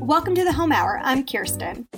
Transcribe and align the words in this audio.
Welcome 0.00 0.34
to 0.34 0.44
the 0.44 0.52
Home 0.52 0.70
Hour. 0.70 1.00
I'm 1.02 1.24
Kirsten. 1.24 1.88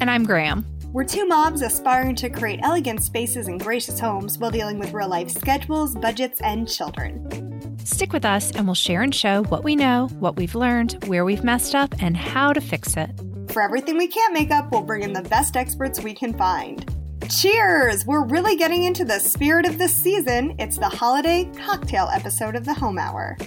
And 0.00 0.10
I'm 0.10 0.24
Graham. 0.24 0.66
We're 0.92 1.04
two 1.04 1.26
moms 1.26 1.62
aspiring 1.62 2.14
to 2.16 2.28
create 2.28 2.60
elegant 2.62 3.02
spaces 3.02 3.48
and 3.48 3.58
gracious 3.58 3.98
homes 3.98 4.38
while 4.38 4.50
dealing 4.50 4.78
with 4.78 4.92
real 4.92 5.08
life 5.08 5.30
schedules, 5.30 5.94
budgets, 5.94 6.40
and 6.42 6.68
children. 6.68 7.78
Stick 7.84 8.12
with 8.12 8.24
us 8.24 8.50
and 8.50 8.66
we'll 8.66 8.74
share 8.74 9.00
and 9.00 9.14
show 9.14 9.42
what 9.44 9.64
we 9.64 9.74
know, 9.74 10.08
what 10.18 10.36
we've 10.36 10.54
learned, 10.54 11.02
where 11.06 11.24
we've 11.24 11.44
messed 11.44 11.74
up, 11.74 11.94
and 11.98 12.16
how 12.16 12.52
to 12.52 12.60
fix 12.60 12.96
it. 12.96 13.10
For 13.48 13.62
everything 13.62 13.96
we 13.96 14.08
can't 14.08 14.34
make 14.34 14.50
up, 14.50 14.70
we'll 14.70 14.82
bring 14.82 15.02
in 15.02 15.14
the 15.14 15.22
best 15.22 15.56
experts 15.56 16.02
we 16.02 16.12
can 16.12 16.36
find. 16.36 16.84
Cheers! 17.30 18.04
We're 18.04 18.26
really 18.26 18.56
getting 18.56 18.84
into 18.84 19.04
the 19.04 19.18
spirit 19.18 19.66
of 19.66 19.78
the 19.78 19.88
season. 19.88 20.56
It's 20.58 20.76
the 20.76 20.88
holiday 20.88 21.50
cocktail 21.56 22.10
episode 22.12 22.54
of 22.54 22.66
the 22.66 22.74
Home 22.74 22.98
Hour. 22.98 23.38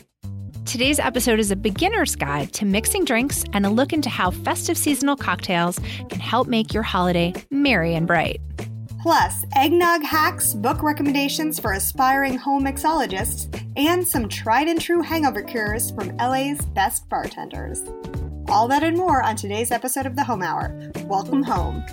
Today's 0.69 0.99
episode 0.99 1.39
is 1.39 1.49
a 1.49 1.55
beginner's 1.55 2.15
guide 2.15 2.53
to 2.53 2.63
mixing 2.63 3.03
drinks 3.03 3.43
and 3.53 3.65
a 3.65 3.71
look 3.71 3.91
into 3.91 4.07
how 4.07 4.29
festive 4.29 4.77
seasonal 4.77 5.15
cocktails 5.15 5.79
can 6.09 6.19
help 6.19 6.47
make 6.47 6.75
your 6.75 6.83
holiday 6.83 7.33
merry 7.49 7.95
and 7.95 8.05
bright. 8.05 8.39
Plus, 9.01 9.45
eggnog 9.55 10.03
hacks, 10.03 10.53
book 10.53 10.83
recommendations 10.83 11.59
for 11.59 11.73
aspiring 11.73 12.37
home 12.37 12.63
mixologists, 12.63 13.49
and 13.77 14.07
some 14.07 14.29
tried 14.29 14.67
and 14.67 14.79
true 14.79 15.01
hangover 15.01 15.41
cures 15.41 15.89
from 15.89 16.15
LA's 16.17 16.63
best 16.67 17.09
bartenders. 17.09 17.83
All 18.47 18.67
that 18.67 18.83
and 18.83 18.95
more 18.95 19.23
on 19.23 19.35
today's 19.37 19.71
episode 19.71 20.05
of 20.05 20.15
the 20.15 20.23
Home 20.23 20.43
Hour. 20.43 20.91
Welcome 21.05 21.41
home. 21.41 21.83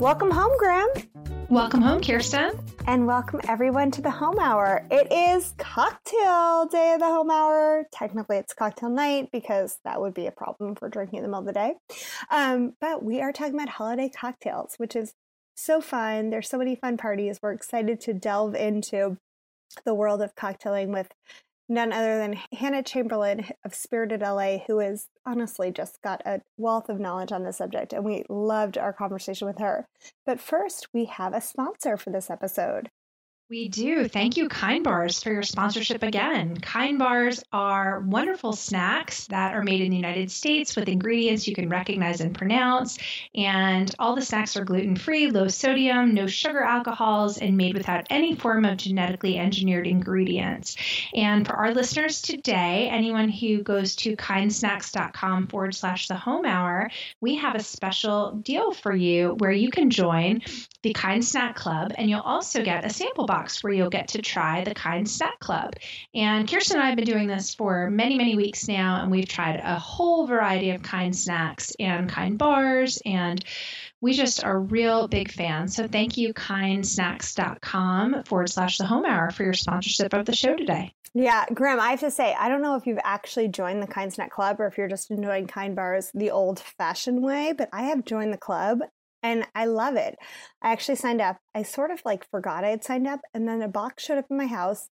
Welcome 0.00 0.32
home, 0.32 0.58
Graham. 0.58 0.88
Welcome 1.48 1.82
home, 1.82 2.02
Kirsten. 2.02 2.50
And 2.86 3.06
welcome 3.06 3.40
everyone 3.46 3.90
to 3.92 4.02
the 4.02 4.10
Home 4.10 4.38
Hour. 4.38 4.86
It 4.90 5.12
is 5.12 5.54
cocktail 5.58 6.66
day 6.66 6.94
of 6.94 7.00
the 7.00 7.06
Home 7.06 7.30
Hour. 7.30 7.84
Technically, 7.92 8.38
it's 8.38 8.54
cocktail 8.54 8.88
night 8.88 9.28
because 9.32 9.78
that 9.84 10.00
would 10.00 10.14
be 10.14 10.26
a 10.26 10.32
problem 10.32 10.74
for 10.74 10.88
drinking 10.88 11.18
in 11.18 11.22
the 11.22 11.28
middle 11.28 11.40
of 11.40 11.46
the 11.46 11.52
day. 11.52 11.74
Um, 12.30 12.72
but 12.80 13.04
we 13.04 13.20
are 13.20 13.32
talking 13.32 13.54
about 13.54 13.68
holiday 13.68 14.08
cocktails, 14.08 14.74
which 14.78 14.96
is 14.96 15.12
so 15.54 15.80
fun. 15.80 16.30
There's 16.30 16.48
so 16.48 16.58
many 16.58 16.74
fun 16.74 16.96
parties. 16.96 17.38
We're 17.42 17.52
excited 17.52 18.00
to 18.02 18.14
delve 18.14 18.54
into 18.54 19.18
the 19.84 19.94
world 19.94 20.22
of 20.22 20.34
cocktailing 20.34 20.88
with 20.88 21.08
none 21.70 21.92
other 21.92 22.18
than 22.18 22.38
Hannah 22.52 22.82
Chamberlain 22.82 23.46
of 23.64 23.74
Spirited 23.74 24.20
LA, 24.20 24.58
who 24.66 24.80
has 24.80 25.06
honestly 25.24 25.70
just 25.70 26.02
got 26.02 26.20
a 26.26 26.42
wealth 26.58 26.88
of 26.90 27.00
knowledge 27.00 27.32
on 27.32 27.44
the 27.44 27.52
subject, 27.52 27.92
and 27.92 28.04
we 28.04 28.24
loved 28.28 28.76
our 28.76 28.92
conversation 28.92 29.46
with 29.46 29.58
her. 29.58 29.86
But 30.26 30.40
first, 30.40 30.88
we 30.92 31.06
have 31.06 31.32
a 31.32 31.40
sponsor 31.40 31.96
for 31.96 32.10
this 32.10 32.28
episode. 32.28 32.90
We 33.50 33.68
do. 33.68 34.06
Thank 34.06 34.36
you, 34.36 34.48
Kind 34.48 34.84
Bars, 34.84 35.24
for 35.24 35.32
your 35.32 35.42
sponsorship 35.42 36.04
again. 36.04 36.56
Kind 36.58 37.00
Bars 37.00 37.42
are 37.52 37.98
wonderful 37.98 38.52
snacks 38.52 39.26
that 39.26 39.54
are 39.54 39.64
made 39.64 39.80
in 39.80 39.90
the 39.90 39.96
United 39.96 40.30
States 40.30 40.76
with 40.76 40.88
ingredients 40.88 41.48
you 41.48 41.56
can 41.56 41.68
recognize 41.68 42.20
and 42.20 42.32
pronounce. 42.32 42.96
And 43.34 43.92
all 43.98 44.14
the 44.14 44.22
snacks 44.22 44.56
are 44.56 44.64
gluten 44.64 44.94
free, 44.94 45.32
low 45.32 45.48
sodium, 45.48 46.14
no 46.14 46.28
sugar 46.28 46.62
alcohols, 46.62 47.38
and 47.38 47.56
made 47.56 47.74
without 47.74 48.06
any 48.08 48.36
form 48.36 48.64
of 48.64 48.76
genetically 48.76 49.36
engineered 49.36 49.88
ingredients. 49.88 50.76
And 51.12 51.44
for 51.44 51.54
our 51.54 51.74
listeners 51.74 52.22
today, 52.22 52.88
anyone 52.88 53.28
who 53.28 53.64
goes 53.64 53.96
to 53.96 54.14
kindsnacks.com 54.14 55.48
forward 55.48 55.74
slash 55.74 56.06
the 56.06 56.14
home 56.14 56.46
hour, 56.46 56.88
we 57.20 57.34
have 57.34 57.56
a 57.56 57.64
special 57.64 58.30
deal 58.30 58.70
for 58.70 58.94
you 58.94 59.34
where 59.40 59.50
you 59.50 59.72
can 59.72 59.90
join 59.90 60.42
the 60.82 60.92
Kind 60.92 61.24
Snack 61.24 61.56
Club 61.56 61.92
and 61.98 62.08
you'll 62.08 62.20
also 62.20 62.62
get 62.62 62.84
a 62.84 62.90
sample 62.90 63.26
box 63.26 63.39
box 63.40 63.64
where 63.64 63.72
you'll 63.72 63.90
get 63.90 64.08
to 64.08 64.22
try 64.22 64.64
the 64.64 64.74
Kind 64.74 65.08
Snack 65.08 65.38
Club. 65.40 65.74
And 66.14 66.48
Kirsten 66.48 66.76
and 66.76 66.84
I 66.84 66.88
have 66.88 66.96
been 66.96 67.04
doing 67.04 67.26
this 67.26 67.54
for 67.54 67.90
many, 67.90 68.16
many 68.16 68.36
weeks 68.36 68.68
now, 68.68 69.02
and 69.02 69.10
we've 69.10 69.28
tried 69.28 69.60
a 69.60 69.78
whole 69.78 70.26
variety 70.26 70.70
of 70.70 70.82
kind 70.82 71.16
snacks 71.16 71.72
and 71.78 72.08
kind 72.08 72.36
bars, 72.36 73.00
and 73.06 73.42
we 74.00 74.12
just 74.12 74.44
are 74.44 74.60
real 74.60 75.08
big 75.08 75.30
fans. 75.30 75.74
So 75.74 75.88
thank 75.88 76.16
you, 76.16 76.34
kindsnacks.com 76.34 78.24
forward 78.24 78.50
slash 78.50 78.78
the 78.78 78.86
home 78.86 79.06
hour 79.06 79.30
for 79.30 79.44
your 79.44 79.54
sponsorship 79.54 80.12
of 80.12 80.26
the 80.26 80.34
show 80.34 80.54
today. 80.54 80.94
Yeah, 81.12 81.44
Graham, 81.52 81.80
I 81.80 81.90
have 81.90 82.00
to 82.00 82.10
say, 82.10 82.34
I 82.38 82.48
don't 82.48 82.62
know 82.62 82.76
if 82.76 82.86
you've 82.86 83.00
actually 83.02 83.48
joined 83.48 83.82
the 83.82 83.88
Kind 83.88 84.12
Snack 84.12 84.30
Club 84.30 84.60
or 84.60 84.66
if 84.66 84.78
you're 84.78 84.86
just 84.86 85.10
enjoying 85.10 85.46
Kind 85.48 85.74
Bars 85.74 86.10
the 86.14 86.30
old 86.30 86.60
fashioned 86.60 87.22
way, 87.22 87.52
but 87.56 87.68
I 87.72 87.84
have 87.84 88.04
joined 88.04 88.32
the 88.32 88.38
club 88.38 88.80
and 89.22 89.46
I 89.54 89.66
love 89.66 89.96
it. 89.96 90.16
I 90.62 90.72
actually 90.72 90.96
signed 90.96 91.20
up. 91.20 91.38
I 91.54 91.62
sort 91.62 91.90
of 91.90 92.00
like 92.04 92.28
forgot 92.30 92.64
I 92.64 92.68
had 92.70 92.84
signed 92.84 93.06
up, 93.06 93.20
and 93.34 93.48
then 93.48 93.62
a 93.62 93.68
box 93.68 94.04
showed 94.04 94.18
up 94.18 94.26
in 94.30 94.36
my 94.36 94.46
house. 94.46 94.88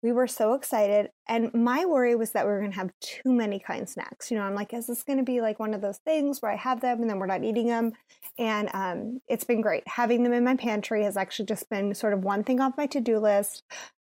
We 0.00 0.12
were 0.12 0.28
so 0.28 0.54
excited, 0.54 1.10
and 1.28 1.52
my 1.52 1.84
worry 1.84 2.14
was 2.14 2.30
that 2.32 2.44
we 2.44 2.52
were 2.52 2.60
going 2.60 2.70
to 2.70 2.78
have 2.78 2.92
too 3.00 3.32
many 3.32 3.58
kind 3.58 3.88
snacks. 3.88 4.30
You 4.30 4.36
know, 4.36 4.44
I'm 4.44 4.54
like, 4.54 4.72
is 4.72 4.86
this 4.86 5.02
going 5.02 5.18
to 5.18 5.24
be 5.24 5.40
like 5.40 5.58
one 5.58 5.74
of 5.74 5.80
those 5.80 5.98
things 5.98 6.40
where 6.40 6.52
I 6.52 6.56
have 6.56 6.80
them 6.80 7.00
and 7.00 7.10
then 7.10 7.18
we're 7.18 7.26
not 7.26 7.42
eating 7.42 7.66
them? 7.66 7.92
And 8.38 8.70
um, 8.72 9.20
it's 9.26 9.42
been 9.42 9.60
great. 9.60 9.82
Having 9.88 10.22
them 10.22 10.32
in 10.32 10.44
my 10.44 10.54
pantry 10.54 11.02
has 11.02 11.16
actually 11.16 11.46
just 11.46 11.68
been 11.68 11.94
sort 11.94 12.12
of 12.12 12.22
one 12.22 12.44
thing 12.44 12.60
off 12.60 12.74
my 12.76 12.86
to 12.86 13.00
do 13.00 13.18
list. 13.18 13.64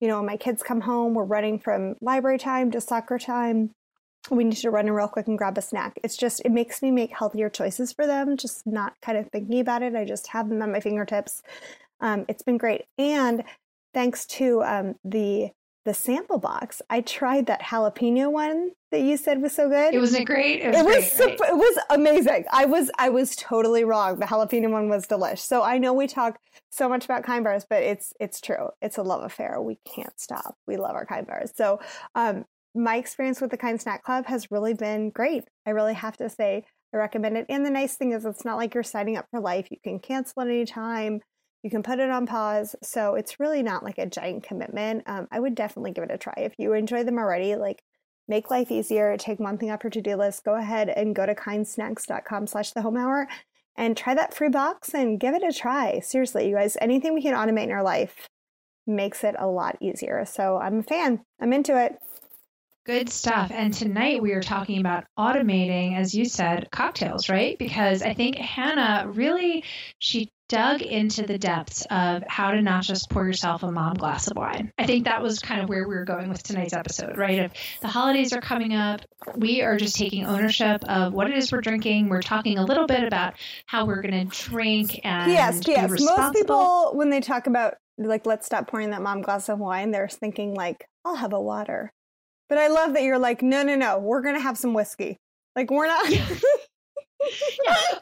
You 0.00 0.06
know, 0.06 0.18
when 0.18 0.26
my 0.26 0.36
kids 0.36 0.62
come 0.62 0.82
home, 0.82 1.14
we're 1.14 1.24
running 1.24 1.58
from 1.58 1.96
library 2.00 2.38
time 2.38 2.70
to 2.72 2.80
soccer 2.80 3.18
time 3.18 3.74
we 4.31 4.44
need 4.44 4.56
to 4.56 4.71
run 4.71 4.87
in 4.87 4.93
real 4.93 5.09
quick 5.09 5.27
and 5.27 5.37
grab 5.37 5.59
a 5.59 5.62
snack. 5.62 5.99
It's 6.03 6.16
just, 6.16 6.43
it 6.44 6.53
makes 6.53 6.83
me 6.83 6.91
make 6.91 7.16
healthier 7.16 7.49
choices 7.49 7.93
for 7.93 8.06
them, 8.06 8.37
just 8.37 8.66
not 8.66 8.94
kind 9.03 9.19
of 9.19 9.28
thinking 9.31 9.60
about 9.60 9.83
it. 9.83 9.94
I 9.94 10.05
just 10.05 10.28
have 10.28 10.49
them 10.49 10.62
at 10.62 10.69
my 10.69 10.81
fingertips. 10.81 11.43
Um, 12.00 12.25
it's 12.28 12.43
been 12.43 12.59
great. 12.59 12.84
And 12.99 13.44
thanks 13.94 14.27
to 14.27 14.62
um, 14.62 14.94
the 15.05 15.50
the 15.84 15.94
sample 15.94 16.38
box, 16.38 16.81
I 16.88 17.00
tried 17.00 17.47
that 17.47 17.60
jalapeno 17.60 18.31
one 18.31 18.71
that 18.93 19.00
you 19.00 19.16
said 19.16 19.43
was 19.43 19.53
so 19.53 19.69
good. 19.69 19.93
It 19.94 19.99
wasn't 19.99 20.27
great. 20.27 20.60
It 20.60 20.69
was, 20.69 20.77
it 20.77 20.84
was, 20.84 21.16
great, 21.16 21.41
right? 21.41 21.50
it 21.50 21.56
was 21.56 21.78
amazing. 21.91 22.44
I 22.53 22.66
was 22.66 22.91
I 22.99 23.09
was 23.09 23.34
totally 23.34 23.83
wrong. 23.83 24.21
The 24.21 24.27
jalapeno 24.27 24.71
one 24.71 24.89
was 24.89 25.06
delish. 25.06 25.41
So 25.41 25.62
I 25.62 25.78
know 25.78 25.93
we 25.93 26.06
talk 26.06 26.39
so 26.71 26.89
much 26.89 27.04
about 27.04 27.25
kind 27.25 27.43
bars, 27.43 27.66
but 27.69 27.83
it's 27.83 28.12
it's 28.21 28.41
true. 28.41 28.69
It's 28.81 28.97
a 28.97 29.03
love 29.03 29.25
affair. 29.25 29.60
We 29.60 29.78
can't 29.84 30.19
stop. 30.21 30.56
We 30.69 30.77
love 30.77 30.94
our 30.94 31.06
kind 31.06 31.27
bars. 31.27 31.53
So 31.56 31.81
um, 32.15 32.44
my 32.75 32.97
experience 32.97 33.41
with 33.41 33.50
the 33.50 33.56
Kind 33.56 33.81
Snack 33.81 34.03
Club 34.03 34.27
has 34.27 34.50
really 34.50 34.75
been 34.75 35.10
great. 35.10 35.44
I 35.66 35.71
really 35.71 35.94
have 35.94 36.16
to 36.19 36.31
say 36.31 36.65
I 36.94 36.97
recommend 36.97 37.37
it. 37.37 37.47
And 37.49 37.65
the 37.65 37.71
nice 37.71 37.97
thing 37.97 38.12
is 38.12 38.25
it's 38.25 38.44
not 38.44 38.56
like 38.56 38.75
you're 38.75 38.83
signing 38.83 39.16
up 39.16 39.27
for 39.31 39.41
life. 39.41 39.69
You 39.71 39.78
can 39.83 39.99
cancel 39.99 40.43
at 40.43 40.49
any 40.49 40.65
time. 40.65 41.21
You 41.62 41.71
can 41.71 41.83
put 41.83 42.00
it 42.00 42.10
on 42.10 42.27
pause. 42.27 42.75
So 42.83 43.15
it's 43.15 43.38
really 43.38 43.62
not 43.62 43.84
like 43.84 43.99
a 43.99 44.06
giant 44.06 44.43
commitment. 44.43 45.05
Um, 45.06 45.28
I 45.31 45.41
would 45.41 45.55
definitely 45.55 45.93
give 45.93 46.05
it 46.05 46.10
a 46.10 46.19
try. 46.19 46.34
If 46.38 46.55
you 46.59 46.72
enjoy 46.72 47.05
them 47.05 47.19
already, 47.19 47.56
like 47.56 47.83
make 48.28 48.50
life 48.50 48.71
easier, 48.71 49.16
take 49.16 49.39
one 49.39 49.59
thing 49.59 49.71
off 49.71 49.84
your 49.84 49.91
to-do 49.91 50.16
list, 50.16 50.44
go 50.44 50.54
ahead 50.54 50.89
and 50.89 51.15
go 51.15 51.27
to 51.27 51.34
kindsnacks.com 51.34 52.47
slash 52.47 52.72
the 52.72 52.83
home 52.83 52.97
hour 52.97 53.28
and 53.77 53.97
try 53.97 54.15
that 54.15 54.34
free 54.34 54.49
box 54.49 54.94
and 54.94 55.21
give 55.21 55.34
it 55.34 55.43
a 55.43 55.53
try. 55.53 56.00
Seriously, 56.00 56.49
you 56.49 56.56
guys, 56.56 56.77
anything 56.81 57.15
we 57.15 57.22
can 57.22 57.34
automate 57.34 57.65
in 57.65 57.72
our 57.72 57.83
life 57.83 58.28
makes 58.87 59.25
it 59.25 59.34
a 59.39 59.47
lot 59.47 59.77
easier. 59.81 60.25
So 60.25 60.59
I'm 60.59 60.81
a 60.81 60.83
fan. 60.83 61.21
I'm 61.41 61.53
into 61.53 61.81
it. 61.81 61.97
Good 62.84 63.10
stuff. 63.10 63.53
And 63.54 63.72
tonight 63.72 64.20
we 64.20 64.32
are 64.32 64.43
talking 64.43 64.81
about 64.81 65.04
automating, 65.16 65.97
as 65.97 66.16
you 66.16 66.25
said, 66.25 66.69
cocktails, 66.72 67.28
right? 67.28 67.56
Because 67.56 68.03
I 68.03 68.12
think 68.12 68.34
Hannah 68.34 69.06
really 69.06 69.62
she 70.00 70.31
dug 70.48 70.82
into 70.82 71.22
the 71.22 71.38
depths 71.38 71.87
of 71.91 72.25
how 72.26 72.50
to 72.50 72.60
not 72.60 72.82
just 72.82 73.09
pour 73.09 73.25
yourself 73.25 73.62
a 73.62 73.71
mom 73.71 73.94
glass 73.94 74.26
of 74.26 74.37
wine. 74.37 74.72
I 74.78 74.87
think 74.87 75.04
that 75.04 75.22
was 75.22 75.38
kind 75.38 75.62
of 75.62 75.69
where 75.69 75.87
we 75.87 75.94
were 75.94 76.04
going 76.04 76.28
with 76.28 76.42
tonight's 76.42 76.72
episode, 76.72 77.16
right? 77.16 77.38
If 77.38 77.53
the 77.81 77.87
holidays 77.87 78.32
are 78.32 78.41
coming 78.41 78.75
up, 78.75 79.00
we 79.37 79.62
are 79.62 79.76
just 79.76 79.94
taking 79.94 80.26
ownership 80.26 80.82
of 80.88 81.12
what 81.12 81.31
it 81.31 81.38
is 81.38 81.53
we're 81.53 81.60
drinking. 81.60 82.09
We're 82.09 82.21
talking 82.21 82.59
a 82.59 82.65
little 82.65 82.88
bit 82.88 83.04
about 83.04 83.34
how 83.66 83.87
we're 83.87 84.03
going 84.03 84.28
to 84.28 84.48
drink 84.48 85.00
and 85.04 85.31
yes, 85.31 85.60
yes. 85.69 85.88
Most 85.88 86.34
people, 86.34 86.94
when 86.94 87.10
they 87.10 87.21
talk 87.21 87.47
about 87.47 87.76
like 87.97 88.26
let's 88.26 88.44
stop 88.44 88.66
pouring 88.66 88.91
that 88.91 89.03
mom 89.03 89.22
glass 89.22 89.48
of 89.48 89.60
wine, 89.60 89.92
they're 89.92 90.09
thinking 90.09 90.53
like 90.53 90.84
I'll 91.04 91.15
have 91.15 91.32
a 91.32 91.41
water. 91.41 91.92
But 92.48 92.59
I 92.59 92.68
love 92.68 92.94
that 92.94 93.03
you're 93.03 93.18
like, 93.18 93.42
no, 93.42 93.62
no, 93.62 93.77
no, 93.77 93.98
we're 93.98 94.22
gonna 94.22 94.41
have 94.41 94.59
some 94.59 94.74
whiskey. 94.74 95.18
Like 95.56 95.71
we're 95.71 95.86
not. 95.86 96.10
yeah. 96.10 96.27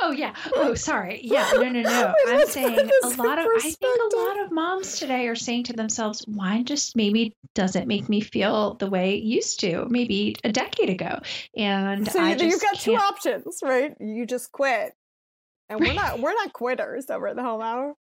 Oh 0.00 0.12
yeah. 0.12 0.34
Oh 0.54 0.74
sorry. 0.74 1.20
Yeah. 1.22 1.46
No 1.52 1.68
no 1.68 1.82
no. 1.82 2.14
I'm 2.28 2.46
saying 2.46 2.90
a 3.02 3.08
lot 3.08 3.38
of. 3.38 3.46
I 3.54 3.60
think 3.60 4.12
a 4.12 4.16
lot 4.16 4.40
of 4.40 4.50
moms 4.50 4.98
today 4.98 5.28
are 5.28 5.34
saying 5.34 5.64
to 5.64 5.74
themselves, 5.74 6.24
"Wine 6.26 6.64
just 6.64 6.96
maybe 6.96 7.36
doesn't 7.54 7.86
make 7.86 8.08
me 8.08 8.22
feel 8.22 8.74
the 8.74 8.88
way 8.88 9.16
it 9.16 9.22
used 9.22 9.60
to, 9.60 9.86
maybe 9.90 10.36
a 10.42 10.50
decade 10.50 10.88
ago." 10.88 11.20
And 11.54 12.10
so 12.10 12.18
I 12.18 12.32
just 12.32 12.44
you've 12.44 12.62
got 12.62 12.72
can't... 12.72 12.80
two 12.80 12.94
options, 12.94 13.58
right? 13.62 13.92
You 14.00 14.24
just 14.24 14.52
quit, 14.52 14.94
and 15.68 15.80
we're 15.80 15.92
not 15.92 16.20
we're 16.20 16.32
not 16.32 16.54
quitters 16.54 17.10
over 17.10 17.28
at 17.28 17.36
the 17.36 17.42
home 17.42 17.60
hour. 17.60 17.94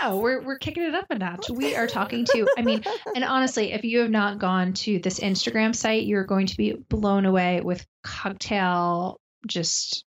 No, 0.00 0.18
we're 0.18 0.42
we're 0.42 0.58
kicking 0.58 0.84
it 0.84 0.94
up 0.94 1.06
a 1.10 1.18
notch. 1.18 1.50
We 1.50 1.74
are 1.74 1.86
talking 1.86 2.24
to, 2.26 2.48
I 2.56 2.62
mean, 2.62 2.82
and 3.14 3.24
honestly, 3.24 3.72
if 3.72 3.84
you 3.84 4.00
have 4.00 4.10
not 4.10 4.38
gone 4.38 4.72
to 4.74 4.98
this 4.98 5.20
Instagram 5.20 5.74
site, 5.74 6.04
you're 6.04 6.24
going 6.24 6.46
to 6.46 6.56
be 6.56 6.72
blown 6.72 7.24
away 7.24 7.60
with 7.60 7.86
cocktail 8.02 9.20
just 9.46 10.04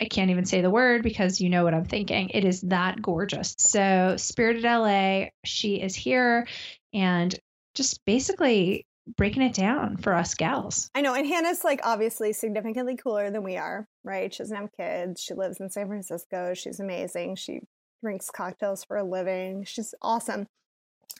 I 0.00 0.04
can't 0.04 0.30
even 0.30 0.44
say 0.44 0.60
the 0.60 0.70
word 0.70 1.02
because 1.02 1.40
you 1.40 1.48
know 1.48 1.64
what 1.64 1.74
I'm 1.74 1.86
thinking. 1.86 2.28
It 2.30 2.44
is 2.44 2.60
that 2.62 3.00
gorgeous. 3.00 3.54
So, 3.58 4.16
Spirited 4.18 4.64
LA, 4.64 5.28
she 5.44 5.80
is 5.80 5.94
here 5.94 6.46
and 6.92 7.34
just 7.74 8.04
basically 8.04 8.86
breaking 9.16 9.42
it 9.42 9.54
down 9.54 9.96
for 9.96 10.12
us 10.12 10.34
gals. 10.34 10.90
I 10.94 11.00
know. 11.00 11.14
And 11.14 11.26
Hannah's 11.26 11.64
like 11.64 11.80
obviously 11.84 12.32
significantly 12.32 12.96
cooler 12.96 13.30
than 13.30 13.42
we 13.42 13.56
are, 13.56 13.86
right? 14.04 14.32
She 14.32 14.42
doesn't 14.42 14.56
have 14.56 14.70
kids. 14.76 15.22
She 15.22 15.34
lives 15.34 15.60
in 15.60 15.70
San 15.70 15.86
Francisco. 15.86 16.52
She's 16.54 16.80
amazing. 16.80 17.36
She 17.36 17.60
drinks 18.02 18.30
cocktails 18.30 18.84
for 18.84 18.96
a 18.96 19.04
living. 19.04 19.64
She's 19.64 19.94
awesome. 20.02 20.46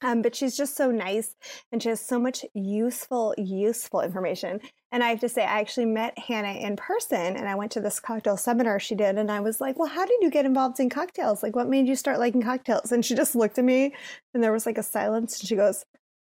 Um, 0.03 0.21
but 0.21 0.35
she's 0.35 0.57
just 0.57 0.77
so 0.77 0.91
nice 0.91 1.35
and 1.73 1.83
she 1.83 1.89
has 1.89 2.01
so 2.01 2.19
much 2.19 2.45
useful, 2.53 3.35
useful 3.39 4.03
information. 4.03 4.61
And 4.93 5.03
I 5.03 5.09
have 5.09 5.21
to 5.21 5.29
say, 5.29 5.43
I 5.43 5.61
actually 5.61 5.87
met 5.87 6.19
Hannah 6.19 6.53
in 6.53 6.77
person 6.77 7.37
and 7.37 7.49
I 7.49 7.55
went 7.55 7.73
to 7.73 7.81
this 7.81 7.99
cocktail 7.99 8.37
seminar 8.37 8.79
she 8.79 8.95
did. 8.95 9.17
And 9.17 9.31
I 9.31 9.41
was 9.41 9.61
like, 9.61 9.79
Well, 9.79 9.89
how 9.89 10.05
did 10.05 10.19
you 10.21 10.31
get 10.31 10.45
involved 10.45 10.81
in 10.81 10.91
cocktails? 10.91 11.43
Like, 11.43 11.57
what 11.57 11.69
made 11.69 11.89
you 11.89 11.97
start 11.97 12.19
liking 12.19 12.43
cocktails? 12.43 12.93
And 12.93 13.05
she 13.05 13.15
just 13.15 13.35
looked 13.35 13.59
at 13.59 13.65
me 13.65 13.95
and 14.35 14.43
there 14.43 14.53
was 14.53 14.67
like 14.67 14.79
a 14.79 14.83
silence. 14.83 15.41
And 15.41 15.49
she 15.49 15.57
goes, 15.57 15.85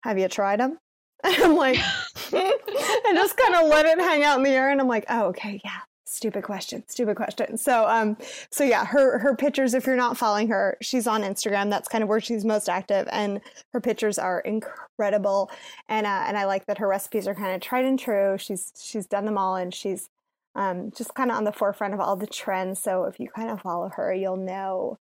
Have 0.04 0.20
you 0.20 0.28
tried 0.28 0.60
them? 0.60 0.78
And 1.24 1.36
I'm 1.44 1.56
like, 1.56 1.80
I 2.34 3.12
just 3.16 3.36
kind 3.36 3.56
of 3.56 3.68
let 3.68 3.88
it 3.88 4.00
hang 4.00 4.24
out 4.24 4.38
in 4.38 4.44
the 4.44 4.52
air. 4.52 4.70
And 4.70 4.80
I'm 4.80 4.88
like, 4.88 5.06
Oh, 5.10 5.28
okay, 5.30 5.60
yeah, 5.66 5.80
stupid 6.16 6.44
question 6.44 6.84
stupid 6.88 7.16
question. 7.16 7.58
So 7.58 7.88
um 7.88 8.18
so 8.50 8.64
yeah 8.64 8.86
her 8.86 9.20
her 9.20 9.36
pictures 9.36 9.74
if 9.74 9.86
you're 9.86 9.96
not 9.96 10.18
following 10.18 10.48
her 10.50 10.78
she's 10.82 11.08
on 11.08 11.24
instagram. 11.24 11.70
That's 11.70 11.88
kind 11.88 12.04
of 12.04 12.10
where 12.10 12.22
she's 12.22 12.46
most 12.46 12.70
active 12.70 13.08
and 13.12 13.42
her 13.74 13.82
pictures 13.82 14.18
are 14.18 14.40
incredible. 14.40 15.52
And 15.90 16.06
uh, 16.06 16.24
and 16.28 16.38
i 16.38 16.46
like 16.46 16.66
that 16.68 16.78
her 16.78 16.88
recipes 16.88 17.28
are 17.28 17.36
kind 17.36 17.56
of 17.56 17.62
tried 17.62 17.86
and 17.86 18.00
true. 18.00 18.38
She's 18.38 18.72
she's 18.82 19.06
done 19.06 19.26
them 19.26 19.38
all 19.38 19.56
and 19.56 19.74
she's 19.74 20.10
um 20.56 20.92
just 20.96 21.14
kind 21.16 21.32
of 21.32 21.38
on 21.38 21.44
the 21.44 21.52
forefront 21.52 21.94
of 21.94 22.00
all 22.00 22.16
the 22.16 22.28
trends. 22.28 22.82
So 22.82 23.06
if 23.06 23.20
you 23.20 23.30
kind 23.30 23.50
of 23.50 23.62
follow 23.62 23.90
her 23.96 24.14
you'll 24.14 24.38
know 24.38 24.98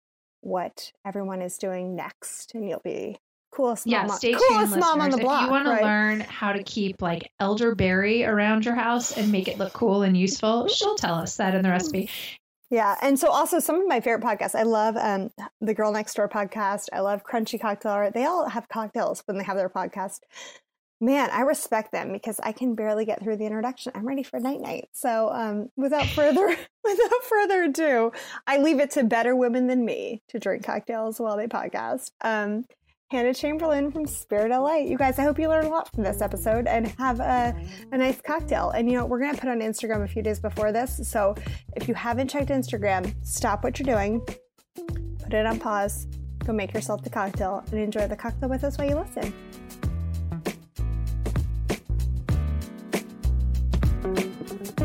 what 0.41 0.93
everyone 1.05 1.43
is 1.43 1.59
doing 1.59 1.97
next 1.97 2.55
and 2.55 2.69
you'll 2.69 2.81
be 2.85 3.19
coolest 3.59 3.87
yeah, 3.89 4.07
mom, 4.07 4.17
stay 4.17 4.33
coolest 4.33 4.73
tuned, 4.73 4.81
mom 4.81 5.01
on 5.01 5.11
the 5.11 5.17
block. 5.19 5.43
If 5.43 5.47
you 5.47 5.51
want 5.51 5.67
right? 5.67 5.81
to 5.81 5.85
learn 5.85 6.21
how 6.21 6.53
to 6.53 6.63
keep 6.63 7.03
like 7.03 7.33
elderberry 7.41 8.25
around 8.25 8.65
your 8.65 8.77
house 8.77 9.17
and 9.17 9.33
make 9.33 9.49
it 9.49 9.59
look 9.59 9.73
cool 9.73 10.03
and 10.03 10.17
useful, 10.17 10.69
she'll 10.69 10.95
tell 10.95 11.17
us 11.17 11.37
that 11.39 11.57
in 11.57 11.63
the 11.63 11.69
recipe. 11.69 12.09
Yeah, 12.71 12.97
and 13.03 13.19
so 13.19 13.31
also 13.31 13.59
some 13.59 13.81
of 13.81 13.89
my 13.89 14.01
favorite 14.01 14.23
podcasts. 14.23 14.55
I 14.55 14.63
love 14.63 14.97
um, 14.97 15.31
the 15.61 15.75
Girl 15.75 15.91
Next 15.91 16.15
Door 16.15 16.29
podcast. 16.29 16.87
I 16.93 17.01
love 17.01 17.25
Crunchy 17.25 17.61
Cocktail 17.61 17.93
Hour. 17.93 18.11
They 18.13 18.27
all 18.27 18.49
have 18.49 18.69
cocktails 18.69 19.23
when 19.27 19.39
they 19.39 19.45
have 19.45 19.57
their 19.57 19.71
podcast. 19.71 20.21
Man, 21.01 21.31
I 21.31 21.41
respect 21.41 21.91
them 21.91 22.13
because 22.13 22.39
I 22.41 22.53
can 22.53 22.75
barely 22.75 23.05
get 23.05 23.23
through 23.23 23.39
the 23.39 23.47
introduction. 23.47 23.93
I'm 23.95 24.07
ready 24.07 24.23
for 24.23 24.39
night 24.39 24.61
night. 24.61 24.89
So, 24.93 25.31
um, 25.31 25.71
without 25.77 26.07
further 26.15 26.47
without 26.85 27.25
further 27.29 27.65
ado, 27.65 28.13
I 28.47 28.59
leave 28.59 28.79
it 28.79 28.93
to 28.93 29.03
better 29.03 29.35
women 29.35 29.67
than 29.67 29.85
me 29.85 30.23
to 30.29 30.39
drink 30.39 30.65
cocktails 30.65 31.19
while 31.19 31.37
they 31.37 31.49
podcast. 31.49 32.13
Um, 32.21 32.65
Hannah 33.11 33.33
Chamberlain 33.33 33.91
from 33.91 34.07
Spirit 34.07 34.51
LA. 34.51 34.77
You 34.77 34.99
guys, 34.99 35.19
I 35.19 35.23
hope 35.23 35.39
you 35.39 35.49
learned 35.49 35.69
a 35.69 35.71
lot 35.71 35.91
from 35.95 36.05
this 36.05 36.21
episode 36.21 36.67
and 36.67 36.89
have 36.99 37.21
a, 37.21 37.59
a 37.91 37.97
nice 37.97 38.21
cocktail. 38.21 38.69
And 38.71 38.91
you 38.91 38.99
know, 38.99 39.07
we're 39.07 39.19
going 39.19 39.35
to 39.35 39.41
put 39.41 39.49
on 39.49 39.61
Instagram 39.61 40.05
a 40.05 40.07
few 40.07 40.23
days 40.23 40.39
before 40.39 40.73
this. 40.73 41.01
So 41.09 41.35
if 41.75 41.89
you 41.89 41.95
haven't 41.95 42.29
checked 42.29 42.51
Instagram, 42.51 43.15
stop 43.27 43.65
what 43.65 43.79
you're 43.79 43.87
doing, 43.87 44.21
put 45.23 45.33
it 45.33 45.47
on 45.47 45.59
pause, 45.59 46.07
go 46.45 46.53
make 46.53 46.75
yourself 46.75 47.03
the 47.03 47.09
cocktail, 47.09 47.65
and 47.71 47.81
enjoy 47.81 48.07
the 48.09 48.17
cocktail 48.17 48.51
with 48.51 48.63
us 48.63 48.77
while 48.77 48.87
you 48.87 48.97
listen. 48.97 49.33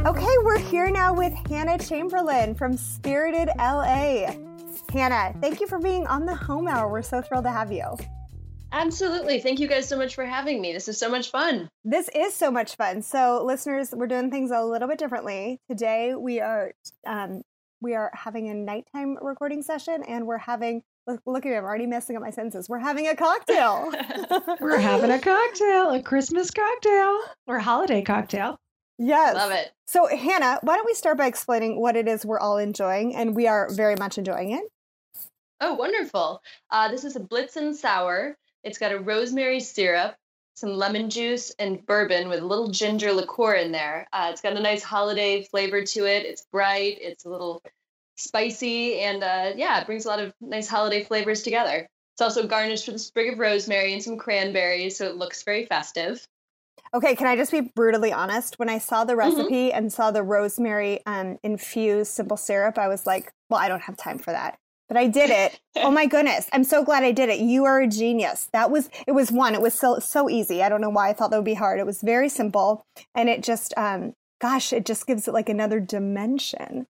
Okay, 0.05 0.35
we're 0.43 0.59
here 0.59 0.89
now 0.89 1.13
with 1.13 1.33
Hannah 1.49 1.77
Chamberlain 1.77 2.55
from 2.55 2.77
Spirited 2.77 3.49
LA. 3.57 4.33
Hannah, 4.93 5.33
thank 5.41 5.59
you 5.59 5.67
for 5.67 5.79
being 5.79 6.07
on 6.07 6.25
the 6.25 6.35
home 6.35 6.69
hour. 6.69 6.89
We're 6.89 7.01
so 7.01 7.21
thrilled 7.21 7.43
to 7.43 7.51
have 7.51 7.71
you. 7.71 7.97
Absolutely. 8.73 9.39
Thank 9.39 9.59
you 9.59 9.67
guys 9.67 9.87
so 9.87 9.97
much 9.97 10.15
for 10.15 10.25
having 10.25 10.59
me. 10.59 10.73
This 10.73 10.87
is 10.87 10.97
so 10.97 11.07
much 11.07 11.29
fun. 11.29 11.69
This 11.85 12.09
is 12.09 12.33
so 12.33 12.49
much 12.49 12.75
fun. 12.75 13.03
So, 13.03 13.43
listeners, 13.45 13.91
we're 13.93 14.07
doing 14.07 14.31
things 14.31 14.49
a 14.49 14.63
little 14.63 14.87
bit 14.87 14.97
differently. 14.97 15.59
Today, 15.69 16.15
we 16.15 16.41
are 16.41 16.71
um, 17.05 17.43
we 17.81 17.93
are 17.93 18.09
having 18.15 18.49
a 18.49 18.55
nighttime 18.55 19.19
recording 19.21 19.61
session, 19.61 20.03
and 20.03 20.25
we're 20.25 20.39
having 20.39 20.81
look, 21.05 21.21
look 21.27 21.45
at 21.45 21.49
me. 21.49 21.55
I'm 21.55 21.63
already 21.63 21.85
messing 21.85 22.15
up 22.15 22.23
my 22.23 22.31
senses. 22.31 22.67
We're 22.67 22.79
having 22.79 23.07
a 23.07 23.15
cocktail. 23.15 23.93
we're 24.59 24.79
having 24.79 25.11
a 25.11 25.19
cocktail, 25.19 25.91
a 25.91 26.01
Christmas 26.01 26.49
cocktail 26.49 27.19
or 27.45 27.57
a 27.57 27.63
holiday 27.63 28.01
cocktail. 28.01 28.57
Yes. 28.97 29.35
Love 29.35 29.51
it. 29.51 29.71
So, 29.85 30.07
Hannah, 30.07 30.59
why 30.63 30.77
don't 30.77 30.85
we 30.85 30.95
start 30.95 31.19
by 31.19 31.27
explaining 31.27 31.79
what 31.79 31.95
it 31.95 32.07
is 32.07 32.25
we're 32.25 32.39
all 32.39 32.57
enjoying, 32.57 33.15
and 33.15 33.35
we 33.35 33.45
are 33.45 33.69
very 33.71 33.95
much 33.95 34.17
enjoying 34.17 34.51
it. 34.51 34.63
Oh, 35.61 35.75
wonderful. 35.75 36.41
Uh, 36.71 36.89
this 36.89 37.03
is 37.03 37.15
a 37.15 37.19
Blitzen 37.19 37.75
Sour. 37.75 38.35
It's 38.63 38.77
got 38.77 38.92
a 38.92 39.00
rosemary 39.00 39.60
syrup, 39.60 40.15
some 40.56 40.71
lemon 40.71 41.10
juice, 41.10 41.51
and 41.60 41.86
bourbon 41.86 42.30
with 42.30 42.39
a 42.39 42.45
little 42.45 42.69
ginger 42.69 43.12
liqueur 43.12 43.56
in 43.56 43.71
there. 43.71 44.07
Uh, 44.13 44.30
it's 44.31 44.42
got 44.42 44.56
a 44.56 44.62
nice 44.62 44.83
holiday 44.83 45.44
flavor 45.44 45.83
to 45.83 46.06
it. 46.06 46.25
It's 46.25 46.45
bright, 46.51 46.98
it's 47.01 47.25
a 47.25 47.30
little 47.30 47.62
spicy, 48.15 49.00
and 49.00 49.24
uh, 49.24 49.54
yeah, 49.56 49.80
it 49.81 49.86
brings 49.88 50.06
a 50.06 50.10
lot 50.10 50.19
of 50.19 50.33
nice 50.39 50.68
holiday 50.68 51.04
flavors 51.04 51.44
together. 51.44 51.88
It's 52.15 52.21
also 52.21 52.48
garnished 52.48 52.88
with 52.88 52.98
a 52.98 53.00
sprig 53.00 53.33
of 53.33 53.39
rosemary 53.39 53.94
and 53.94 54.04
some 54.04 54.18
cranberries, 54.18 54.98
so 54.98 55.06
it 55.07 55.15
looks 55.15 55.44
very 55.44 55.65
festive. 55.65 56.25
Okay, 56.94 57.15
can 57.15 57.25
I 57.27 57.36
just 57.36 57.51
be 57.51 57.62
brutally 57.62 58.12
honest? 58.12 58.60
When 58.60 58.69
I 58.69 58.77
saw 58.77 59.04
the 59.04 59.15
Mm-hmm. 59.24 59.42
recipe 59.42 59.74
and 59.74 59.92
saw 59.92 60.12
the 60.12 60.21
rosemary 60.21 61.00
um, 61.07 61.39
infused 61.44 62.12
simple 62.12 62.38
syrup, 62.38 62.77
I 62.77 62.88
was 62.88 63.06
like, 63.07 63.33
well, 63.50 63.60
I 63.60 63.68
don't 63.68 63.81
have 63.81 63.98
time 63.98 64.19
for 64.19 64.31
that. 64.31 64.60
But 64.93 64.99
I 64.99 65.07
did 65.07 65.31
it. 65.31 65.59
oh 65.77 65.89
my 65.89 66.05
goodness. 66.13 66.47
I'm 66.53 66.63
so 66.63 66.83
glad 66.83 67.03
I 67.03 67.11
did 67.11 67.29
it. 67.29 67.39
You 67.39 67.65
are 67.65 67.81
a 67.81 67.87
genius. 67.87 68.47
That 68.53 68.69
was, 68.69 68.91
it 69.07 69.13
was 69.13 69.31
one, 69.31 69.55
it 69.55 69.61
was 69.61 69.73
so, 69.73 69.97
so 69.97 70.29
easy. 70.29 70.61
I 70.61 70.69
don't 70.69 70.81
know 70.81 70.89
why 70.91 71.09
I 71.09 71.13
thought 71.13 71.31
that 71.31 71.37
would 71.37 71.45
be 71.45 71.55
hard. 71.55 71.79
It 71.79 71.87
was 71.87 72.01
very 72.01 72.29
simple. 72.29 72.85
And 73.15 73.27
it 73.27 73.41
just, 73.41 73.73
um, 73.75 74.13
gosh, 74.39 74.71
it 74.71 74.85
just 74.85 75.07
gives 75.07 75.27
it 75.27 75.33
like 75.33 75.49
another 75.49 75.79
dimension. 75.79 76.85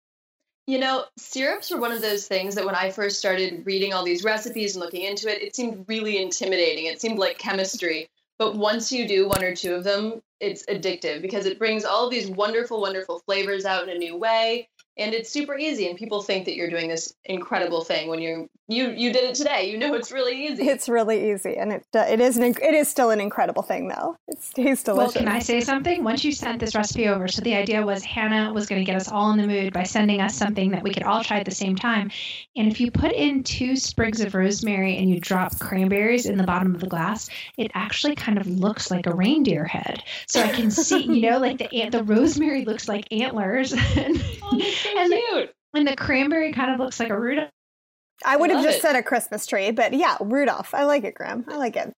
You 0.67 0.79
know, 0.79 1.05
syrups 1.17 1.71
were 1.71 1.79
one 1.79 1.93
of 1.93 2.01
those 2.01 2.27
things 2.27 2.55
that 2.55 2.65
when 2.65 2.75
I 2.75 2.91
first 2.91 3.19
started 3.19 3.65
reading 3.65 3.93
all 3.93 4.03
these 4.03 4.25
recipes 4.25 4.75
and 4.75 4.83
looking 4.83 5.03
into 5.03 5.29
it, 5.29 5.41
it 5.41 5.55
seemed 5.55 5.85
really 5.87 6.21
intimidating. 6.21 6.87
It 6.87 6.99
seemed 6.99 7.19
like 7.19 7.37
chemistry. 7.37 8.09
But 8.37 8.55
once 8.57 8.91
you 8.91 9.07
do 9.07 9.29
one 9.29 9.45
or 9.45 9.55
two 9.55 9.75
of 9.75 9.85
them, 9.85 10.21
it's 10.41 10.65
addictive 10.65 11.21
because 11.21 11.45
it 11.45 11.57
brings 11.57 11.85
all 11.85 12.09
these 12.09 12.27
wonderful, 12.27 12.81
wonderful 12.81 13.19
flavors 13.19 13.63
out 13.63 13.83
in 13.83 13.95
a 13.95 13.97
new 13.97 14.17
way. 14.17 14.67
And 14.97 15.13
it's 15.13 15.29
super 15.29 15.57
easy. 15.57 15.87
And 15.87 15.97
people 15.97 16.21
think 16.21 16.45
that 16.45 16.55
you're 16.55 16.69
doing 16.69 16.87
this 16.87 17.13
incredible 17.25 17.83
thing 17.83 18.09
when 18.09 18.19
you're 18.19 18.47
you 18.69 18.91
you 18.91 19.11
did 19.11 19.25
it 19.25 19.35
today. 19.35 19.69
You 19.69 19.77
know 19.77 19.93
it's 19.93 20.11
really 20.11 20.47
easy. 20.47 20.67
It's 20.69 20.87
really 20.87 21.31
easy, 21.31 21.57
and 21.57 21.73
it 21.73 21.85
uh, 21.93 22.05
it 22.07 22.21
is 22.21 22.37
an, 22.37 22.43
it 22.43 22.73
is 22.73 22.87
still 22.87 23.09
an 23.09 23.19
incredible 23.19 23.61
thing 23.61 23.89
though. 23.89 24.17
It 24.27 24.37
tastes 24.53 24.85
delicious. 24.85 25.15
Well, 25.15 25.23
can 25.25 25.27
I 25.27 25.39
say 25.39 25.59
something? 25.59 26.03
Once 26.03 26.23
you 26.23 26.31
sent 26.31 26.59
this 26.59 26.73
recipe 26.73 27.07
over, 27.09 27.27
so 27.27 27.41
the 27.41 27.55
idea 27.55 27.85
was 27.85 28.03
Hannah 28.03 28.53
was 28.53 28.65
going 28.65 28.79
to 28.79 28.85
get 28.85 28.95
us 28.95 29.11
all 29.11 29.31
in 29.31 29.37
the 29.37 29.47
mood 29.47 29.73
by 29.73 29.83
sending 29.83 30.21
us 30.21 30.35
something 30.35 30.71
that 30.71 30.81
we 30.81 30.93
could 30.93 31.03
all 31.03 31.23
try 31.23 31.39
at 31.39 31.45
the 31.45 31.51
same 31.51 31.75
time. 31.75 32.09
And 32.55 32.71
if 32.71 32.79
you 32.79 32.89
put 32.89 33.11
in 33.11 33.43
two 33.43 33.75
sprigs 33.75 34.21
of 34.21 34.33
rosemary 34.33 34.97
and 34.97 35.09
you 35.09 35.19
drop 35.19 35.59
cranberries 35.59 36.25
in 36.25 36.37
the 36.37 36.43
bottom 36.45 36.73
of 36.73 36.79
the 36.79 36.87
glass, 36.87 37.29
it 37.57 37.69
actually 37.73 38.15
kind 38.15 38.37
of 38.37 38.47
looks 38.47 38.89
like 38.89 39.07
a 39.07 39.13
reindeer 39.13 39.65
head. 39.65 40.03
So 40.27 40.41
I 40.41 40.49
can 40.49 40.71
see, 40.71 41.03
you 41.03 41.29
know, 41.29 41.37
like 41.37 41.57
the 41.57 41.89
the 41.89 42.03
rosemary 42.03 42.63
looks 42.63 42.87
like 42.87 43.11
antlers, 43.11 43.73
and, 43.97 44.23
Oh, 44.53 44.57
that's 44.57 44.77
so 44.77 44.89
and, 44.97 45.13
cute. 45.13 45.51
the, 45.73 45.79
and 45.79 45.87
the 45.87 45.95
cranberry 45.95 46.53
kind 46.53 46.71
of 46.71 46.79
looks 46.79 46.99
like 46.99 47.09
a 47.09 47.19
Rudolph. 47.19 47.49
I 48.25 48.37
would 48.37 48.51
have 48.51 48.63
just 48.63 48.77
it. 48.77 48.81
said 48.81 48.95
a 48.95 49.03
Christmas 49.03 49.45
tree, 49.45 49.71
but 49.71 49.93
yeah, 49.93 50.17
Rudolph. 50.21 50.73
I 50.73 50.85
like 50.85 51.03
it, 51.03 51.15
Graham. 51.15 51.45
I 51.47 51.57
like 51.57 51.75
it. 51.75 51.91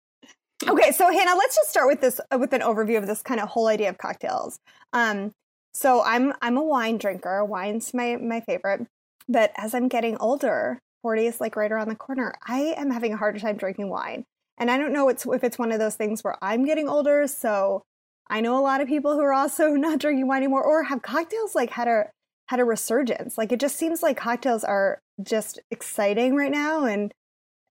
Okay, 0.67 0.93
so 0.93 1.11
Hannah, 1.11 1.37
let's 1.37 1.57
just 1.57 1.71
start 1.71 1.89
with 1.89 2.01
this 2.01 2.21
uh, 2.33 2.39
with 2.39 2.53
an 2.53 2.61
overview 2.61 2.97
of 2.97 3.07
this 3.07 3.23
kind 3.23 3.41
of 3.41 3.49
whole 3.49 3.67
idea 3.67 3.89
of 3.91 3.99
cocktails. 3.99 4.59
Um, 4.93 5.33
so 5.75 6.03
I'm 6.03 6.33
I'm 6.41 6.57
a 6.57 6.63
wine 6.63 6.99
drinker. 6.99 7.45
Wine's 7.45 7.93
my 7.93 8.17
my 8.17 8.41
favorite, 8.41 8.87
but 9.29 9.53
as 9.57 9.75
I'm 9.75 9.89
getting 9.89 10.17
older, 10.19 10.79
forty 11.03 11.27
is 11.27 11.41
like 11.41 11.57
right 11.57 11.71
around 11.71 11.89
the 11.89 11.97
corner. 11.97 12.35
I 12.47 12.75
am 12.77 12.91
having 12.91 13.13
a 13.13 13.17
harder 13.17 13.41
time 13.41 13.57
drinking 13.57 13.91
wine, 13.91 14.25
and 14.57 14.71
I 14.71 14.79
don't 14.79 14.93
know 14.93 15.09
it's, 15.09 15.27
if 15.27 15.45
it's 15.45 15.59
one 15.59 15.73
of 15.73 15.81
those 15.81 15.97
things 15.97 16.23
where 16.23 16.37
I'm 16.41 16.65
getting 16.65 16.89
older. 16.89 17.27
So 17.27 17.83
I 18.31 18.41
know 18.41 18.57
a 18.59 18.63
lot 18.63 18.81
of 18.81 18.89
people 18.89 19.15
who 19.15 19.23
are 19.23 19.35
also 19.35 19.69
not 19.75 19.99
drinking 19.99 20.29
wine 20.29 20.39
anymore, 20.39 20.65
or 20.65 20.85
have 20.85 21.03
cocktails 21.03 21.55
like 21.55 21.71
had 21.71 21.89
a 21.89 22.07
had 22.47 22.61
a 22.61 22.65
resurgence. 22.65 23.39
Like 23.39 23.53
it 23.53 23.61
just 23.61 23.77
seems 23.77 24.03
like 24.03 24.17
cocktails 24.17 24.65
are 24.65 25.01
just 25.23 25.59
exciting 25.71 26.37
right 26.37 26.51
now, 26.51 26.85
and 26.85 27.13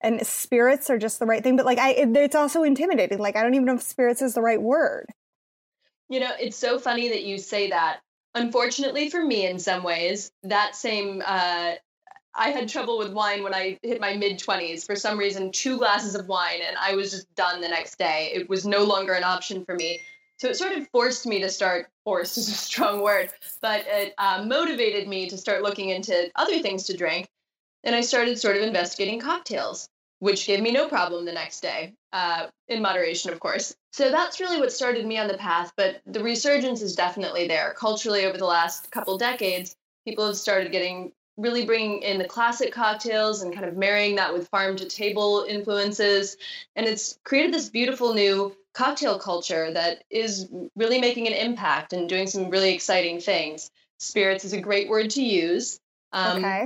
and 0.02 0.26
spirits 0.26 0.90
are 0.90 0.98
just 0.98 1.20
the 1.20 1.26
right 1.26 1.44
thing. 1.44 1.56
But 1.56 1.66
like 1.66 1.80
I, 1.80 1.92
it, 1.92 2.16
it's 2.16 2.36
also 2.36 2.64
intimidating. 2.64 3.20
Like 3.20 3.36
I 3.36 3.44
don't 3.44 3.54
even 3.54 3.66
know 3.66 3.76
if 3.76 3.82
spirits 3.82 4.22
is 4.22 4.34
the 4.34 4.42
right 4.42 4.62
word. 4.62 5.08
You 6.10 6.20
know, 6.20 6.32
it's 6.40 6.58
so 6.58 6.80
funny 6.80 7.10
that 7.10 7.24
you 7.24 7.38
say 7.38 7.70
that. 7.70 8.02
Unfortunately 8.36 9.10
for 9.10 9.24
me, 9.24 9.46
in 9.46 9.60
some 9.60 9.84
ways, 9.84 10.32
that 10.44 10.76
same. 10.76 11.22
Uh, 11.26 11.74
I 12.36 12.50
had 12.50 12.68
trouble 12.68 12.98
with 12.98 13.14
wine 13.14 13.44
when 13.44 13.54
I 13.54 13.78
hit 13.84 14.02
my 14.02 14.16
mid 14.16 14.40
20s. 14.40 14.86
For 14.88 14.96
some 14.96 15.20
reason, 15.20 15.52
two 15.52 15.78
glasses 15.78 16.16
of 16.16 16.28
wine 16.28 16.62
and 16.68 16.76
I 16.78 16.96
was 16.96 17.12
just 17.12 17.34
done 17.36 17.62
the 17.62 17.68
next 17.68 18.00
day. 18.00 18.32
It 18.34 18.50
was 18.50 18.66
no 18.66 18.84
longer 18.84 19.14
an 19.14 19.24
option 19.24 19.64
for 19.66 19.76
me. 19.76 20.02
So 20.44 20.50
it 20.50 20.58
sort 20.58 20.74
of 20.74 20.86
forced 20.90 21.26
me 21.26 21.40
to 21.40 21.50
start, 21.50 21.88
forced 22.04 22.38
is 22.38 22.50
a 22.50 22.52
strong 22.70 23.02
word, 23.02 23.30
but 23.62 23.86
it 23.88 24.14
uh, 24.18 24.44
motivated 24.46 25.08
me 25.08 25.30
to 25.30 25.38
start 25.38 25.64
looking 25.64 25.88
into 25.88 26.30
other 26.36 26.60
things 26.60 26.84
to 26.88 26.98
drink. 26.98 27.30
And 27.86 27.96
I 27.96 28.02
started 28.02 28.38
sort 28.38 28.58
of 28.58 28.64
investigating 28.64 29.22
cocktails. 29.22 29.88
which 30.20 30.46
gave 30.46 30.62
me 30.62 30.74
no 30.74 30.90
problem 30.90 31.24
the 31.24 31.32
next 31.32 31.62
day, 31.62 31.94
uh, 32.12 32.48
in 32.68 32.82
moderation, 32.82 33.32
of 33.32 33.40
course. 33.40 33.74
So 33.94 34.12
that's 34.12 34.42
really 34.42 34.60
what 34.60 34.74
started 34.74 35.06
me 35.06 35.18
on 35.18 35.30
the 35.30 35.38
path. 35.38 35.72
But 35.78 36.02
the 36.06 36.22
resurgence 36.22 36.82
is 36.82 36.94
definitely 36.94 37.48
there. 37.48 37.74
Culturally, 37.78 38.26
over 38.26 38.38
the 38.38 38.46
last 38.46 38.92
couple 38.92 39.18
decades, 39.18 39.78
people 40.06 40.28
have 40.28 40.36
started 40.36 40.74
getting 40.74 41.14
really 41.38 41.66
bringing 41.66 42.02
in 42.02 42.18
the 42.18 42.26
classic 42.26 42.74
cocktails 42.74 43.44
and 43.44 43.54
kind 43.54 43.66
of 43.66 43.78
marrying 43.78 44.18
that 44.18 44.34
with 44.34 44.50
farm 44.50 44.76
to 44.76 44.86
table 44.86 45.46
influences. 45.48 46.36
And 46.76 46.86
it's 46.86 47.18
created 47.24 47.54
this 47.54 47.70
beautiful 47.70 48.14
new 48.14 48.54
cocktail 48.74 49.20
culture 49.20 49.72
that 49.72 50.04
is 50.10 50.48
really 50.76 51.00
making 51.00 51.28
an 51.28 51.34
impact 51.34 51.94
and 51.94 52.10
doing 52.10 52.28
some 52.28 52.50
really 52.50 52.74
exciting 52.74 53.20
things. 53.20 53.70
Spirits 54.00 54.46
is 54.46 54.54
a 54.54 54.62
great 54.62 54.90
word 54.90 55.12
to 55.12 55.24
use. 55.24 55.80
Um, 56.12 56.38
okay. 56.38 56.64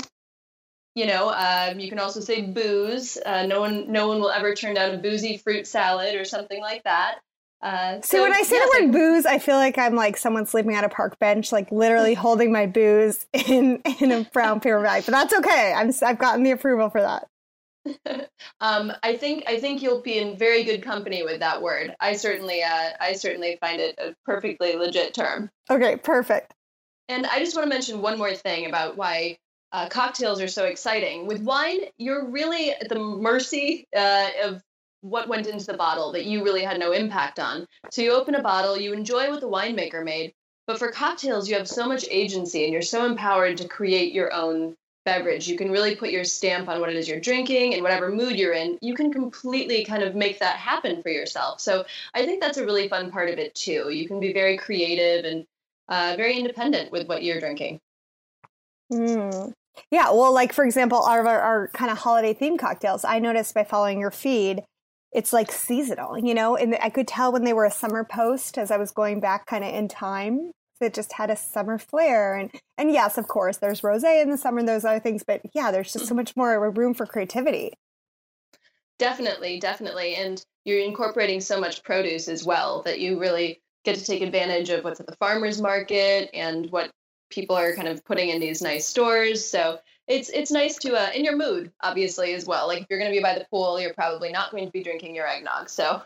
You 0.95 1.05
know, 1.05 1.29
um, 1.29 1.79
you 1.79 1.89
can 1.89 1.99
also 1.99 2.19
say 2.21 2.41
booze. 2.41 3.17
Uh, 3.23 3.45
no 3.45 3.59
one, 3.59 3.91
no 3.91 4.07
one 4.07 4.19
will 4.19 4.31
ever 4.31 4.55
turn 4.55 4.73
down 4.73 4.95
a 4.95 4.97
boozy 4.97 5.37
fruit 5.37 5.67
salad 5.67 6.15
or 6.15 6.25
something 6.25 6.59
like 6.59 6.83
that. 6.83 7.19
Uh, 7.61 8.01
See, 8.01 8.17
so, 8.17 8.23
when 8.23 8.33
I 8.33 8.43
say 8.43 8.55
yes, 8.55 8.69
the 8.71 8.85
word 8.85 8.91
booze, 8.93 9.25
I 9.25 9.39
feel 9.39 9.55
like 9.55 9.77
I'm 9.77 9.95
like 9.95 10.15
someone 10.17 10.45
sleeping 10.45 10.75
on 10.75 10.83
a 10.83 10.89
park 10.89 11.17
bench, 11.19 11.51
like 11.51 11.71
literally 11.71 12.13
holding 12.15 12.51
my 12.51 12.67
booze 12.67 13.25
in 13.33 13.81
in 13.99 14.11
a 14.11 14.23
brown 14.31 14.59
paper 14.59 14.81
bag. 14.81 15.05
But 15.05 15.11
that's 15.11 15.33
okay. 15.33 15.73
I'm 15.75 15.91
I've 16.05 16.19
gotten 16.19 16.43
the 16.43 16.51
approval 16.51 16.89
for 16.89 17.01
that. 17.01 17.27
um, 18.61 18.91
I 19.03 19.15
think 19.15 19.43
I 19.47 19.59
think 19.59 19.81
you'll 19.81 20.01
be 20.01 20.17
in 20.17 20.37
very 20.37 20.63
good 20.63 20.83
company 20.83 21.23
with 21.23 21.39
that 21.39 21.61
word. 21.61 21.95
I 21.99 22.13
certainly 22.13 22.63
uh, 22.63 22.89
I 22.99 23.13
certainly 23.13 23.57
find 23.61 23.81
it 23.81 23.97
a 23.97 24.15
perfectly 24.25 24.75
legit 24.75 25.13
term. 25.13 25.49
Okay, 25.69 25.97
perfect. 25.97 26.53
And 27.09 27.25
I 27.25 27.39
just 27.39 27.55
want 27.55 27.65
to 27.65 27.69
mention 27.69 28.01
one 28.01 28.17
more 28.17 28.33
thing 28.33 28.67
about 28.67 28.97
why 28.97 29.37
uh, 29.71 29.87
cocktails 29.89 30.41
are 30.41 30.47
so 30.47 30.65
exciting. 30.65 31.25
With 31.27 31.41
wine, 31.41 31.79
you're 31.97 32.29
really 32.29 32.71
at 32.71 32.89
the 32.89 32.99
mercy 32.99 33.87
uh, 33.95 34.29
of 34.43 34.61
what 35.01 35.27
went 35.27 35.47
into 35.47 35.65
the 35.65 35.77
bottle 35.77 36.11
that 36.13 36.25
you 36.25 36.43
really 36.43 36.63
had 36.63 36.79
no 36.79 36.91
impact 36.91 37.39
on. 37.39 37.65
So 37.91 38.01
you 38.01 38.11
open 38.11 38.35
a 38.35 38.41
bottle, 38.41 38.77
you 38.77 38.93
enjoy 38.93 39.29
what 39.29 39.41
the 39.41 39.49
winemaker 39.49 40.03
made, 40.03 40.33
but 40.65 40.79
for 40.79 40.91
cocktails, 40.91 41.47
you 41.47 41.55
have 41.55 41.67
so 41.67 41.87
much 41.87 42.05
agency 42.09 42.63
and 42.63 42.73
you're 42.73 42.81
so 42.81 43.05
empowered 43.05 43.57
to 43.57 43.67
create 43.67 44.13
your 44.13 44.33
own 44.33 44.75
beverage. 45.07 45.47
You 45.47 45.57
can 45.57 45.71
really 45.71 45.95
put 45.95 46.09
your 46.09 46.25
stamp 46.25 46.67
on 46.67 46.81
what 46.81 46.89
it 46.89 46.97
is 46.97 47.07
you're 47.07 47.21
drinking 47.21 47.73
and 47.73 47.81
whatever 47.81 48.11
mood 48.11 48.37
you're 48.37 48.51
in. 48.51 48.77
You 48.81 48.93
can 48.93 49.11
completely 49.11 49.85
kind 49.85 50.03
of 50.03 50.15
make 50.15 50.39
that 50.39 50.57
happen 50.57 51.01
for 51.01 51.07
yourself. 51.07 51.61
So 51.61 51.85
I 52.13 52.25
think 52.25 52.41
that's 52.41 52.57
a 52.57 52.65
really 52.65 52.89
fun 52.89 53.09
part 53.09 53.29
of 53.29 53.39
it 53.39 53.55
too. 53.55 53.89
You 53.89 54.05
can 54.05 54.19
be 54.19 54.33
very 54.33 54.57
creative 54.57 55.23
and 55.23 55.45
uh, 55.87 56.15
very 56.17 56.37
independent 56.37 56.91
with 56.91 57.07
what 57.07 57.23
you're 57.23 57.39
drinking. 57.39 57.79
Mm. 58.91 59.53
Yeah, 59.91 60.11
well, 60.11 60.33
like 60.33 60.51
for 60.51 60.65
example, 60.65 61.01
our, 61.01 61.25
our, 61.25 61.39
our 61.39 61.67
kind 61.69 61.89
of 61.89 61.99
holiday 61.99 62.33
themed 62.33 62.59
cocktails, 62.59 63.05
I 63.05 63.19
noticed 63.19 63.53
by 63.53 63.63
following 63.63 64.01
your 64.01 64.11
feed 64.11 64.63
it's 65.13 65.31
like 65.31 65.51
seasonal, 65.51 66.19
you 66.19 66.33
know, 66.33 66.57
and 66.57 66.77
I 66.81 66.89
could 66.89 67.07
tell 67.07 67.31
when 67.31 67.45
they 67.45 67.53
were 67.53 67.65
a 67.65 67.71
summer 67.71 68.03
post 68.03 68.57
as 68.57 68.71
I 68.71 68.77
was 68.77 68.91
going 68.91 69.19
back 69.19 69.45
kind 69.45 69.63
of 69.63 69.73
in 69.73 69.87
time. 69.87 70.51
It 70.81 70.93
just 70.93 71.13
had 71.13 71.29
a 71.29 71.35
summer 71.35 71.77
flair, 71.77 72.35
and 72.35 72.51
and 72.77 72.91
yes, 72.91 73.17
of 73.17 73.27
course, 73.27 73.57
there's 73.57 73.81
rosé 73.81 74.21
in 74.21 74.29
the 74.29 74.37
summer 74.37 74.59
and 74.59 74.67
those 74.67 74.85
other 74.85 74.99
things, 74.99 75.23
but 75.25 75.41
yeah, 75.53 75.71
there's 75.71 75.93
just 75.93 76.07
so 76.07 76.15
much 76.15 76.35
more 76.35 76.69
room 76.71 76.93
for 76.93 77.05
creativity. 77.05 77.73
Definitely, 78.99 79.59
definitely, 79.59 80.15
and 80.15 80.43
you're 80.65 80.81
incorporating 80.81 81.41
so 81.41 81.59
much 81.59 81.83
produce 81.83 82.27
as 82.27 82.43
well 82.43 82.81
that 82.83 82.99
you 82.99 83.19
really 83.19 83.61
get 83.85 83.95
to 83.95 84.03
take 84.03 84.21
advantage 84.21 84.69
of 84.69 84.83
what's 84.83 84.99
at 84.99 85.07
the 85.07 85.15
farmers 85.15 85.61
market 85.61 86.29
and 86.33 86.69
what 86.71 86.91
people 87.29 87.55
are 87.55 87.75
kind 87.75 87.87
of 87.87 88.03
putting 88.05 88.29
in 88.29 88.39
these 88.39 88.61
nice 88.61 88.87
stores. 88.87 89.47
So 89.47 89.79
it's 90.07 90.29
it's 90.29 90.51
nice 90.51 90.77
to 90.77 90.95
uh, 90.95 91.09
in 91.13 91.23
your 91.23 91.35
mood 91.35 91.71
obviously 91.81 92.33
as 92.33 92.45
well 92.45 92.67
like 92.67 92.81
if 92.81 92.87
you're 92.89 92.99
going 92.99 93.11
to 93.11 93.17
be 93.17 93.21
by 93.21 93.37
the 93.37 93.45
pool 93.51 93.79
you're 93.79 93.93
probably 93.93 94.31
not 94.31 94.51
going 94.51 94.65
to 94.65 94.71
be 94.71 94.83
drinking 94.83 95.13
your 95.13 95.27
eggnog 95.27 95.69
so 95.69 96.01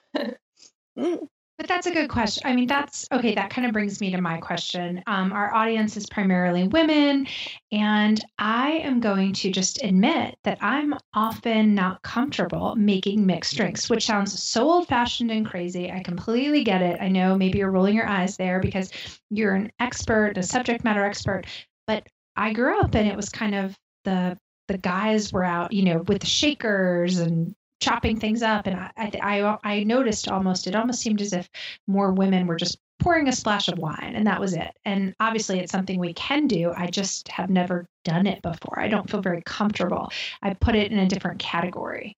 mm. 0.97 1.27
But 1.61 1.67
that's 1.67 1.85
a 1.85 1.91
good 1.91 2.09
question. 2.09 2.41
I 2.43 2.55
mean 2.55 2.65
that's 2.65 3.07
okay 3.11 3.35
that 3.35 3.51
kind 3.51 3.67
of 3.67 3.73
brings 3.73 4.01
me 4.01 4.09
to 4.09 4.19
my 4.19 4.39
question. 4.39 5.03
Um, 5.05 5.31
our 5.31 5.53
audience 5.53 5.95
is 5.95 6.07
primarily 6.07 6.67
women 6.67 7.27
and 7.71 8.19
i 8.39 8.71
am 8.71 8.99
going 8.99 9.31
to 9.33 9.51
just 9.51 9.83
admit 9.83 10.35
that 10.43 10.57
i'm 10.61 10.95
often 11.13 11.75
not 11.75 12.01
comfortable 12.01 12.75
making 12.75 13.27
mixed 13.27 13.55
drinks 13.55 13.91
which 13.91 14.07
sounds 14.07 14.41
so 14.41 14.67
old 14.71 14.87
fashioned 14.87 15.29
and 15.29 15.45
crazy. 15.45 15.91
I 15.91 16.01
completely 16.01 16.63
get 16.63 16.81
it. 16.81 16.99
I 16.99 17.09
know 17.09 17.37
maybe 17.37 17.59
you're 17.59 17.69
rolling 17.69 17.95
your 17.95 18.07
eyes 18.07 18.37
there 18.37 18.59
because 18.59 18.91
you're 19.29 19.53
an 19.53 19.71
expert 19.79 20.39
a 20.39 20.43
subject 20.43 20.83
matter 20.83 21.05
expert 21.05 21.43
but 21.85 22.07
I 22.35 22.53
grew 22.53 22.79
up 22.79 22.95
and 22.95 23.07
it 23.07 23.15
was 23.15 23.29
kind 23.29 23.53
of 23.53 23.77
the 24.03 24.35
the 24.67 24.77
guys 24.77 25.33
were 25.33 25.43
out, 25.43 25.73
you 25.73 25.83
know, 25.83 25.99
with 26.07 26.21
the 26.21 26.27
shakers 26.27 27.19
and 27.19 27.53
chopping 27.81 28.17
things 28.17 28.41
up, 28.41 28.67
and 28.67 28.79
I, 28.79 29.11
I 29.21 29.57
I 29.63 29.83
noticed 29.83 30.29
almost 30.29 30.67
it 30.67 30.75
almost 30.75 31.01
seemed 31.01 31.21
as 31.21 31.33
if 31.33 31.49
more 31.87 32.13
women 32.13 32.47
were 32.47 32.55
just 32.55 32.79
pouring 32.99 33.27
a 33.27 33.31
splash 33.33 33.67
of 33.67 33.79
wine, 33.79 34.13
and 34.15 34.25
that 34.27 34.39
was 34.39 34.53
it. 34.53 34.71
And 34.85 35.13
obviously, 35.19 35.59
it's 35.59 35.71
something 35.71 35.99
we 35.99 36.13
can 36.13 36.47
do. 36.47 36.71
I 36.75 36.87
just 36.87 37.27
have 37.27 37.49
never 37.49 37.87
done 38.05 38.27
it 38.27 38.41
before. 38.41 38.79
I 38.79 38.87
don't 38.87 39.09
feel 39.09 39.21
very 39.21 39.41
comfortable. 39.45 40.11
I 40.41 40.53
put 40.53 40.75
it 40.75 40.91
in 40.91 40.99
a 40.99 41.07
different 41.07 41.39
category. 41.39 42.15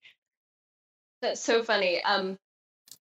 That's 1.22 1.41
so 1.41 1.63
funny. 1.63 2.03
Um, 2.03 2.38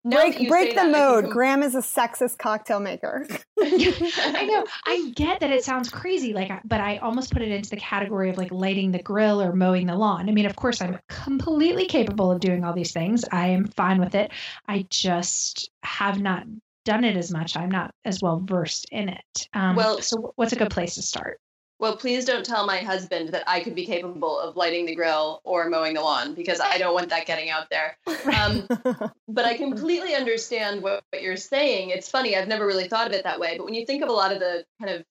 break 0.04 0.48
break 0.48 0.70
the 0.70 0.76
that, 0.76 0.90
mode. 0.90 1.30
Graham 1.30 1.62
is 1.62 1.74
a 1.74 1.80
sexist 1.80 2.38
cocktail 2.38 2.80
maker. 2.80 3.26
I 3.60 4.46
know. 4.46 4.64
I 4.86 5.12
get 5.14 5.40
that 5.40 5.50
it 5.50 5.64
sounds 5.64 5.88
crazy, 5.88 6.32
like, 6.32 6.50
but 6.64 6.80
I 6.80 6.98
almost 6.98 7.32
put 7.32 7.42
it 7.42 7.50
into 7.50 7.70
the 7.70 7.76
category 7.76 8.30
of 8.30 8.36
like 8.36 8.50
lighting 8.50 8.90
the 8.90 9.02
grill 9.02 9.40
or 9.40 9.52
mowing 9.52 9.86
the 9.86 9.94
lawn. 9.94 10.28
I 10.28 10.32
mean, 10.32 10.46
of 10.46 10.56
course, 10.56 10.80
I'm 10.82 10.98
completely 11.08 11.86
capable 11.86 12.30
of 12.30 12.40
doing 12.40 12.64
all 12.64 12.72
these 12.72 12.92
things. 12.92 13.24
I 13.30 13.48
am 13.48 13.66
fine 13.68 13.98
with 14.00 14.14
it. 14.14 14.32
I 14.68 14.86
just 14.90 15.70
have 15.82 16.20
not 16.20 16.44
done 16.84 17.04
it 17.04 17.16
as 17.16 17.30
much. 17.30 17.56
I'm 17.56 17.70
not 17.70 17.94
as 18.04 18.20
well 18.20 18.40
versed 18.44 18.86
in 18.90 19.08
it. 19.08 19.48
Um, 19.54 19.76
well, 19.76 20.00
so 20.00 20.32
what's 20.36 20.52
a 20.52 20.56
good 20.56 20.70
place 20.70 20.96
to 20.96 21.02
start? 21.02 21.38
Well, 21.82 21.96
please 21.96 22.24
don't 22.24 22.46
tell 22.46 22.64
my 22.64 22.78
husband 22.78 23.30
that 23.30 23.42
I 23.48 23.58
could 23.58 23.74
be 23.74 23.86
capable 23.86 24.38
of 24.38 24.54
lighting 24.54 24.86
the 24.86 24.94
grill 24.94 25.40
or 25.42 25.68
mowing 25.68 25.94
the 25.94 26.00
lawn 26.00 26.32
because 26.32 26.60
I 26.60 26.78
don't 26.78 26.94
want 26.94 27.08
that 27.08 27.26
getting 27.26 27.50
out 27.50 27.70
there. 27.70 27.98
Um, 28.06 28.68
but 29.28 29.44
I 29.44 29.56
completely 29.56 30.14
understand 30.14 30.80
what, 30.80 31.02
what 31.10 31.22
you're 31.22 31.36
saying. 31.36 31.90
It's 31.90 32.08
funny, 32.08 32.36
I've 32.36 32.46
never 32.46 32.64
really 32.64 32.86
thought 32.86 33.08
of 33.08 33.12
it 33.12 33.24
that 33.24 33.40
way. 33.40 33.56
But 33.58 33.64
when 33.64 33.74
you 33.74 33.84
think 33.84 34.04
of 34.04 34.08
a 34.08 34.12
lot 34.12 34.32
of 34.32 34.38
the 34.38 34.64
kind 34.80 34.94
of 34.94 35.04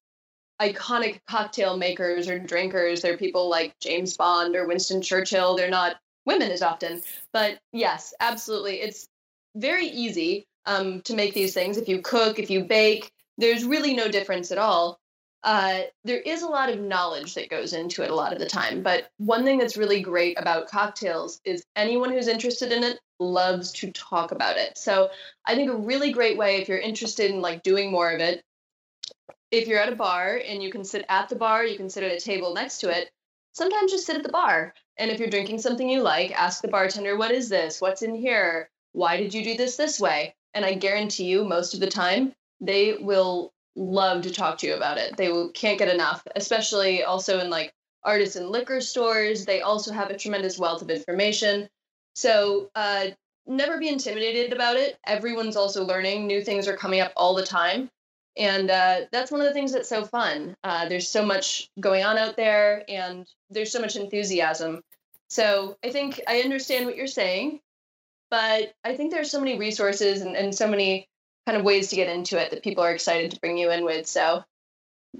iconic 0.61 1.19
cocktail 1.27 1.75
makers 1.75 2.29
or 2.29 2.39
drinkers, 2.39 3.01
they're 3.01 3.17
people 3.17 3.49
like 3.49 3.77
James 3.81 4.15
Bond 4.15 4.55
or 4.55 4.65
Winston 4.65 5.01
Churchill. 5.01 5.57
They're 5.57 5.69
not 5.69 5.97
women 6.25 6.51
as 6.51 6.61
often. 6.61 7.01
But 7.33 7.59
yes, 7.73 8.13
absolutely. 8.21 8.79
It's 8.79 9.09
very 9.57 9.87
easy 9.87 10.47
um, 10.65 11.01
to 11.01 11.15
make 11.15 11.33
these 11.33 11.53
things. 11.53 11.75
If 11.75 11.89
you 11.89 12.01
cook, 12.01 12.39
if 12.39 12.49
you 12.49 12.63
bake, 12.63 13.11
there's 13.37 13.65
really 13.65 13.93
no 13.93 14.07
difference 14.07 14.53
at 14.53 14.57
all 14.57 15.00
uh, 15.43 15.81
there 16.03 16.19
is 16.19 16.43
a 16.43 16.48
lot 16.48 16.69
of 16.69 16.79
knowledge 16.79 17.33
that 17.33 17.50
goes 17.50 17.74
into 17.74 18.03
it 18.03 18.12
a 18.12 18.15
lot 18.15 18.33
of 18.33 18.39
the 18.39 18.48
time. 18.48 18.83
But 18.83 19.10
one 19.17 19.43
thing 19.43 19.57
that's 19.57 19.77
really 19.77 20.01
great 20.01 20.39
about 20.39 20.67
cocktails 20.67 21.41
is 21.43 21.65
anyone 21.75 22.12
who's 22.12 22.27
interested 22.27 22.71
in 22.71 22.83
it 22.83 23.00
loves 23.19 23.71
to 23.74 23.91
talk 23.91 24.31
about 24.31 24.57
it. 24.57 24.77
So 24.77 25.10
I 25.45 25.55
think 25.55 25.71
a 25.71 25.75
really 25.75 26.12
great 26.12 26.38
way 26.38 26.57
if 26.57 26.67
you're 26.67 26.77
interested 26.77 27.31
in 27.31 27.41
like 27.41 27.63
doing 27.63 27.91
more 27.91 28.12
of 28.12 28.19
it, 28.19 28.43
if 29.50 29.67
you're 29.67 29.79
at 29.79 29.91
a 29.91 29.95
bar 29.95 30.39
and 30.48 30.62
you 30.62 30.71
can 30.71 30.83
sit 30.83 31.05
at 31.10 31.29
the 31.29 31.36
bar, 31.36 31.65
you 31.65 31.75
can 31.75 31.89
sit 31.89 32.03
at 32.03 32.12
a 32.12 32.19
table 32.19 32.53
next 32.53 32.79
to 32.79 32.89
it. 32.89 33.10
Sometimes 33.53 33.91
just 33.91 34.05
sit 34.05 34.15
at 34.15 34.24
the 34.24 34.29
bar. 34.29 34.74
And 34.98 35.10
if 35.10 35.19
you're 35.19 35.29
drinking 35.29 35.60
something 35.60 35.89
you 35.89 36.01
like, 36.01 36.31
ask 36.39 36.62
the 36.62 36.67
bartender, 36.67 37.17
what 37.17 37.31
is 37.31 37.50
this? 37.50 37.81
What's 37.81 38.01
in 38.03 38.15
here? 38.15 38.69
Why 38.93 39.17
did 39.17 39.33
you 39.33 39.43
do 39.43 39.57
this 39.57 39.75
this 39.75 40.00
way? 40.00 40.36
And 40.53 40.63
I 40.63 40.75
guarantee 40.75 41.25
you, 41.25 41.43
most 41.43 41.74
of 41.74 41.79
the 41.79 41.88
time, 41.88 42.33
they 42.60 42.98
will 42.98 43.53
love 43.75 44.23
to 44.23 44.31
talk 44.31 44.57
to 44.59 44.67
you 44.67 44.75
about 44.75 44.97
it. 44.97 45.15
They 45.17 45.31
can't 45.53 45.79
get 45.79 45.93
enough, 45.93 46.25
especially 46.35 47.03
also 47.03 47.39
in 47.39 47.49
like 47.49 47.73
artisan 48.03 48.49
liquor 48.49 48.81
stores. 48.81 49.45
They 49.45 49.61
also 49.61 49.93
have 49.93 50.09
a 50.09 50.17
tremendous 50.17 50.57
wealth 50.57 50.81
of 50.81 50.89
information. 50.89 51.69
So 52.15 52.69
uh, 52.75 53.07
never 53.45 53.77
be 53.77 53.89
intimidated 53.89 54.53
about 54.53 54.75
it. 54.75 54.97
Everyone's 55.05 55.55
also 55.55 55.85
learning. 55.85 56.27
New 56.27 56.41
things 56.41 56.67
are 56.67 56.75
coming 56.75 56.99
up 56.99 57.13
all 57.15 57.35
the 57.35 57.45
time. 57.45 57.89
And 58.37 58.71
uh, 58.71 59.01
that's 59.11 59.31
one 59.31 59.41
of 59.41 59.47
the 59.47 59.53
things 59.53 59.73
that's 59.73 59.89
so 59.89 60.05
fun. 60.05 60.55
Uh, 60.63 60.87
there's 60.87 61.07
so 61.07 61.25
much 61.25 61.69
going 61.79 62.03
on 62.03 62.17
out 62.17 62.37
there, 62.37 62.85
and 62.87 63.27
there's 63.49 63.73
so 63.73 63.81
much 63.81 63.97
enthusiasm. 63.97 64.81
So 65.29 65.77
I 65.83 65.89
think 65.89 66.21
I 66.27 66.39
understand 66.39 66.85
what 66.85 66.95
you're 66.95 67.07
saying, 67.07 67.59
but 68.29 68.73
I 68.85 68.95
think 68.95 69.11
there's 69.11 69.31
so 69.31 69.39
many 69.39 69.57
resources 69.59 70.21
and, 70.21 70.37
and 70.37 70.55
so 70.55 70.67
many 70.67 71.09
kind 71.45 71.57
of 71.57 71.63
ways 71.63 71.89
to 71.89 71.95
get 71.95 72.10
into 72.10 72.39
it 72.39 72.51
that 72.51 72.63
people 72.63 72.83
are 72.83 72.91
excited 72.91 73.31
to 73.31 73.39
bring 73.39 73.57
you 73.57 73.71
in 73.71 73.83
with. 73.83 74.07
So 74.07 74.43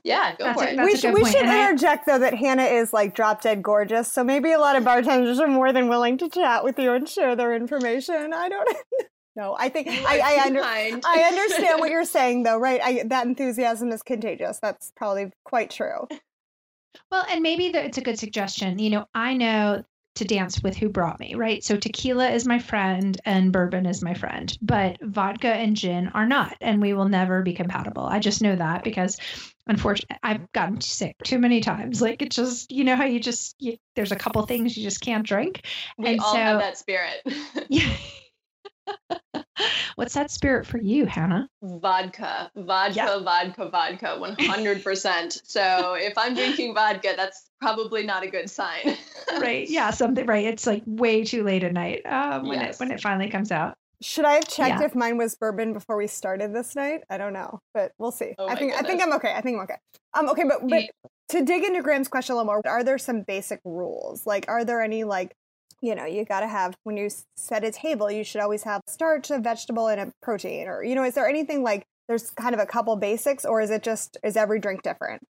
yeah, 0.04 0.36
go 0.38 0.46
that's 0.46 0.62
for 0.62 0.68
a, 0.68 0.72
it. 0.72 0.84
We 0.84 0.96
should, 0.96 1.13
we 1.13 1.25
should 1.25 1.44
interject 1.44 2.06
though 2.06 2.20
that 2.20 2.34
Hannah 2.34 2.63
is 2.63 2.94
like 2.94 3.13
drop 3.13 3.42
dead 3.42 3.62
gorgeous. 3.62 4.12
So 4.12 4.24
maybe 4.24 4.51
a 4.51 4.60
lot 4.60 4.75
of 4.75 4.84
bartenders 4.84 5.40
are 5.40 5.48
more 5.48 5.74
than 5.74 5.90
willing 5.90 6.18
to 6.20 6.30
chat 6.30 6.63
with 6.63 6.80
you 6.80 6.94
and 6.94 7.08
share 7.08 7.36
their 7.36 7.54
information. 7.54 8.34
I 8.34 8.50
don't 8.50 8.70
know. 9.36 9.56
I 9.60 9.70
think 9.70 9.90
I, 9.90 10.20
I, 10.20 10.46
under, 10.46 10.62
I 10.63 11.24
understand 11.28 11.80
what 11.80 11.90
you're 11.90 12.06
saying 12.06 12.44
though, 12.44 12.58
right? 12.58 12.80
I, 12.82 13.04
that 13.08 13.28
enthusiasm 13.28 13.90
is 13.90 14.01
contagious. 14.01 14.60
That's 14.62 14.92
probably 14.96 15.32
quite 15.44 15.70
true. 15.70 16.08
Well, 17.12 17.25
and 17.30 17.42
maybe 17.42 17.70
the, 17.70 17.84
it's 17.86 17.98
a 17.98 18.01
good 18.01 18.20
suggestion. 18.20 18.80
You 18.80 18.90
know, 18.92 19.06
I 19.13 19.34
know 19.34 19.84
to 20.15 20.25
dance 20.25 20.62
with 20.62 20.75
who 20.75 20.89
brought 20.89 21.20
me, 21.20 21.36
right? 21.36 21.63
So 21.63 21.77
tequila 21.77 22.30
is 22.30 22.46
my 22.46 22.60
friend 22.60 23.20
and 23.25 23.51
bourbon 23.51 23.86
is 23.86 24.01
my 24.01 24.13
friend, 24.13 24.56
but 24.62 24.98
vodka 25.01 25.48
and 25.48 25.75
gin 25.75 26.10
are 26.10 26.25
not, 26.25 26.56
and 26.60 26.82
we 26.82 26.94
will 26.94 27.08
never 27.08 27.41
be 27.41 27.53
compatible. 27.53 28.03
I 28.03 28.20
just 28.20 28.41
know 28.41 28.56
that 28.56 28.84
because 28.84 29.18
unfortunately 29.68 30.18
I've 30.22 30.51
gotten 30.51 30.82
sick 30.82 31.15
too 31.24 31.39
many 31.39 31.62
times. 31.62 32.01
Like 32.01 32.22
it 32.22 32.32
just, 32.32 32.72
you 32.72 32.84
know 32.84 32.96
how 32.96 33.06
you 33.06 33.20
just 33.20 33.56
you, 33.60 33.77
there's 33.96 34.12
a 34.12 34.18
couple 34.18 34.46
things 34.46 34.75
you 34.75 34.84
just 34.84 35.01
can't 35.01 35.25
drink. 35.25 35.65
We 35.98 36.10
and 36.10 36.20
all 36.20 36.34
so, 36.34 36.38
have 36.38 36.60
that 36.60 36.77
spirit. 36.77 37.25
yeah. 37.70 37.96
What's 39.96 40.13
that 40.13 40.31
spirit 40.31 40.65
for 40.65 40.77
you, 40.77 41.05
Hannah? 41.05 41.48
Vodka, 41.62 42.51
vodka, 42.55 42.96
yep. 42.96 43.24
vodka, 43.24 43.70
vodka, 43.70 44.17
100%. 44.20 45.41
so 45.48 45.93
if 45.93 46.17
I'm 46.17 46.36
drinking 46.36 46.74
vodka, 46.74 47.13
that's 47.15 47.50
probably 47.60 48.03
not 48.03 48.24
a 48.24 48.27
good 48.27 48.50
sign. 48.50 48.98
right. 49.39 49.70
Yeah. 49.70 49.91
Something, 49.91 50.25
right. 50.25 50.46
It's 50.46 50.65
like 50.65 50.84
way 50.86 51.24
too 51.24 51.43
late 51.43 51.63
at 51.63 51.74
night 51.74 52.05
um, 52.05 52.48
when, 52.48 52.60
yes. 52.60 52.75
it, 52.75 52.79
when 52.79 52.91
it 52.91 53.01
finally 53.01 53.29
comes 53.29 53.51
out. 53.51 53.75
Should 54.01 54.25
I 54.25 54.34
have 54.34 54.48
checked 54.48 54.79
yeah. 54.79 54.86
if 54.86 54.96
mine 54.96 55.17
was 55.17 55.36
bourbon 55.36 55.74
before 55.74 55.96
we 55.96 56.08
started 56.08 56.55
this 56.55 56.75
night? 56.75 57.01
I 57.12 57.20
don't 57.20 57.34
know, 57.34 57.60
but 57.75 57.91
we'll 58.00 58.12
see. 58.12 58.34
Oh 58.39 58.48
I 58.48 58.55
think 58.55 58.72
goodness. 58.72 58.81
I 58.81 58.88
think 58.88 59.03
I'm 59.03 59.13
okay. 59.13 59.34
I 59.36 59.41
think 59.41 59.58
I'm 59.58 59.63
okay. 59.63 59.75
Um, 60.15 60.29
okay, 60.29 60.43
but 60.43 60.67
but 60.67 60.86
to 61.29 61.46
dig 61.46 61.63
into 61.63 61.84
Graham's 61.84 62.08
question 62.08 62.34
a 62.34 62.38
little 62.38 62.51
more, 62.51 62.62
are 62.65 62.84
there 62.84 62.98
some 62.98 63.22
basic 63.22 63.62
rules? 63.63 64.25
Like, 64.25 64.46
are 64.48 64.65
there 64.65 64.81
any 64.81 65.03
like 65.03 65.36
you 65.82 65.96
know, 65.96 66.06
you 66.06 66.26
got 66.26 66.42
to 66.42 66.48
have, 66.48 66.76
when 66.84 66.96
you 66.96 67.10
set 67.36 67.64
a 67.64 67.72
table, 67.72 68.12
you 68.12 68.24
should 68.24 68.42
always 68.42 68.64
have 68.64 68.82
starch, 68.88 69.32
a 69.32 69.40
vegetable, 69.40 69.88
and 69.88 70.00
a 70.00 70.14
protein. 70.22 70.68
Or, 70.68 70.84
you 70.84 70.96
know, 70.96 71.04
is 71.04 71.16
there 71.16 71.28
anything 71.28 71.64
like 71.64 71.86
there's 72.08 72.30
kind 72.32 72.54
of 72.54 72.60
a 72.60 72.66
couple 72.66 72.96
basics, 72.96 73.46
or 73.46 73.62
is 73.62 73.72
it 73.72 73.84
just, 73.84 74.18
is 74.24 74.38
every 74.38 74.60
drink 74.60 74.84
different? 74.84 75.24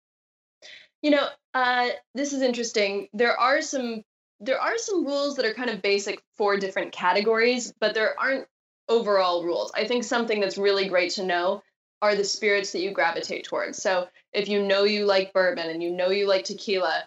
You 1.02 1.12
know, 1.12 1.28
uh, 1.54 1.90
this 2.14 2.34
is 2.34 2.42
interesting. 2.42 3.08
There 3.14 3.38
are 3.40 3.62
some 3.62 4.04
there 4.42 4.60
are 4.60 4.78
some 4.78 5.06
rules 5.06 5.36
that 5.36 5.46
are 5.46 5.54
kind 5.54 5.70
of 5.70 5.84
basic 5.84 6.20
for 6.36 6.58
different 6.58 6.92
categories, 6.92 7.72
but 7.80 7.94
there 7.94 8.20
aren't 8.20 8.48
overall 8.90 9.44
rules. 9.44 9.72
I 9.76 9.86
think 9.86 10.04
something 10.04 10.40
that's 10.40 10.58
really 10.58 10.90
great 10.90 11.12
to 11.12 11.24
know 11.24 11.62
are 12.02 12.16
the 12.16 12.24
spirits 12.24 12.72
that 12.72 12.82
you 12.82 12.92
gravitate 12.92 13.46
towards. 13.46 13.82
So 13.82 14.08
if 14.34 14.50
you 14.50 14.64
know 14.64 14.84
you 14.84 15.06
like 15.06 15.32
bourbon 15.32 15.70
and 15.70 15.84
you 15.84 15.92
know 15.92 16.10
you 16.10 16.28
like 16.28 16.44
tequila, 16.44 17.04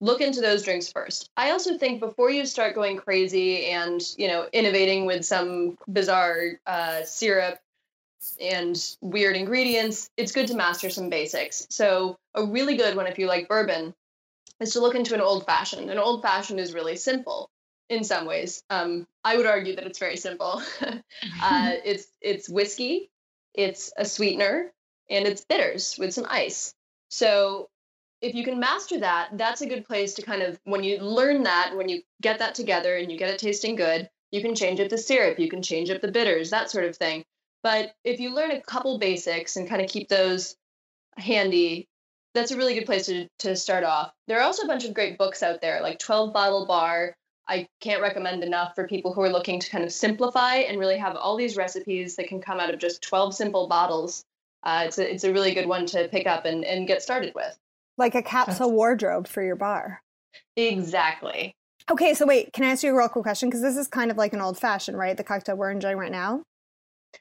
look 0.00 0.20
into 0.20 0.40
those 0.40 0.62
drinks 0.62 0.90
first. 0.90 1.30
I 1.36 1.50
also 1.50 1.78
think 1.78 2.00
before 2.00 2.30
you 2.30 2.44
start 2.46 2.74
going 2.74 2.96
crazy 2.96 3.66
and 3.66 4.00
you 4.16 4.28
know 4.28 4.46
innovating 4.52 5.06
with 5.06 5.24
some 5.24 5.78
bizarre 5.88 6.60
uh, 6.66 7.02
syrup 7.04 7.58
and 8.40 8.76
weird 9.00 9.36
ingredients, 9.36 10.10
it's 10.16 10.32
good 10.32 10.48
to 10.48 10.54
master 10.54 10.90
some 10.90 11.08
basics. 11.08 11.66
So 11.70 12.18
a 12.34 12.44
really 12.44 12.76
good 12.76 12.96
one 12.96 13.06
if 13.06 13.18
you 13.18 13.26
like 13.26 13.48
bourbon 13.48 13.94
is 14.60 14.72
to 14.72 14.80
look 14.80 14.94
into 14.94 15.14
an 15.14 15.20
old 15.20 15.46
fashioned. 15.46 15.90
An 15.90 15.98
old 15.98 16.22
fashioned 16.22 16.60
is 16.60 16.74
really 16.74 16.96
simple 16.96 17.50
in 17.88 18.04
some 18.04 18.26
ways. 18.26 18.62
Um, 18.70 19.06
I 19.24 19.36
would 19.36 19.46
argue 19.46 19.76
that 19.76 19.86
it's 19.86 19.98
very 19.98 20.16
simple. 20.16 20.62
uh, 20.80 20.92
it's 21.84 22.06
it's 22.20 22.48
whiskey, 22.48 23.10
it's 23.54 23.92
a 23.96 24.04
sweetener, 24.04 24.72
and 25.08 25.26
it's 25.26 25.44
bitters 25.44 25.96
with 25.98 26.12
some 26.12 26.26
ice. 26.28 26.74
So 27.08 27.68
if 28.20 28.34
you 28.34 28.44
can 28.44 28.58
master 28.58 28.98
that, 29.00 29.36
that's 29.36 29.60
a 29.60 29.68
good 29.68 29.84
place 29.84 30.14
to 30.14 30.22
kind 30.22 30.42
of, 30.42 30.58
when 30.64 30.82
you 30.82 30.98
learn 30.98 31.42
that, 31.42 31.76
when 31.76 31.88
you 31.88 32.02
get 32.22 32.38
that 32.38 32.54
together 32.54 32.96
and 32.96 33.10
you 33.10 33.18
get 33.18 33.30
it 33.30 33.38
tasting 33.38 33.76
good, 33.76 34.08
you 34.30 34.40
can 34.40 34.54
change 34.54 34.80
up 34.80 34.88
the 34.88 34.98
syrup, 34.98 35.38
you 35.38 35.48
can 35.48 35.62
change 35.62 35.90
up 35.90 36.00
the 36.00 36.10
bitters, 36.10 36.50
that 36.50 36.70
sort 36.70 36.84
of 36.84 36.96
thing. 36.96 37.24
But 37.62 37.94
if 38.04 38.20
you 38.20 38.34
learn 38.34 38.50
a 38.52 38.60
couple 38.60 38.98
basics 38.98 39.56
and 39.56 39.68
kind 39.68 39.82
of 39.82 39.88
keep 39.88 40.08
those 40.08 40.56
handy, 41.16 41.88
that's 42.34 42.50
a 42.50 42.56
really 42.56 42.74
good 42.74 42.86
place 42.86 43.06
to, 43.06 43.28
to 43.40 43.56
start 43.56 43.84
off. 43.84 44.12
There 44.28 44.38
are 44.38 44.44
also 44.44 44.64
a 44.64 44.68
bunch 44.68 44.84
of 44.84 44.94
great 44.94 45.18
books 45.18 45.42
out 45.42 45.60
there, 45.60 45.80
like 45.82 45.98
12 45.98 46.32
Bottle 46.32 46.66
Bar. 46.66 47.16
I 47.48 47.68
can't 47.80 48.02
recommend 48.02 48.42
enough 48.42 48.74
for 48.74 48.88
people 48.88 49.12
who 49.12 49.22
are 49.22 49.32
looking 49.32 49.60
to 49.60 49.70
kind 49.70 49.84
of 49.84 49.92
simplify 49.92 50.56
and 50.56 50.78
really 50.78 50.98
have 50.98 51.16
all 51.16 51.36
these 51.36 51.56
recipes 51.56 52.16
that 52.16 52.28
can 52.28 52.40
come 52.40 52.60
out 52.60 52.72
of 52.72 52.80
just 52.80 53.02
12 53.02 53.34
simple 53.34 53.68
bottles. 53.68 54.24
Uh, 54.62 54.84
it's, 54.86 54.98
a, 54.98 55.12
it's 55.12 55.24
a 55.24 55.32
really 55.32 55.54
good 55.54 55.66
one 55.66 55.86
to 55.86 56.08
pick 56.08 56.26
up 56.26 56.44
and, 56.44 56.64
and 56.64 56.88
get 56.88 57.02
started 57.02 57.32
with. 57.34 57.56
Like 57.98 58.14
a 58.14 58.22
capsule 58.22 58.72
wardrobe 58.72 59.26
for 59.26 59.42
your 59.42 59.56
bar. 59.56 60.02
Exactly. 60.56 61.54
Okay, 61.90 62.14
so 62.14 62.26
wait, 62.26 62.52
can 62.52 62.64
I 62.64 62.70
ask 62.70 62.82
you 62.82 62.90
a 62.90 62.96
real 62.96 63.08
quick 63.08 63.22
question? 63.22 63.48
Because 63.48 63.62
this 63.62 63.76
is 63.76 63.86
kind 63.88 64.10
of 64.10 64.16
like 64.16 64.32
an 64.32 64.40
old 64.40 64.58
fashioned, 64.58 64.98
right? 64.98 65.16
The 65.16 65.24
cocktail 65.24 65.56
we're 65.56 65.70
enjoying 65.70 65.98
right 65.98 66.10
now. 66.10 66.42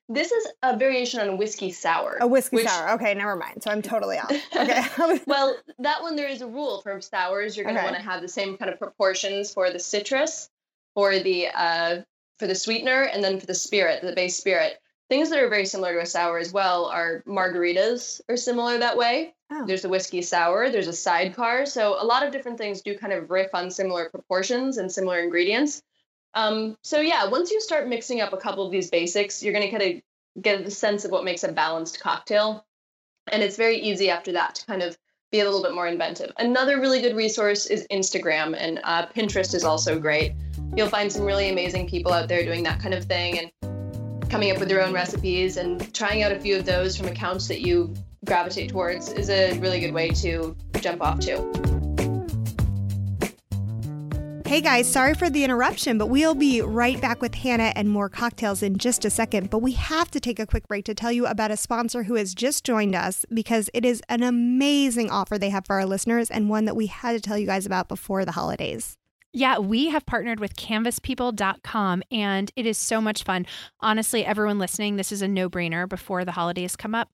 This 0.10 0.32
is 0.32 0.48
a 0.64 0.76
variation 0.76 1.20
on 1.20 1.38
whiskey 1.38 1.72
sour. 1.72 2.18
A 2.20 2.28
whiskey 2.28 2.58
which... 2.58 2.68
sour. 2.68 2.92
Okay, 2.94 3.14
never 3.14 3.36
mind. 3.36 3.64
So 3.64 3.72
I'm 3.72 3.82
totally 3.82 4.18
off. 4.18 4.32
Okay. 4.56 5.22
well, 5.28 5.56
that 5.80 6.02
one 6.02 6.16
there 6.16 6.28
is 6.28 6.42
a 6.42 6.48
rule 6.48 6.82
for 6.82 7.00
sours. 7.00 7.56
You're 7.56 7.66
going 7.66 7.76
to 7.76 7.82
okay. 7.82 7.92
want 7.92 7.98
to 7.98 8.10
have 8.10 8.22
the 8.22 8.28
same 8.28 8.58
kind 8.58 8.72
of 8.72 8.80
proportions 8.80 9.54
for 9.54 9.70
the 9.70 9.80
citrus, 9.80 10.50
for 10.96 11.20
the 11.20 11.48
uh, 11.54 12.02
for 12.40 12.48
the 12.48 12.56
sweetener, 12.56 13.04
and 13.04 13.24
then 13.24 13.40
for 13.40 13.46
the 13.46 13.54
spirit, 13.54 14.02
the 14.02 14.14
base 14.14 14.36
spirit. 14.36 14.80
Things 15.10 15.30
that 15.30 15.40
are 15.40 15.50
very 15.50 15.66
similar 15.66 15.94
to 15.94 16.02
a 16.02 16.06
sour 16.06 16.40
as 16.40 16.52
well 16.52 16.86
are 16.86 17.24
margaritas 17.28 18.22
are 18.28 18.38
similar 18.38 18.80
that 18.80 18.98
way. 18.98 19.35
Oh. 19.52 19.66
There's 19.66 19.86
a 19.86 19.90
whiskey 19.90 20.22
sour, 20.22 20.70
there's 20.72 20.88
a 20.88 20.94
sidecar. 20.94 21.66
So 21.66 22.02
a 22.02 22.04
lot 22.04 22.26
of 22.26 22.32
different 22.32 22.58
things 22.58 22.82
do 22.82 22.98
kind 22.98 23.14
of 23.14 23.30
riff 23.30 23.50
on 23.54 23.70
similar 23.70 24.10
proportions 24.10 24.78
and 24.78 24.92
similar 24.92 25.20
ingredients. 25.20 25.82
Um, 26.34 26.78
so 26.84 27.00
yeah, 27.00 27.28
once 27.28 27.52
you 27.52 27.62
start 27.62 27.88
mixing 27.88 28.22
up 28.22 28.34
a 28.34 28.38
couple 28.38 28.66
of 28.66 28.72
these 28.72 28.90
basics, 28.90 29.44
you're 29.44 29.54
going 29.54 29.70
to 29.70 29.78
kind 29.78 29.96
of 29.96 30.42
get 30.42 30.62
a 30.62 30.72
sense 30.72 31.06
of 31.06 31.12
what 31.12 31.24
makes 31.24 31.44
a 31.44 31.52
balanced 31.52 32.00
cocktail. 32.00 32.66
And 33.32 33.42
it's 33.42 33.56
very 33.56 33.78
easy 33.78 34.10
after 34.10 34.34
that 34.34 34.56
to 34.56 34.66
kind 34.66 34.82
of 34.82 34.98
be 35.32 35.40
a 35.40 35.46
little 35.46 35.64
bit 35.64 35.74
more 35.74 35.88
inventive. 35.88 36.32
Another 36.38 36.80
really 36.80 37.02
good 37.02 37.16
resource 37.16 37.66
is 37.66 37.88
Instagram, 37.92 38.56
and 38.58 38.80
uh, 38.84 39.08
Pinterest 39.08 39.54
is 39.54 39.64
also 39.64 40.00
great. 40.00 40.34
You'll 40.76 40.90
find 40.90 41.12
some 41.12 41.24
really 41.24 41.50
amazing 41.50 41.88
people 41.88 42.14
out 42.14 42.28
there 42.28 42.44
doing 42.44 42.64
that 42.64 42.80
kind 42.80 42.94
of 42.94 43.06
thing 43.06 43.40
and 43.40 44.30
coming 44.30 44.52
up 44.52 44.60
with 44.60 44.70
their 44.70 44.82
own 44.82 44.94
recipes 44.94 45.58
and 45.58 45.94
trying 45.94 46.24
out 46.24 46.32
a 46.32 46.40
few 46.40 46.58
of 46.58 46.66
those 46.66 46.98
from 46.98 47.08
accounts 47.08 47.48
that 47.48 47.62
you 47.62 47.94
gravitate 48.26 48.70
towards 48.70 49.12
is 49.14 49.30
a 49.30 49.58
really 49.60 49.80
good 49.80 49.94
way 49.94 50.10
to 50.10 50.56
jump 50.82 51.02
off 51.02 51.20
to. 51.20 51.76
Hey 54.48 54.62
guys, 54.62 54.90
sorry 54.90 55.16
for 55.16 55.28
the 55.28 55.44
interruption, 55.44 55.98
but 55.98 56.06
we'll 56.06 56.36
be 56.36 56.62
right 56.62 57.02
back 57.02 57.20
with 57.20 57.34
Hannah 57.34 57.74
and 57.76 57.90
more 57.90 58.10
cocktails 58.10 58.62
in 58.62 58.78
just 58.78 59.04
a 59.04 59.10
second. 59.10 59.50
But 59.50 59.60
we 59.60 59.72
have 59.72 60.12
to 60.12 60.20
take 60.20 60.40
a 60.40 60.46
quick 60.46 60.68
break 60.68 60.86
to 60.86 60.94
tell 60.94 61.12
you 61.12 61.26
about 61.26 61.50
a 61.50 61.58
sponsor 61.58 62.04
who 62.04 62.14
has 62.14 62.36
just 62.36 62.64
joined 62.64 62.94
us 62.94 63.26
because 63.34 63.72
it 63.74 63.84
is 63.84 64.04
an 64.08 64.22
amazing 64.22 65.10
offer 65.10 65.40
they 65.40 65.50
have 65.50 65.66
for 65.66 65.78
our 65.78 65.86
listeners 65.86 66.30
and 66.30 66.48
one 66.48 66.66
that 66.66 66.76
we 66.76 66.86
had 66.86 67.14
to 67.14 67.20
tell 67.20 67.40
you 67.40 67.48
guys 67.48 67.66
about 67.66 67.88
before 67.88 68.24
the 68.24 68.34
holidays. 68.34 68.98
Yeah, 69.34 69.58
we 69.58 69.90
have 69.90 70.06
partnered 70.06 70.40
with 70.40 70.56
canvaspeople.com 70.56 72.04
and 72.12 72.52
it 72.56 72.66
is 72.68 72.78
so 72.78 73.02
much 73.02 73.24
fun. 73.24 73.48
Honestly, 73.82 74.24
everyone 74.24 74.60
listening, 74.60 74.96
this 74.96 75.12
is 75.12 75.24
a 75.24 75.28
no 75.28 75.50
brainer 75.50 75.90
before 75.90 76.24
the 76.24 76.32
holidays 76.32 76.76
come 76.76 76.94
up. 76.94 77.10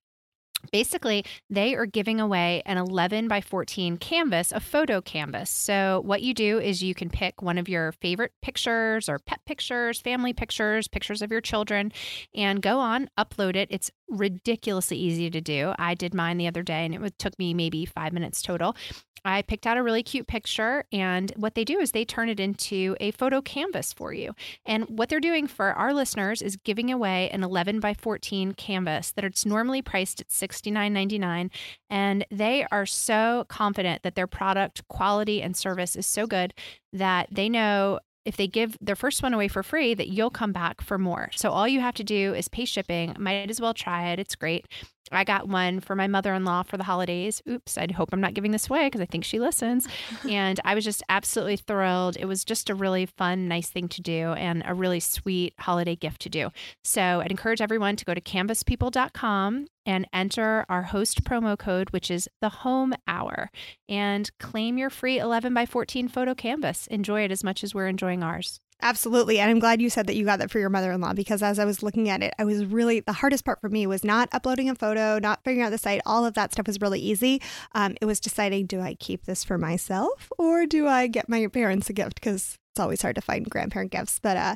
Basically, 0.72 1.26
they 1.50 1.76
are 1.76 1.86
giving 1.86 2.20
away 2.20 2.62
an 2.66 2.78
11 2.78 3.28
by 3.28 3.42
14 3.42 3.98
canvas, 3.98 4.52
a 4.52 4.60
photo 4.60 5.02
canvas. 5.02 5.50
So, 5.50 6.02
what 6.06 6.22
you 6.22 6.34
do 6.34 6.60
is 6.60 6.84
you 6.84 6.94
can 6.94 7.10
pick 7.10 7.42
one 7.42 7.58
of 7.58 7.68
your 7.70 7.92
favorite 7.94 8.34
pictures 8.42 9.10
or 9.10 9.20
pet 9.20 9.40
pictures, 9.46 10.00
family 10.00 10.34
pictures, 10.34 10.88
pictures 10.88 11.22
of 11.22 11.32
your 11.32 11.42
children, 11.42 11.92
and 12.36 12.62
go 12.62 12.80
on, 12.80 13.10
upload 13.18 13.56
it. 13.56 13.68
It's 13.72 13.92
ridiculously 14.10 14.98
easy 14.98 15.30
to 15.30 15.42
do. 15.42 15.74
I 15.80 15.96
did 15.96 16.14
mine 16.14 16.38
the 16.38 16.48
other 16.48 16.64
day 16.64 16.86
and 16.86 16.94
it 16.94 17.18
took 17.18 17.38
me 17.40 17.54
maybe 17.54 17.86
five 17.86 18.14
minutes 18.14 18.42
total. 18.42 18.76
I 19.24 19.44
picked 19.44 19.68
out 19.68 19.78
a 19.78 19.84
really 19.84 20.02
cute 20.02 20.28
picture, 20.28 20.86
and 20.92 21.32
what 21.36 21.54
they 21.54 21.64
do 21.64 21.80
is 21.80 21.92
they 21.92 22.06
turn 22.06 22.30
it 22.30 22.40
into 22.40 22.96
a 23.00 23.12
photo 23.12 23.42
canvas 23.42 23.94
for 23.94 24.14
you. 24.14 24.34
And 24.66 24.86
what 24.86 25.10
they're 25.10 25.20
doing 25.20 25.46
for 25.46 25.74
our 25.74 25.94
listeners 25.94 26.42
is 26.42 26.56
giving 26.56 26.92
away 26.92 27.30
an 27.30 27.44
11 27.44 27.80
by 27.80 27.94
14 27.94 28.54
canvas 28.54 29.12
that 29.12 29.24
it's 29.24 29.46
normally 29.46 29.82
priced 29.82 30.22
at 30.22 30.32
$69.99. 30.52 31.50
And 31.90 32.26
they 32.32 32.66
are 32.72 32.86
so 32.86 33.46
confident 33.50 34.04
that 34.04 34.16
their 34.16 34.28
product 34.28 34.88
quality 34.88 35.42
and 35.42 35.56
service 35.56 35.96
is 35.96 36.06
so 36.06 36.28
good 36.28 36.54
that 36.94 37.28
they 37.32 37.50
know 37.50 38.00
if 38.24 38.38
they 38.38 38.48
give 38.48 38.78
their 38.80 38.96
first 38.96 39.24
one 39.24 39.34
away 39.34 39.48
for 39.48 39.64
free 39.64 39.94
that 39.94 40.10
you'll 40.10 40.30
come 40.30 40.52
back 40.52 40.82
for 40.82 40.98
more. 40.98 41.30
So 41.36 41.50
all 41.50 41.68
you 41.68 41.80
have 41.80 41.96
to 41.96 42.04
do 42.04 42.34
is 42.34 42.48
pay 42.48 42.66
shipping. 42.66 43.16
Might 43.18 43.50
as 43.50 43.60
well 43.60 43.74
try 43.74 44.10
it. 44.10 44.20
It's 44.20 44.36
great. 44.36 44.68
I 45.12 45.24
got 45.24 45.48
one 45.48 45.80
for 45.80 45.96
my 45.96 46.08
mother 46.08 46.34
in 46.34 46.46
law 46.46 46.64
for 46.64 46.78
the 46.78 46.84
holidays. 46.84 47.42
Oops, 47.48 47.78
I 47.78 47.88
hope 47.92 48.10
I'm 48.12 48.22
not 48.22 48.34
giving 48.34 48.52
this 48.52 48.70
away 48.70 48.88
because 48.88 49.02
I 49.02 49.06
think 49.06 49.24
she 49.24 49.40
listens. 49.40 49.88
and 50.30 50.60
I 50.64 50.76
was 50.76 50.84
just 50.84 51.04
absolutely 51.10 51.58
thrilled. 51.58 52.18
It 52.18 52.26
was 52.26 52.44
just 52.44 52.70
a 52.70 52.76
really 52.76 53.06
fun, 53.06 53.48
nice 53.48 53.70
thing 53.70 53.88
to 53.90 54.02
do 54.02 54.34
and 54.34 54.64
a 54.66 54.74
really 54.74 55.00
sweet 55.00 55.54
holiday 55.60 55.96
gift 55.96 56.22
to 56.22 56.30
do. 56.30 56.50
So 56.84 57.22
I'd 57.24 57.32
encourage 57.32 57.62
everyone 57.62 57.96
to 57.98 58.06
go 58.06 58.14
to 58.14 58.22
canvaspeople.com 58.22 59.68
and 59.86 60.08
enter 60.14 60.66
our 60.70 60.84
host 60.84 61.24
promo 61.24 61.58
code, 61.58 61.90
which 61.90 62.12
is 62.12 62.30
the 62.40 62.50
home 62.50 62.94
hour, 63.08 63.50
and 63.90 64.30
claim 64.40 64.78
your 64.78 64.90
free 64.90 65.18
11 65.18 65.54
by 65.54 65.66
14 65.66 66.08
photo 66.08 66.36
canvas. 66.36 66.88
Enjoy 66.88 67.24
it 67.24 67.32
as 67.32 67.44
much 67.44 67.64
as 67.64 67.74
we're 67.74 67.88
enjoying 67.88 68.24
ours. 68.24 68.60
Absolutely. 68.84 69.40
And 69.40 69.50
I'm 69.50 69.60
glad 69.60 69.82
you 69.82 69.90
said 69.90 70.08
that 70.08 70.16
you 70.16 70.26
got 70.26 70.40
that 70.40 70.50
for 70.50 70.60
your 70.60 70.70
mother 70.70 70.92
in 70.92 71.02
law 71.02 71.14
because 71.14 71.44
as 71.44 71.60
I 71.60 71.66
was 71.66 71.84
looking 71.84 72.10
at 72.10 72.24
it, 72.24 72.34
I 72.40 72.44
was 72.44 72.66
really, 72.66 73.00
the 73.00 73.14
hardest 73.14 73.46
part 73.46 73.62
for 73.62 73.70
me 73.70 73.86
was 73.86 74.04
not 74.04 74.30
uploading 74.32 74.70
a 74.70 74.76
photo, 74.76 75.20
not 75.20 75.44
figuring 75.44 75.66
out 75.66 75.70
the 75.70 75.78
site. 75.78 76.02
All 76.06 76.26
of 76.26 76.34
that 76.34 76.52
stuff 76.52 76.68
was 76.68 76.82
really 76.82 77.00
easy. 77.00 77.42
Um, 77.74 77.96
it 78.02 78.06
was 78.06 78.20
deciding 78.20 78.66
do 78.66 78.82
I 78.82 78.96
keep 78.96 79.26
this 79.26 79.44
for 79.44 79.58
myself 79.58 80.32
or 80.38 80.66
do 80.66 80.88
I 80.88 81.08
get 81.08 81.30
my 81.30 81.46
parents 81.48 81.90
a 81.90 81.94
gift? 81.94 82.16
Because 82.16 82.58
it's 82.72 82.80
always 82.80 83.02
hard 83.02 83.16
to 83.16 83.22
find 83.22 83.50
grandparent 83.50 83.92
gifts, 83.92 84.20
but 84.20 84.38
uh, 84.38 84.56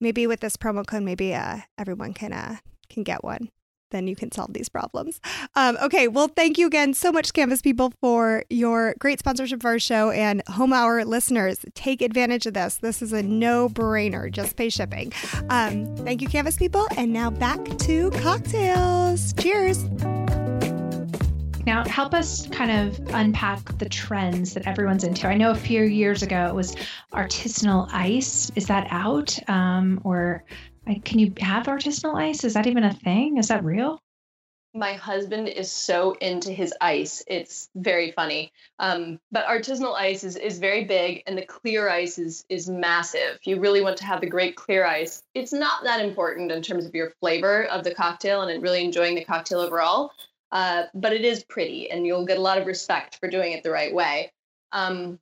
maybe 0.00 0.26
with 0.26 0.40
this 0.40 0.56
promo 0.56 0.86
code, 0.86 1.02
maybe 1.02 1.34
uh, 1.34 1.58
everyone 1.76 2.14
can 2.14 2.32
uh, 2.32 2.56
can 2.88 3.02
get 3.02 3.24
one. 3.24 3.50
Then 3.94 4.08
you 4.08 4.16
can 4.16 4.32
solve 4.32 4.52
these 4.52 4.68
problems. 4.68 5.20
Um, 5.54 5.78
okay, 5.80 6.08
well, 6.08 6.26
thank 6.26 6.58
you 6.58 6.66
again 6.66 6.94
so 6.94 7.12
much, 7.12 7.32
Canvas 7.32 7.62
people, 7.62 7.92
for 8.00 8.44
your 8.50 8.96
great 8.98 9.20
sponsorship 9.20 9.62
for 9.62 9.68
our 9.68 9.78
show 9.78 10.10
and 10.10 10.42
Home 10.48 10.72
Hour 10.72 11.04
listeners. 11.04 11.64
Take 11.74 12.02
advantage 12.02 12.44
of 12.46 12.54
this. 12.54 12.78
This 12.78 13.02
is 13.02 13.12
a 13.12 13.22
no 13.22 13.68
brainer. 13.68 14.32
Just 14.32 14.56
pay 14.56 14.68
shipping. 14.68 15.12
Um, 15.48 15.94
thank 15.98 16.22
you, 16.22 16.28
Canvas 16.28 16.56
people. 16.56 16.88
And 16.96 17.12
now 17.12 17.30
back 17.30 17.64
to 17.78 18.10
cocktails. 18.10 19.32
Cheers. 19.34 19.84
Now, 21.64 21.84
help 21.84 22.14
us 22.14 22.48
kind 22.48 22.72
of 22.72 22.98
unpack 23.14 23.78
the 23.78 23.88
trends 23.88 24.54
that 24.54 24.66
everyone's 24.66 25.04
into. 25.04 25.28
I 25.28 25.34
know 25.36 25.52
a 25.52 25.54
few 25.54 25.84
years 25.84 26.24
ago 26.24 26.48
it 26.48 26.54
was 26.54 26.74
artisanal 27.12 27.88
ice. 27.92 28.50
Is 28.56 28.66
that 28.66 28.88
out? 28.90 29.38
Um, 29.48 30.00
or 30.02 30.44
can 31.04 31.18
you 31.18 31.32
have 31.40 31.66
artisanal 31.66 32.16
ice? 32.16 32.44
Is 32.44 32.54
that 32.54 32.66
even 32.66 32.84
a 32.84 32.92
thing? 32.92 33.38
Is 33.38 33.48
that 33.48 33.64
real? 33.64 34.00
My 34.76 34.94
husband 34.94 35.48
is 35.48 35.70
so 35.70 36.12
into 36.20 36.50
his 36.50 36.74
ice. 36.80 37.22
It's 37.28 37.70
very 37.76 38.10
funny. 38.10 38.52
Um, 38.80 39.20
but 39.30 39.46
artisanal 39.46 39.94
ice 39.94 40.24
is, 40.24 40.34
is 40.34 40.58
very 40.58 40.84
big, 40.84 41.22
and 41.26 41.38
the 41.38 41.46
clear 41.46 41.88
ice 41.88 42.18
is, 42.18 42.44
is 42.48 42.68
massive. 42.68 43.38
You 43.44 43.60
really 43.60 43.82
want 43.82 43.96
to 43.98 44.04
have 44.04 44.20
the 44.20 44.26
great 44.26 44.56
clear 44.56 44.84
ice, 44.84 45.22
it's 45.32 45.52
not 45.52 45.84
that 45.84 46.04
important 46.04 46.50
in 46.50 46.60
terms 46.60 46.86
of 46.86 46.94
your 46.94 47.10
flavor 47.20 47.64
of 47.66 47.84
the 47.84 47.94
cocktail 47.94 48.42
and 48.42 48.62
really 48.62 48.84
enjoying 48.84 49.14
the 49.14 49.24
cocktail 49.24 49.60
overall. 49.60 50.10
Uh, 50.50 50.84
but 50.94 51.12
it 51.12 51.24
is 51.24 51.44
pretty, 51.44 51.90
and 51.90 52.06
you'll 52.06 52.26
get 52.26 52.38
a 52.38 52.42
lot 52.42 52.58
of 52.58 52.66
respect 52.66 53.18
for 53.20 53.28
doing 53.28 53.52
it 53.52 53.62
the 53.62 53.70
right 53.70 53.94
way. 53.94 54.32
Um, 54.72 55.20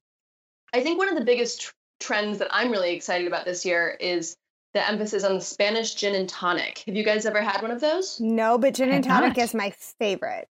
I 0.73 0.81
think 0.83 0.99
one 0.99 1.09
of 1.11 1.15
the 1.15 1.25
biggest 1.25 1.61
tr- 1.61 1.73
trends 2.01 2.39
that 2.39 2.49
I'm 2.51 2.71
really 2.71 2.95
excited 2.95 3.27
about 3.27 3.45
this 3.45 3.65
year 3.65 3.97
is 4.01 4.37
the 4.75 4.89
emphasis 4.89 5.25
on 5.25 5.35
the 5.35 5.41
Spanish 5.41 5.95
gin 5.95 6.15
and 6.15 6.29
tonic. 6.29 6.83
Have 6.87 6.97
you 6.97 7.05
guys 7.05 7.27
ever 7.27 7.41
had 7.43 7.61
one 7.63 7.71
of 7.71 7.81
those? 7.81 8.21
No, 8.21 8.59
but 8.59 8.75
gin 8.75 8.91
and 8.91 9.05
tonic 9.05 9.39
is 9.39 9.55
my 9.55 9.71
favorite. 9.71 10.49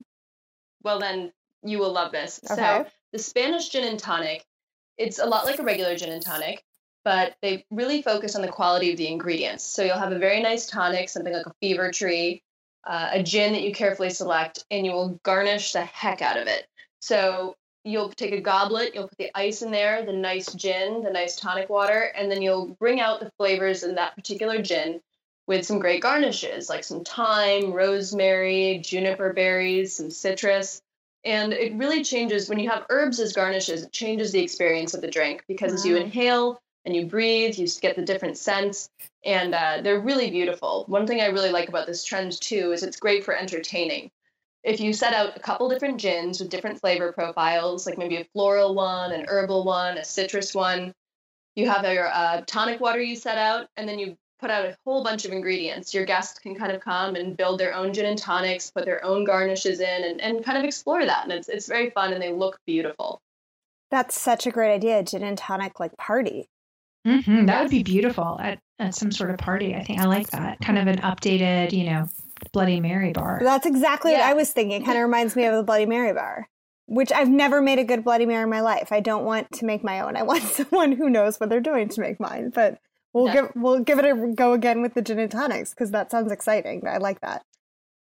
Well, 0.83 0.99
then 0.99 1.31
you 1.63 1.79
will 1.79 1.91
love 1.91 2.11
this. 2.11 2.39
Okay. 2.49 2.55
So, 2.55 2.85
the 3.13 3.19
Spanish 3.19 3.69
gin 3.69 3.83
and 3.83 3.99
tonic, 3.99 4.45
it's 4.97 5.19
a 5.19 5.25
lot 5.25 5.45
like 5.45 5.59
a 5.59 5.63
regular 5.63 5.95
gin 5.95 6.11
and 6.11 6.21
tonic, 6.21 6.63
but 7.05 7.35
they 7.41 7.65
really 7.71 8.01
focus 8.01 8.35
on 8.35 8.41
the 8.41 8.47
quality 8.47 8.91
of 8.91 8.97
the 8.97 9.07
ingredients. 9.07 9.63
So, 9.63 9.83
you'll 9.83 9.97
have 9.97 10.11
a 10.11 10.19
very 10.19 10.41
nice 10.41 10.65
tonic, 10.65 11.09
something 11.09 11.33
like 11.33 11.45
a 11.45 11.53
Fever-Tree, 11.61 12.43
uh, 12.85 13.09
a 13.11 13.23
gin 13.23 13.53
that 13.53 13.61
you 13.61 13.73
carefully 13.73 14.09
select, 14.09 14.65
and 14.71 14.85
you 14.85 14.91
will 14.93 15.19
garnish 15.23 15.73
the 15.73 15.81
heck 15.81 16.21
out 16.21 16.37
of 16.37 16.47
it. 16.47 16.67
So 16.99 17.55
you'll 17.87 18.09
take 18.09 18.33
a 18.33 18.41
goblet, 18.41 18.93
you'll 18.93 19.07
put 19.07 19.17
the 19.17 19.31
ice 19.35 19.61
in 19.61 19.71
there, 19.71 20.05
the 20.05 20.13
nice 20.13 20.53
gin, 20.53 21.03
the 21.03 21.09
nice 21.09 21.35
tonic 21.35 21.69
water, 21.69 22.11
and 22.15 22.29
then 22.29 22.41
you'll 22.41 22.75
bring 22.79 22.99
out 22.99 23.19
the 23.19 23.31
flavors 23.37 23.83
in 23.83 23.95
that 23.95 24.15
particular 24.15 24.61
gin 24.61 25.01
with 25.47 25.65
some 25.65 25.79
great 25.79 26.01
garnishes 26.01 26.69
like 26.69 26.83
some 26.83 27.03
thyme, 27.03 27.71
rosemary, 27.71 28.79
juniper 28.83 29.31
berries, 29.33 29.95
some 29.95 30.11
citrus. 30.11 30.81
And 31.23 31.53
it 31.53 31.73
really 31.75 32.03
changes 32.03 32.49
when 32.49 32.59
you 32.59 32.69
have 32.69 32.85
herbs 32.89 33.19
as 33.19 33.33
garnishes, 33.33 33.83
it 33.83 33.91
changes 33.91 34.31
the 34.31 34.41
experience 34.41 34.93
of 34.93 35.01
the 35.01 35.09
drink 35.09 35.43
because 35.47 35.71
wow. 35.71 35.75
as 35.75 35.85
you 35.85 35.95
inhale 35.95 36.61
and 36.85 36.95
you 36.95 37.05
breathe, 37.05 37.57
you 37.57 37.67
get 37.81 37.95
the 37.95 38.01
different 38.01 38.37
scents 38.37 38.89
and 39.25 39.53
uh, 39.55 39.79
they're 39.81 39.99
really 39.99 40.29
beautiful. 40.29 40.85
One 40.87 41.07
thing 41.07 41.21
I 41.21 41.27
really 41.27 41.51
like 41.51 41.69
about 41.69 41.87
this 41.87 42.03
trend 42.03 42.39
too 42.39 42.71
is 42.71 42.83
it's 42.83 42.99
great 42.99 43.23
for 43.23 43.35
entertaining. 43.35 44.11
If 44.63 44.79
you 44.79 44.91
set 44.91 45.13
out 45.13 45.37
a 45.37 45.39
couple 45.39 45.69
different 45.69 45.99
gins 45.99 46.39
with 46.39 46.49
different 46.49 46.79
flavor 46.79 47.11
profiles, 47.11 47.85
like 47.85 47.97
maybe 47.97 48.17
a 48.17 48.25
floral 48.33 48.75
one, 48.75 49.11
an 49.11 49.25
herbal 49.27 49.63
one, 49.63 49.97
a 49.97 50.03
citrus 50.03 50.53
one, 50.53 50.93
you 51.55 51.69
have 51.69 51.85
your 51.85 52.07
uh, 52.07 52.41
tonic 52.45 52.79
water 52.79 53.01
you 53.01 53.15
set 53.15 53.37
out, 53.37 53.67
and 53.77 53.87
then 53.87 53.97
you 53.97 54.15
put 54.39 54.51
out 54.51 54.65
a 54.65 54.77
whole 54.85 55.03
bunch 55.03 55.25
of 55.25 55.31
ingredients. 55.31 55.93
Your 55.93 56.05
guests 56.05 56.37
can 56.39 56.55
kind 56.55 56.71
of 56.71 56.81
come 56.81 57.15
and 57.15 57.35
build 57.35 57.59
their 57.59 57.73
own 57.73 57.93
gin 57.93 58.05
and 58.05 58.17
tonics, 58.17 58.69
put 58.71 58.85
their 58.85 59.03
own 59.03 59.23
garnishes 59.23 59.79
in, 59.79 60.03
and, 60.03 60.21
and 60.21 60.45
kind 60.45 60.57
of 60.57 60.63
explore 60.63 61.05
that. 61.05 61.23
And 61.23 61.31
it's, 61.31 61.49
it's 61.49 61.67
very 61.67 61.89
fun 61.89 62.13
and 62.13 62.21
they 62.21 62.31
look 62.31 62.59
beautiful. 62.67 63.19
That's 63.89 64.19
such 64.19 64.45
a 64.45 64.51
great 64.51 64.73
idea, 64.73 65.01
gin 65.03 65.23
and 65.23 65.37
tonic 65.37 65.79
like 65.79 65.97
party. 65.97 66.47
Mm-hmm. 67.07 67.45
That 67.45 67.61
would 67.61 67.71
be 67.71 67.83
beautiful 67.83 68.37
at, 68.39 68.59
at 68.79 68.93
some 68.93 69.11
sort 69.11 69.31
of 69.31 69.37
party. 69.37 69.73
I 69.75 69.83
think 69.83 69.99
I 69.99 70.05
like 70.05 70.29
that. 70.31 70.59
Kind 70.59 70.77
of 70.77 70.87
an 70.87 70.97
updated, 70.97 71.71
you 71.71 71.85
know, 71.85 72.07
Bloody 72.51 72.79
Mary 72.79 73.13
bar. 73.13 73.39
That's 73.41 73.65
exactly 73.65 74.11
yeah. 74.11 74.19
what 74.19 74.27
I 74.27 74.33
was 74.33 74.51
thinking. 74.51 74.81
It 74.81 74.85
kind 74.85 74.97
of 74.97 75.03
reminds 75.03 75.35
me 75.35 75.45
of 75.45 75.55
the 75.55 75.63
Bloody 75.63 75.85
Mary 75.85 76.13
bar, 76.13 76.47
which 76.85 77.11
I've 77.11 77.29
never 77.29 77.61
made 77.61 77.79
a 77.79 77.83
good 77.83 78.03
Bloody 78.03 78.25
Mary 78.25 78.43
in 78.43 78.49
my 78.49 78.61
life. 78.61 78.91
I 78.91 78.99
don't 78.99 79.25
want 79.25 79.51
to 79.53 79.65
make 79.65 79.83
my 79.83 80.01
own. 80.01 80.15
I 80.15 80.23
want 80.23 80.43
someone 80.43 80.91
who 80.91 81.09
knows 81.09 81.37
what 81.37 81.49
they're 81.49 81.59
doing 81.59 81.89
to 81.89 82.01
make 82.01 82.19
mine. 82.19 82.51
But 82.53 82.79
we'll 83.13 83.27
yeah. 83.27 83.33
give 83.33 83.51
we'll 83.55 83.79
give 83.79 83.99
it 83.99 84.05
a 84.05 84.33
go 84.35 84.53
again 84.53 84.81
with 84.81 84.93
the 84.93 85.01
gin 85.01 85.19
and 85.19 85.31
tonics 85.31 85.71
because 85.71 85.91
that 85.91 86.11
sounds 86.11 86.31
exciting. 86.31 86.87
I 86.87 86.97
like 86.97 87.21
that. 87.21 87.43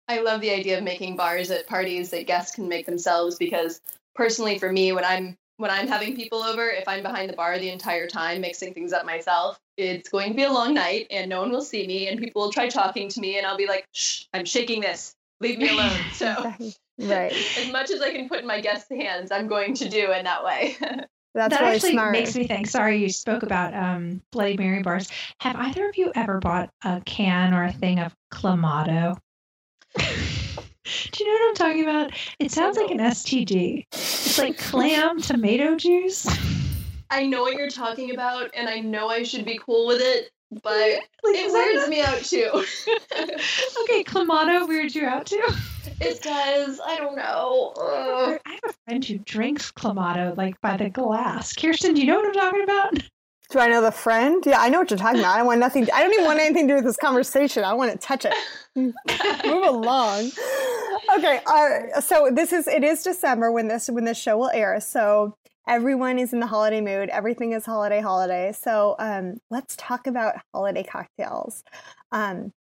I 0.08 0.20
love 0.20 0.40
the 0.40 0.50
idea 0.50 0.78
of 0.78 0.84
making 0.84 1.16
bars 1.16 1.50
at 1.50 1.66
parties 1.66 2.10
that 2.10 2.26
guests 2.26 2.54
can 2.54 2.68
make 2.68 2.86
themselves 2.86 3.36
because 3.36 3.80
personally 4.14 4.58
for 4.58 4.72
me 4.72 4.92
when 4.92 5.04
I'm 5.04 5.36
when 5.58 5.70
I'm 5.70 5.88
having 5.88 6.16
people 6.16 6.42
over, 6.42 6.70
if 6.70 6.86
I'm 6.86 7.02
behind 7.02 7.28
the 7.28 7.34
bar 7.34 7.58
the 7.58 7.68
entire 7.68 8.06
time 8.06 8.40
mixing 8.40 8.72
things 8.72 8.92
up 8.92 9.04
myself, 9.04 9.58
it's 9.76 10.08
going 10.08 10.30
to 10.30 10.36
be 10.36 10.44
a 10.44 10.52
long 10.52 10.72
night 10.72 11.08
and 11.10 11.28
no 11.28 11.40
one 11.40 11.50
will 11.50 11.62
see 11.62 11.86
me 11.86 12.08
and 12.08 12.18
people 12.18 12.42
will 12.42 12.52
try 12.52 12.68
talking 12.68 13.08
to 13.10 13.20
me 13.20 13.38
and 13.38 13.46
I'll 13.46 13.56
be 13.56 13.66
like, 13.66 13.84
shh, 13.92 14.24
I'm 14.32 14.44
shaking 14.44 14.80
this. 14.80 15.14
Leave 15.40 15.58
me 15.58 15.68
alone. 15.68 15.90
So 16.14 16.52
right. 16.98 17.32
as 17.58 17.72
much 17.72 17.90
as 17.90 18.00
I 18.00 18.12
can 18.12 18.28
put 18.28 18.40
in 18.40 18.46
my 18.46 18.60
guests' 18.60 18.88
hands, 18.88 19.32
I'm 19.32 19.48
going 19.48 19.74
to 19.74 19.88
do 19.88 20.12
in 20.12 20.24
that 20.24 20.44
way. 20.44 20.76
That's 21.34 21.56
that 21.56 21.62
actually 21.62 21.92
smart. 21.92 22.12
makes 22.12 22.34
me 22.34 22.46
think. 22.46 22.66
Sorry, 22.66 22.96
you 22.96 23.10
spoke 23.10 23.42
about 23.42 23.74
um, 23.74 24.22
Bloody 24.32 24.56
Mary 24.56 24.82
bars. 24.82 25.08
Have 25.40 25.56
either 25.56 25.88
of 25.88 25.96
you 25.96 26.10
ever 26.14 26.40
bought 26.40 26.70
a 26.84 27.00
can 27.02 27.52
or 27.52 27.64
a 27.64 27.72
thing 27.72 28.00
of 28.00 28.14
Clamato? 28.32 29.18
Do 31.12 31.24
you 31.24 31.30
know 31.30 31.44
what 31.44 31.48
I'm 31.48 31.54
talking 31.54 31.82
about? 31.82 32.12
It 32.38 32.50
sounds 32.50 32.76
like 32.76 32.90
an 32.90 32.98
STD. 32.98 33.86
It's 33.92 34.38
like 34.38 34.58
clam 34.58 35.20
tomato 35.20 35.76
juice. 35.76 36.26
I 37.10 37.26
know 37.26 37.42
what 37.42 37.54
you're 37.54 37.70
talking 37.70 38.12
about, 38.12 38.50
and 38.54 38.68
I 38.68 38.80
know 38.80 39.08
I 39.08 39.22
should 39.22 39.44
be 39.46 39.58
cool 39.64 39.86
with 39.86 40.00
it, 40.00 40.30
but 40.62 40.62
like, 40.72 41.02
it 41.24 41.52
weirds 41.52 41.88
me 41.88 42.02
out 42.02 42.22
too. 42.22 42.50
okay, 43.82 44.04
Clamato 44.04 44.68
weirds 44.68 44.94
you 44.94 45.06
out 45.06 45.26
too. 45.26 45.42
It 46.00 46.22
does. 46.22 46.80
I 46.84 46.96
don't 46.96 47.16
know. 47.16 47.72
Ugh. 47.80 48.40
I 48.44 48.50
have 48.50 48.60
a 48.68 48.72
friend 48.84 49.04
who 49.04 49.18
drinks 49.18 49.72
Clamato 49.72 50.36
like 50.36 50.60
by 50.60 50.76
the 50.76 50.90
glass. 50.90 51.54
Kirsten, 51.54 51.94
do 51.94 52.00
you 52.00 52.06
know 52.06 52.16
what 52.16 52.26
I'm 52.26 52.32
talking 52.34 52.62
about? 52.62 52.98
Do 53.50 53.58
I 53.58 53.68
know 53.68 53.80
the 53.80 53.90
friend? 53.90 54.44
Yeah, 54.44 54.60
I 54.60 54.68
know 54.68 54.80
what 54.80 54.90
you're 54.90 54.98
talking 54.98 55.20
about. 55.20 55.38
I 55.38 55.42
want 55.42 55.58
nothing. 55.58 55.88
I 55.92 56.02
don't 56.02 56.12
even 56.12 56.26
want 56.26 56.38
anything 56.38 56.68
to 56.68 56.72
do 56.72 56.74
with 56.76 56.84
this 56.84 56.98
conversation. 56.98 57.64
I 57.64 57.72
want 57.72 57.92
to 57.92 57.98
touch 57.98 58.26
it. 58.26 58.34
Move 58.76 59.64
along. 59.64 60.30
Okay. 61.16 61.40
Uh, 61.46 62.00
so 62.02 62.30
this 62.30 62.52
is 62.52 62.68
it 62.68 62.84
is 62.84 63.02
December 63.02 63.50
when 63.50 63.68
this 63.68 63.88
when 63.88 64.04
this 64.04 64.18
show 64.18 64.36
will 64.36 64.50
air. 64.50 64.78
So 64.80 65.34
everyone 65.66 66.18
is 66.18 66.34
in 66.34 66.40
the 66.40 66.46
holiday 66.46 66.82
mood. 66.82 67.08
Everything 67.08 67.52
is 67.52 67.64
holiday 67.64 68.00
holiday. 68.00 68.52
So 68.52 68.96
um, 68.98 69.38
let's 69.50 69.76
talk 69.76 70.06
about 70.06 70.34
holiday 70.52 70.82
cocktails. 70.82 71.64
Um, 72.12 72.52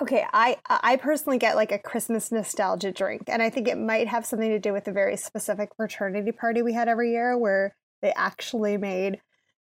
okay, 0.00 0.24
I 0.32 0.58
I 0.68 0.96
personally 0.96 1.38
get 1.38 1.56
like 1.56 1.72
a 1.72 1.80
Christmas 1.80 2.30
nostalgia 2.30 2.92
drink, 2.92 3.24
and 3.26 3.42
I 3.42 3.50
think 3.50 3.66
it 3.66 3.76
might 3.76 4.06
have 4.06 4.24
something 4.24 4.50
to 4.50 4.60
do 4.60 4.72
with 4.72 4.84
the 4.84 4.92
very 4.92 5.16
specific 5.16 5.70
fraternity 5.76 6.30
party 6.30 6.62
we 6.62 6.74
had 6.74 6.86
every 6.86 7.10
year, 7.10 7.36
where 7.36 7.74
they 8.02 8.12
actually 8.12 8.76
made 8.76 9.20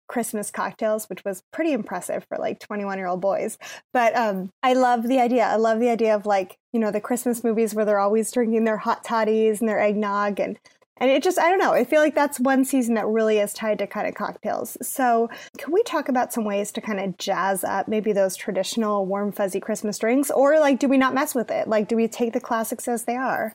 Christmas 0.08 0.50
cocktails, 0.50 1.08
which 1.08 1.24
was 1.24 1.42
pretty 1.52 1.72
impressive 1.72 2.26
for 2.28 2.38
like 2.38 2.58
21 2.58 2.98
year 2.98 3.06
old 3.06 3.20
boys. 3.20 3.58
But 3.92 4.16
um, 4.16 4.50
I 4.62 4.72
love 4.72 5.06
the 5.06 5.20
idea. 5.20 5.44
I 5.44 5.56
love 5.56 5.78
the 5.78 5.90
idea 5.90 6.14
of 6.14 6.26
like, 6.26 6.56
you 6.72 6.80
know, 6.80 6.90
the 6.90 7.00
Christmas 7.00 7.44
movies 7.44 7.74
where 7.74 7.84
they're 7.84 7.98
always 7.98 8.32
drinking 8.32 8.64
their 8.64 8.78
hot 8.78 9.04
toddies 9.04 9.60
and 9.60 9.68
their 9.68 9.80
eggnog. 9.80 10.40
And, 10.40 10.58
and 10.96 11.10
it 11.10 11.22
just, 11.22 11.38
I 11.38 11.48
don't 11.50 11.60
know, 11.60 11.72
I 11.72 11.84
feel 11.84 12.00
like 12.00 12.14
that's 12.14 12.40
one 12.40 12.64
season 12.64 12.94
that 12.94 13.06
really 13.06 13.38
is 13.38 13.52
tied 13.52 13.78
to 13.78 13.86
kind 13.86 14.08
of 14.08 14.14
cocktails. 14.14 14.76
So, 14.82 15.30
can 15.56 15.72
we 15.72 15.82
talk 15.84 16.08
about 16.08 16.32
some 16.32 16.44
ways 16.44 16.72
to 16.72 16.80
kind 16.80 16.98
of 16.98 17.16
jazz 17.18 17.62
up 17.62 17.86
maybe 17.86 18.12
those 18.12 18.34
traditional 18.34 19.06
warm, 19.06 19.30
fuzzy 19.30 19.60
Christmas 19.60 19.98
drinks? 19.98 20.30
Or 20.30 20.58
like, 20.58 20.80
do 20.80 20.88
we 20.88 20.98
not 20.98 21.14
mess 21.14 21.36
with 21.36 21.52
it? 21.52 21.68
Like, 21.68 21.86
do 21.86 21.94
we 21.94 22.08
take 22.08 22.32
the 22.32 22.40
classics 22.40 22.88
as 22.88 23.04
they 23.04 23.14
are? 23.14 23.52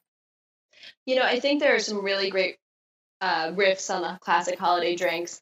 You 1.06 1.16
know, 1.16 1.24
I 1.24 1.40
think 1.40 1.60
there 1.60 1.76
are 1.76 1.80
some 1.80 2.04
really 2.04 2.30
great 2.30 2.58
uh, 3.20 3.52
riffs 3.52 3.94
on 3.94 4.02
the 4.02 4.18
classic 4.22 4.60
holiday 4.60 4.96
drinks 4.96 5.42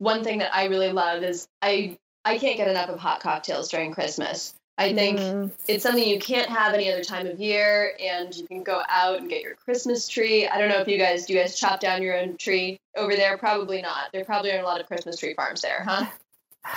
one 0.00 0.24
thing 0.24 0.38
that 0.38 0.54
I 0.54 0.64
really 0.64 0.90
love 0.90 1.22
is 1.22 1.46
I 1.62 1.98
I 2.24 2.38
can't 2.38 2.56
get 2.56 2.68
enough 2.68 2.88
of 2.88 2.98
hot 2.98 3.20
cocktails 3.20 3.68
during 3.68 3.92
Christmas. 3.92 4.54
I 4.76 4.94
think 4.94 5.18
mm. 5.18 5.50
it's 5.68 5.82
something 5.82 6.06
you 6.06 6.18
can't 6.18 6.48
have 6.48 6.72
any 6.72 6.90
other 6.90 7.04
time 7.04 7.26
of 7.26 7.38
year, 7.38 7.92
and 8.00 8.34
you 8.34 8.46
can 8.46 8.62
go 8.62 8.80
out 8.88 9.18
and 9.18 9.28
get 9.28 9.42
your 9.42 9.54
Christmas 9.54 10.08
tree. 10.08 10.48
I 10.48 10.58
don't 10.58 10.70
know 10.70 10.80
if 10.80 10.88
you 10.88 10.98
guys 10.98 11.26
do 11.26 11.34
you 11.34 11.38
guys 11.38 11.58
chop 11.60 11.80
down 11.80 12.02
your 12.02 12.18
own 12.18 12.38
tree 12.38 12.80
over 12.96 13.14
there? 13.14 13.36
Probably 13.36 13.82
not. 13.82 14.10
There 14.12 14.24
probably 14.24 14.50
aren't 14.52 14.64
a 14.64 14.66
lot 14.66 14.80
of 14.80 14.86
Christmas 14.86 15.18
tree 15.18 15.34
farms 15.34 15.60
there, 15.60 15.84
huh? 15.86 16.06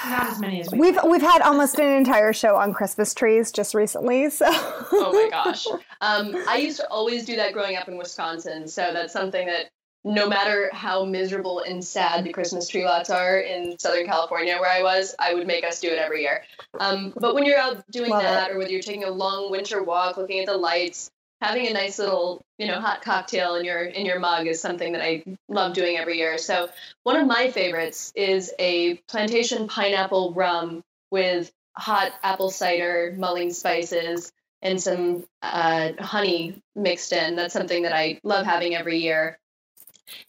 Not 0.10 0.28
as 0.28 0.40
many 0.40 0.62
as 0.62 0.72
we 0.72 0.80
we've 0.80 1.00
we've 1.08 1.22
had 1.22 1.42
almost 1.42 1.80
an 1.80 1.98
entire 1.98 2.34
show 2.34 2.58
on 2.58 2.74
Christmas 2.74 3.14
trees 3.14 3.54
just 3.54 3.74
recently. 3.74 4.30
So 4.30 4.48
oh 4.50 5.12
my 5.14 5.30
gosh, 5.30 5.66
um, 6.02 6.36
I 6.48 6.58
used 6.58 6.82
to 6.82 6.88
always 6.90 7.26
do 7.26 7.38
that 7.38 7.54
growing 7.54 7.78
up 7.78 7.88
in 7.88 7.98
Wisconsin. 7.98 8.68
So 8.68 8.92
that's 8.92 9.14
something 9.14 9.48
that 9.48 9.70
no 10.04 10.28
matter 10.28 10.70
how 10.74 11.06
miserable 11.06 11.60
and 11.60 11.84
sad 11.84 12.24
the 12.24 12.34
Christmas 12.34 12.68
tree 12.68 12.84
lots 12.84 13.10
are 13.10 13.38
in 13.38 13.80
Southern 13.80 14.06
California, 14.06 14.58
where 14.60 14.70
I 14.70 14.84
was, 14.84 15.16
I 15.18 15.34
would 15.34 15.48
make 15.48 15.64
us 15.64 15.80
do 15.80 15.90
it 15.90 15.98
every 15.98 16.24
year. 16.24 16.44
Um, 16.80 17.14
but 17.16 17.34
when 17.34 17.46
you're 17.46 17.60
out 17.60 17.90
doing 17.90 18.10
Love 18.10 18.24
that, 18.24 18.50
it. 18.50 18.54
or 18.54 18.58
whether 18.60 18.72
you're 18.72 18.82
taking 18.82 19.06
a 19.06 19.12
long 19.12 19.50
winter 19.50 19.82
walk, 19.82 20.18
looking 20.18 20.40
at 20.40 20.46
the 20.46 20.58
lights, 20.58 21.10
having 21.42 21.68
a 21.68 21.74
nice 21.74 22.00
little, 22.00 22.42
you 22.58 22.68
know, 22.68 22.80
hot 22.80 23.02
cocktail 23.02 23.56
in 23.56 23.66
your 23.66 23.84
in 23.84 24.06
your 24.06 24.20
mug 24.20 24.48
is 24.48 24.62
something 24.62 24.94
that 24.94 25.02
I 25.02 25.24
love 25.48 25.74
doing 25.74 25.98
every 25.98 26.18
year. 26.18 26.38
So 26.38 26.70
one 27.04 27.18
of 27.18 27.28
my 27.28 27.52
favorites 27.52 28.12
is 28.16 28.54
a 28.60 28.96
plantation 29.08 29.68
pineapple 29.68 30.34
rum 30.34 30.84
with 31.12 31.52
hot 31.78 32.14
apple 32.24 32.50
cider, 32.50 33.14
mulling 33.18 33.52
spices, 33.52 34.32
and 34.62 34.82
some 34.82 35.26
uh, 35.42 35.92
honey 36.00 36.62
mixed 36.76 37.12
in. 37.12 37.36
That's 37.36 37.54
something 37.54 37.84
that 37.84 37.94
I 37.94 38.20
love 38.24 38.46
having 38.46 38.76
every 38.76 39.00
year. 39.00 39.38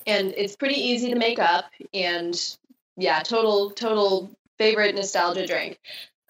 And 0.06 0.32
it's 0.36 0.56
pretty 0.56 0.80
easy 0.80 1.10
to 1.10 1.18
make 1.18 1.38
up. 1.38 1.66
And 1.92 2.56
yeah, 2.96 3.20
total, 3.20 3.70
total 3.70 4.30
favorite 4.58 4.94
nostalgia 4.94 5.46
drink. 5.46 5.78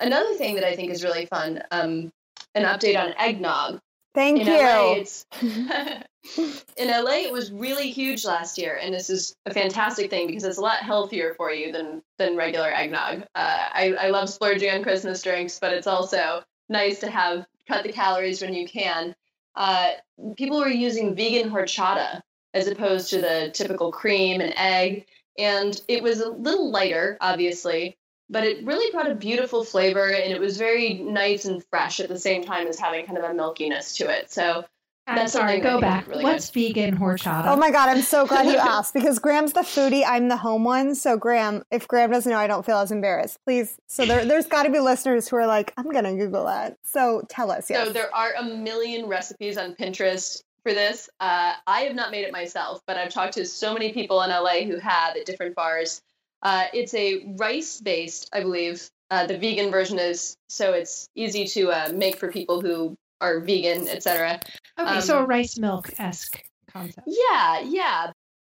Another 0.00 0.34
thing 0.34 0.54
that 0.56 0.64
I 0.64 0.74
think 0.74 0.90
is 0.90 1.04
really 1.04 1.26
fun, 1.26 1.62
um, 1.70 2.12
an 2.54 2.64
update 2.64 2.98
on 2.98 3.14
eggnog. 3.18 3.80
Thank 4.14 4.40
in 4.40 4.46
you. 4.46 4.58
LA, 4.58 4.92
it's 4.94 5.26
in 6.76 6.88
LA, 6.88 7.18
it 7.18 7.32
was 7.32 7.52
really 7.52 7.90
huge 7.90 8.24
last 8.24 8.56
year, 8.56 8.78
and 8.80 8.94
this 8.94 9.10
is 9.10 9.36
a 9.44 9.52
fantastic 9.52 10.08
thing 10.08 10.26
because 10.26 10.44
it's 10.44 10.58
a 10.58 10.62
lot 10.62 10.78
healthier 10.78 11.34
for 11.34 11.52
you 11.52 11.72
than 11.72 12.02
than 12.18 12.36
regular 12.36 12.72
eggnog. 12.72 13.22
Uh, 13.34 13.68
I 13.72 13.94
I 13.98 14.08
love 14.08 14.30
splurging 14.30 14.70
on 14.70 14.82
Christmas 14.82 15.22
drinks, 15.22 15.58
but 15.58 15.72
it's 15.72 15.86
also 15.86 16.42
nice 16.68 17.00
to 17.00 17.10
have 17.10 17.46
cut 17.68 17.82
the 17.82 17.92
calories 17.92 18.40
when 18.40 18.54
you 18.54 18.66
can. 18.66 19.14
Uh, 19.54 19.90
people 20.36 20.58
were 20.58 20.68
using 20.68 21.14
vegan 21.14 21.50
horchata 21.50 22.22
as 22.54 22.68
opposed 22.68 23.10
to 23.10 23.20
the 23.20 23.50
typical 23.52 23.92
cream 23.92 24.40
and 24.40 24.54
egg, 24.56 25.06
and 25.38 25.80
it 25.88 26.02
was 26.02 26.20
a 26.20 26.30
little 26.30 26.70
lighter, 26.70 27.18
obviously, 27.20 27.98
but 28.30 28.44
it 28.44 28.64
really 28.64 28.90
brought 28.92 29.10
a 29.10 29.14
beautiful 29.14 29.64
flavor, 29.64 30.08
and 30.08 30.32
it 30.32 30.40
was 30.40 30.56
very 30.56 30.94
nice 30.94 31.44
and 31.44 31.62
fresh 31.64 32.00
at 32.00 32.08
the 32.08 32.18
same 32.18 32.44
time 32.44 32.66
as 32.66 32.78
having 32.78 33.04
kind 33.04 33.18
of 33.18 33.24
a 33.24 33.34
milkiness 33.34 33.96
to 33.96 34.08
it. 34.08 34.32
So 34.32 34.64
I'm 35.06 35.16
That's 35.16 35.32
sorry, 35.34 35.60
something 35.60 35.62
that 35.64 35.68
I 35.68 35.74
go 35.74 35.80
back. 35.80 36.08
really 36.08 36.24
What's 36.24 36.48
vegan 36.48 36.96
horchata? 36.96 37.44
Oh 37.46 37.56
my 37.56 37.70
God, 37.70 37.90
I'm 37.90 38.00
so 38.00 38.26
glad 38.26 38.46
you 38.46 38.56
asked 38.58 38.94
because 38.94 39.18
Graham's 39.18 39.52
the 39.52 39.60
foodie. 39.60 40.02
I'm 40.06 40.28
the 40.28 40.36
home 40.36 40.64
one. 40.64 40.94
So, 40.94 41.18
Graham, 41.18 41.62
if 41.70 41.86
Graham 41.86 42.10
doesn't 42.10 42.30
know, 42.30 42.38
I 42.38 42.46
don't 42.46 42.64
feel 42.64 42.78
as 42.78 42.90
embarrassed. 42.90 43.38
Please. 43.44 43.76
So, 43.86 44.06
there, 44.06 44.24
there's 44.24 44.46
got 44.46 44.62
to 44.62 44.70
be 44.70 44.80
listeners 44.80 45.28
who 45.28 45.36
are 45.36 45.46
like, 45.46 45.74
I'm 45.76 45.90
going 45.90 46.04
to 46.04 46.14
Google 46.14 46.46
that. 46.46 46.78
So, 46.84 47.22
tell 47.28 47.50
us. 47.50 47.68
Yes. 47.68 47.88
So 47.88 47.92
there 47.92 48.14
are 48.14 48.32
a 48.38 48.44
million 48.44 49.06
recipes 49.06 49.58
on 49.58 49.74
Pinterest 49.74 50.42
for 50.64 50.72
this. 50.72 51.08
Uh, 51.20 51.54
I 51.66 51.82
have 51.82 51.94
not 51.94 52.10
made 52.10 52.24
it 52.24 52.32
myself, 52.32 52.80
but 52.86 52.96
I've 52.96 53.12
talked 53.12 53.34
to 53.34 53.44
so 53.44 53.72
many 53.72 53.92
people 53.92 54.20
in 54.22 54.30
LA 54.30 54.62
who 54.62 54.78
have 54.78 55.16
at 55.16 55.26
different 55.26 55.54
bars. 55.54 56.02
Uh, 56.42 56.64
it's 56.72 56.94
a 56.94 57.34
rice-based, 57.38 58.30
I 58.32 58.40
believe. 58.40 58.88
Uh, 59.10 59.26
the 59.26 59.38
vegan 59.38 59.70
version 59.70 59.98
is 59.98 60.36
so 60.48 60.72
it's 60.72 61.08
easy 61.14 61.44
to 61.44 61.70
uh, 61.70 61.92
make 61.94 62.16
for 62.16 62.32
people 62.32 62.60
who 62.60 62.96
are 63.20 63.40
vegan, 63.40 63.86
etc. 63.88 64.40
okay, 64.78 65.00
so 65.00 65.18
a 65.18 65.22
um, 65.22 65.28
rice 65.28 65.58
milk 65.58 65.90
esque 65.98 66.42
concept. 66.70 67.06
Yeah, 67.06 67.60
yeah. 67.60 68.10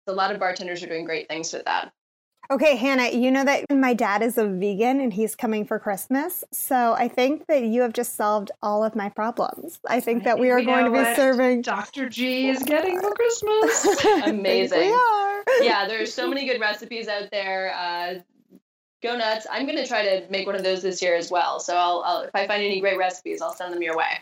A 0.06 0.12
lot 0.12 0.32
of 0.32 0.40
bartenders 0.40 0.82
are 0.82 0.86
doing 0.86 1.04
great 1.04 1.28
things 1.28 1.52
with 1.52 1.64
that. 1.66 1.92
Okay, 2.50 2.76
Hannah, 2.76 3.10
you 3.10 3.30
know 3.30 3.44
that 3.44 3.66
my 3.70 3.92
dad 3.92 4.22
is 4.22 4.38
a 4.38 4.46
vegan 4.46 5.00
and 5.00 5.12
he's 5.12 5.36
coming 5.36 5.66
for 5.66 5.78
Christmas. 5.78 6.42
So 6.50 6.94
I 6.94 7.06
think 7.06 7.46
that 7.46 7.64
you 7.64 7.82
have 7.82 7.92
just 7.92 8.16
solved 8.16 8.50
all 8.62 8.82
of 8.82 8.96
my 8.96 9.10
problems. 9.10 9.80
I 9.86 10.00
think 10.00 10.22
I 10.22 10.24
that 10.24 10.38
we 10.38 10.50
are 10.50 10.56
we 10.56 10.64
going 10.64 10.86
to 10.86 10.90
be 10.90 10.96
what 10.96 11.14
serving. 11.14 11.60
Dr. 11.60 12.08
G 12.08 12.48
is 12.48 12.62
getting 12.62 13.00
for 13.00 13.12
Christmas. 13.12 14.04
Amazing. 14.24 14.80
We 14.80 14.92
are. 14.92 15.44
yeah, 15.60 15.86
there's 15.86 16.12
so 16.12 16.26
many 16.26 16.46
good 16.46 16.58
recipes 16.58 17.06
out 17.06 17.30
there. 17.30 17.74
Uh, 17.74 18.14
go 19.02 19.16
nuts! 19.16 19.46
I'm 19.50 19.66
gonna 19.66 19.86
try 19.86 20.02
to 20.02 20.30
make 20.30 20.46
one 20.46 20.56
of 20.56 20.64
those 20.64 20.80
this 20.80 21.02
year 21.02 21.16
as 21.16 21.30
well. 21.30 21.60
So 21.60 21.76
I'll, 21.76 22.02
I'll 22.04 22.22
if 22.22 22.30
I 22.34 22.46
find 22.46 22.62
any 22.62 22.80
great 22.80 22.96
recipes, 22.96 23.42
I'll 23.42 23.54
send 23.54 23.74
them 23.74 23.82
your 23.82 23.96
way. 23.96 24.18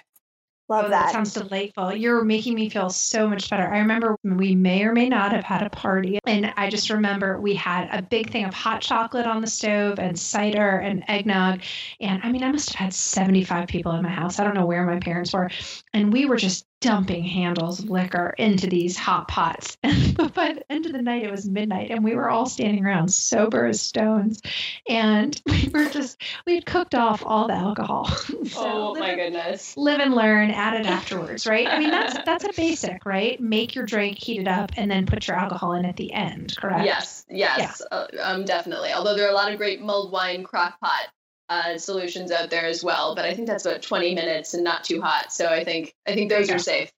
Oh, 0.68 0.74
Love 0.74 0.86
oh, 0.86 0.88
that. 0.90 1.12
sounds 1.12 1.32
delightful. 1.32 1.94
You're 1.94 2.24
making 2.24 2.54
me 2.54 2.68
feel 2.68 2.90
so 2.90 3.28
much 3.28 3.48
better. 3.48 3.72
I 3.72 3.78
remember 3.78 4.16
we 4.24 4.56
may 4.56 4.82
or 4.82 4.92
may 4.92 5.08
not 5.08 5.32
have 5.32 5.44
had 5.44 5.62
a 5.62 5.70
party, 5.70 6.18
and 6.26 6.52
I 6.56 6.70
just 6.70 6.90
remember 6.90 7.40
we 7.40 7.54
had 7.54 7.88
a 7.96 8.02
big 8.02 8.30
thing 8.30 8.44
of 8.44 8.52
hot 8.52 8.80
chocolate 8.80 9.26
on 9.26 9.40
the 9.40 9.46
stove 9.46 10.00
and 10.00 10.18
cider 10.18 10.78
and 10.78 11.04
eggnog. 11.06 11.62
And 12.00 12.20
I 12.24 12.32
mean, 12.32 12.42
I 12.42 12.50
must 12.50 12.70
have 12.70 12.86
had 12.86 12.94
75 12.94 13.68
people 13.68 13.92
in 13.92 14.02
my 14.02 14.10
house. 14.10 14.40
I 14.40 14.44
don't 14.44 14.54
know 14.54 14.66
where 14.66 14.84
my 14.84 14.98
parents 14.98 15.32
were. 15.32 15.50
And 15.94 16.12
we 16.12 16.26
were 16.26 16.36
just 16.36 16.66
dumping 16.80 17.24
handles 17.24 17.80
of 17.80 17.90
liquor 17.90 18.34
into 18.38 18.66
these 18.66 18.96
hot 18.96 19.28
pots. 19.28 19.76
but 20.16 20.34
by 20.34 20.52
the 20.52 20.72
end 20.72 20.86
of 20.86 20.92
the 20.92 21.02
night, 21.02 21.24
it 21.24 21.30
was 21.30 21.48
midnight, 21.48 21.90
and 21.90 22.04
we 22.04 22.14
were 22.14 22.28
all 22.28 22.46
standing 22.46 22.84
around 22.84 23.08
sober 23.08 23.66
as 23.66 23.80
stones. 23.80 24.42
And 24.88 25.40
we 25.46 25.70
were 25.72 25.88
just, 25.88 26.22
we 26.46 26.54
had 26.54 26.66
cooked 26.66 26.94
off 26.94 27.22
all 27.24 27.48
the 27.48 27.54
alcohol. 27.54 28.06
So 28.06 28.46
oh 28.56 28.94
my 28.94 29.10
and- 29.10 29.16
goodness! 29.16 29.76
live 29.76 30.00
and 30.00 30.14
learn 30.14 30.50
add 30.50 30.80
it 30.80 30.86
afterwards 30.86 31.46
right 31.46 31.66
i 31.66 31.78
mean 31.78 31.90
that's 31.90 32.16
that's 32.24 32.44
a 32.44 32.52
basic 32.56 33.04
right 33.04 33.40
make 33.40 33.74
your 33.74 33.84
drink 33.84 34.18
heat 34.18 34.40
it 34.40 34.48
up 34.48 34.72
and 34.76 34.90
then 34.90 35.06
put 35.06 35.26
your 35.26 35.36
alcohol 35.36 35.72
in 35.72 35.84
at 35.84 35.96
the 35.96 36.12
end 36.12 36.56
correct 36.56 36.84
Yes, 36.84 37.24
yes, 37.28 37.82
uh, 37.90 38.06
um, 38.20 38.44
definitely. 38.44 38.92
Although 38.92 39.16
there 39.16 39.26
are 39.26 39.30
a 39.30 39.34
lot 39.34 39.50
of 39.50 39.58
great 39.58 39.80
mulled 39.80 40.12
wine 40.12 40.44
crock 40.44 40.80
pot 40.80 41.08
uh, 41.48 41.78
solutions 41.78 42.30
out 42.30 42.50
there 42.50 42.66
as 42.66 42.82
well, 42.82 43.14
but 43.14 43.24
I 43.24 43.34
think 43.34 43.46
that's 43.46 43.64
about 43.64 43.82
20 43.82 44.14
minutes 44.14 44.54
and 44.54 44.64
not 44.64 44.84
too 44.84 45.00
hot. 45.00 45.32
So 45.32 45.46
I 45.46 45.64
think 45.64 45.94
I 46.06 46.14
think 46.14 46.30
those 46.30 46.48
you 46.48 46.56
are 46.56 46.58
safe. 46.58 46.90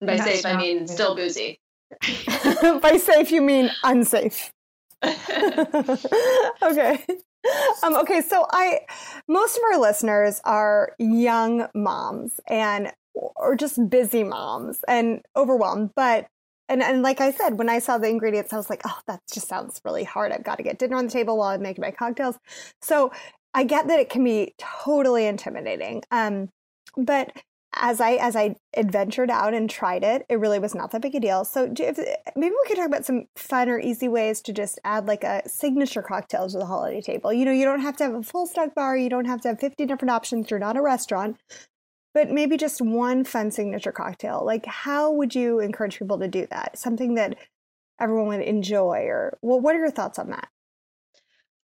And 0.00 0.06
by 0.06 0.16
That's 0.16 0.42
safe, 0.42 0.46
I 0.46 0.56
mean 0.56 0.80
good. 0.80 0.90
still 0.90 1.14
boozy. 1.16 1.58
By 2.82 2.98
safe, 3.00 3.30
you 3.30 3.40
mean 3.40 3.70
unsafe. 3.84 4.50
okay. 6.62 7.04
Um, 7.82 7.94
okay, 7.96 8.20
so 8.22 8.46
I 8.50 8.80
most 9.28 9.56
of 9.56 9.62
our 9.72 9.78
listeners 9.80 10.40
are 10.44 10.94
young 10.98 11.68
moms 11.74 12.40
and 12.48 12.92
or 13.14 13.56
just 13.56 13.88
busy 13.88 14.24
moms 14.24 14.84
and 14.88 15.22
overwhelmed. 15.36 15.90
But 15.94 16.26
and 16.68 16.82
and 16.82 17.02
like 17.02 17.20
I 17.20 17.30
said, 17.30 17.58
when 17.58 17.68
I 17.68 17.78
saw 17.78 17.98
the 17.98 18.08
ingredients, 18.08 18.52
I 18.52 18.56
was 18.56 18.68
like, 18.68 18.82
oh, 18.84 18.98
that 19.06 19.20
just 19.32 19.48
sounds 19.48 19.80
really 19.84 20.04
hard. 20.04 20.32
I've 20.32 20.44
got 20.44 20.56
to 20.56 20.64
get 20.64 20.78
dinner 20.78 20.96
on 20.96 21.06
the 21.06 21.12
table 21.12 21.38
while 21.38 21.50
I'm 21.50 21.62
making 21.62 21.82
my 21.82 21.92
cocktails. 21.92 22.36
So 22.82 23.12
I 23.56 23.64
get 23.64 23.88
that 23.88 23.98
it 23.98 24.10
can 24.10 24.22
be 24.22 24.54
totally 24.58 25.24
intimidating. 25.24 26.02
Um, 26.10 26.50
but 26.94 27.32
as 27.72 28.00
I 28.02 28.12
as 28.12 28.36
I 28.36 28.54
adventured 28.76 29.30
out 29.30 29.54
and 29.54 29.68
tried 29.68 30.04
it, 30.04 30.26
it 30.28 30.38
really 30.38 30.58
was 30.58 30.74
not 30.74 30.90
that 30.90 31.00
big 31.00 31.14
a 31.14 31.20
deal. 31.20 31.42
So 31.44 31.72
if, 31.78 31.98
maybe 32.36 32.54
we 32.54 32.68
could 32.68 32.76
talk 32.76 32.86
about 32.86 33.06
some 33.06 33.24
fun 33.34 33.70
or 33.70 33.78
easy 33.80 34.08
ways 34.08 34.42
to 34.42 34.52
just 34.52 34.78
add 34.84 35.06
like 35.06 35.24
a 35.24 35.42
signature 35.48 36.02
cocktail 36.02 36.48
to 36.48 36.58
the 36.58 36.66
holiday 36.66 37.00
table. 37.00 37.32
You 37.32 37.46
know, 37.46 37.52
you 37.52 37.64
don't 37.64 37.80
have 37.80 37.96
to 37.96 38.04
have 38.04 38.14
a 38.14 38.22
full 38.22 38.46
stock 38.46 38.74
bar. 38.74 38.94
You 38.96 39.08
don't 39.08 39.24
have 39.26 39.40
to 39.42 39.48
have 39.48 39.60
fifty 39.60 39.86
different 39.86 40.10
options. 40.10 40.50
You're 40.50 40.60
not 40.60 40.76
a 40.76 40.82
restaurant, 40.82 41.38
but 42.12 42.30
maybe 42.30 42.58
just 42.58 42.82
one 42.82 43.24
fun 43.24 43.50
signature 43.50 43.92
cocktail. 43.92 44.42
Like, 44.44 44.66
how 44.66 45.12
would 45.12 45.34
you 45.34 45.60
encourage 45.60 45.98
people 45.98 46.18
to 46.18 46.28
do 46.28 46.46
that? 46.50 46.78
Something 46.78 47.14
that 47.14 47.38
everyone 47.98 48.28
would 48.28 48.40
enjoy, 48.42 49.06
or 49.06 49.38
well, 49.40 49.60
what 49.60 49.74
are 49.74 49.80
your 49.80 49.90
thoughts 49.90 50.18
on 50.18 50.28
that? 50.30 50.48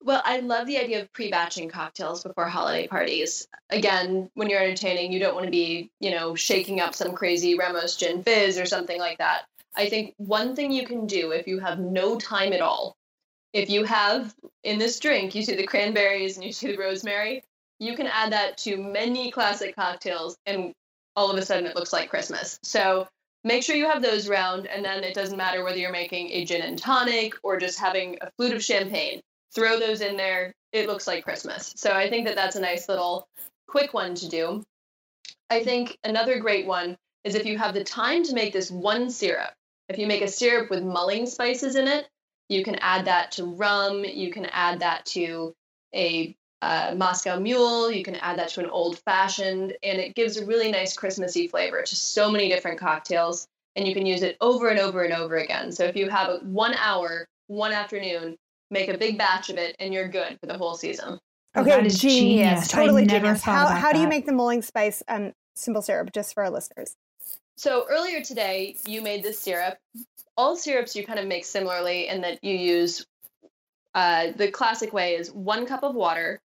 Well, 0.05 0.21
I 0.23 0.41
love 0.41 0.67
the 0.67 0.77
idea 0.77 1.01
of 1.01 1.11
pre-batching 1.15 1.71
cocktails 1.71 2.23
before 2.23 2.47
holiday 2.47 2.87
parties. 2.87 3.49
Again, 3.71 4.31
when 4.35 4.51
you're 4.51 4.61
entertaining, 4.61 5.11
you 5.11 5.19
don't 5.19 5.35
want 5.35 5.47
to 5.47 5.51
be, 5.51 5.91
you 5.99 6.11
know, 6.11 6.35
shaking 6.35 6.79
up 6.79 6.95
some 6.95 7.15
crazy 7.15 7.57
Ramos 7.57 7.97
gin 7.97 8.23
fizz 8.23 8.59
or 8.59 8.67
something 8.67 8.99
like 8.99 9.17
that. 9.17 9.47
I 9.75 9.89
think 9.89 10.13
one 10.19 10.55
thing 10.55 10.73
you 10.73 10.87
can 10.87 11.07
do 11.07 11.31
if 11.31 11.47
you 11.47 11.59
have 11.59 11.79
no 11.79 12.19
time 12.19 12.53
at 12.53 12.61
all, 12.61 12.99
if 13.55 13.71
you 13.71 13.85
have 13.85 14.35
in 14.63 14.79
this 14.79 15.01
drink, 15.01 15.35
you 15.35 15.43
see 15.43 15.57
the 15.57 15.67
cranberries 15.67 16.37
and 16.37 16.45
you 16.45 16.53
see 16.53 16.71
the 16.71 16.77
rosemary, 16.77 17.43
you 17.79 17.97
can 17.97 18.07
add 18.07 18.33
that 18.33 18.59
to 18.59 18.77
many 18.77 19.31
classic 19.31 19.75
cocktails 19.75 20.37
and 20.45 20.75
all 21.17 21.31
of 21.31 21.39
a 21.39 21.43
sudden 21.43 21.65
it 21.65 21.77
looks 21.77 21.95
like 21.95 22.11
Christmas. 22.11 22.59
So 22.63 23.09
make 23.43 23.63
sure 23.63 23.75
you 23.75 23.89
have 23.89 24.03
those 24.03 24.29
round 24.29 24.67
and 24.67 24.85
then 24.85 25.03
it 25.03 25.15
doesn't 25.15 25.39
matter 25.39 25.65
whether 25.65 25.79
you're 25.79 25.91
making 25.91 26.29
a 26.29 26.45
gin 26.45 26.61
and 26.61 26.79
tonic 26.79 27.33
or 27.43 27.57
just 27.59 27.79
having 27.79 28.19
a 28.21 28.31
flute 28.33 28.53
of 28.53 28.63
champagne 28.63 29.23
throw 29.55 29.79
those 29.79 30.01
in 30.01 30.17
there 30.17 30.55
it 30.73 30.87
looks 30.87 31.07
like 31.07 31.25
christmas. 31.25 31.73
So 31.77 31.93
i 31.93 32.09
think 32.09 32.27
that 32.27 32.37
that's 32.37 32.57
a 32.57 32.61
nice 32.61 32.89
little 32.89 33.29
quick 33.67 33.95
one 33.95 34.15
to 34.17 34.29
do. 34.29 34.63
I 35.51 35.63
think 35.63 35.99
another 36.05 36.39
great 36.39 36.67
one 36.67 36.97
is 37.25 37.35
if 37.35 37.47
you 37.47 37.59
have 37.59 37.75
the 37.75 37.85
time 37.85 38.23
to 38.25 38.35
make 38.35 38.53
this 38.53 38.71
one 38.71 39.11
syrup. 39.11 39.53
If 39.89 39.99
you 39.99 40.07
make 40.07 40.23
a 40.23 40.29
syrup 40.29 40.71
with 40.71 40.83
mulling 40.83 41.27
spices 41.27 41.77
in 41.77 41.89
it 41.89 42.09
you 42.49 42.63
can 42.63 42.77
add 42.77 43.07
that 43.07 43.33
to 43.33 43.45
rum 43.45 44.05
you 44.05 44.31
can 44.31 44.47
add 44.47 44.81
that 44.81 45.05
to 45.07 45.55
a 45.95 46.37
uh, 46.63 46.95
moscow 46.97 47.39
mule 47.39 47.91
you 47.91 48.03
can 48.03 48.17
add 48.17 48.39
that 48.39 48.49
to 48.49 48.61
an 48.61 48.71
old 48.71 48.99
fashioned 49.01 49.75
and 49.83 49.99
it 49.99 50.15
gives 50.15 50.37
a 50.37 50.47
really 50.47 50.71
nice 50.71 50.97
christmassy 50.97 51.47
flavor 51.47 51.83
to 51.83 51.97
so 51.97 52.31
many 52.31 52.49
different 52.49 52.79
cocktails 52.79 53.47
and 53.77 53.87
you 53.87 53.95
can 53.95 54.07
use 54.07 54.23
it 54.23 54.37
over 54.41 54.69
and 54.69 54.79
over 54.79 55.03
and 55.03 55.13
over 55.13 55.37
again. 55.37 55.73
So 55.73 55.85
if 55.85 55.97
you 55.97 56.09
have 56.09 56.43
one 56.43 56.75
hour 56.75 57.27
one 57.49 57.73
afternoon 57.73 58.37
make 58.75 58.89
a 58.91 58.99
big 58.99 59.17
batch 59.17 59.49
of 59.49 59.57
it 59.57 59.75
and 59.79 59.95
you're 59.95 60.09
good 60.09 60.39
for 60.41 60.47
the 60.47 60.59
whole 60.59 60.75
season 60.75 61.19
Oh, 61.55 61.61
Okay, 61.61 61.71
that 61.71 61.87
is 61.87 62.01
genius, 62.01 62.19
genius. 62.19 62.75
I 62.75 62.79
totally 62.79 63.05
never 63.05 63.27
genius. 63.27 63.43
How 63.43 63.69
how 63.69 63.93
do 63.93 64.01
you 64.01 64.09
make 64.09 64.27
the 64.27 64.33
mulling 64.33 64.63
spice 64.63 65.03
um 65.09 65.33
simple 65.55 65.83
syrup 65.83 66.13
just 66.13 66.35
for 66.35 66.43
our 66.43 66.51
listeners? 66.51 66.97
So 67.57 67.87
earlier 67.89 68.21
today, 68.23 68.77
you 68.87 69.03
made 69.03 69.23
this 69.23 69.39
syrup. 69.39 69.79
All 70.37 70.57
syrups 70.57 70.97
you 70.97 71.07
kind 71.07 71.21
of 71.21 71.27
make 71.27 71.45
similarly 71.45 72.09
in 72.09 72.23
that 72.23 72.43
you 72.43 72.57
use 72.57 73.07
uh, 73.95 74.33
the 74.37 74.51
classic 74.51 74.93
way 74.93 75.15
is 75.15 75.31
one 75.31 75.65
cup 75.67 75.85
of 75.85 75.95
water, 75.95 76.41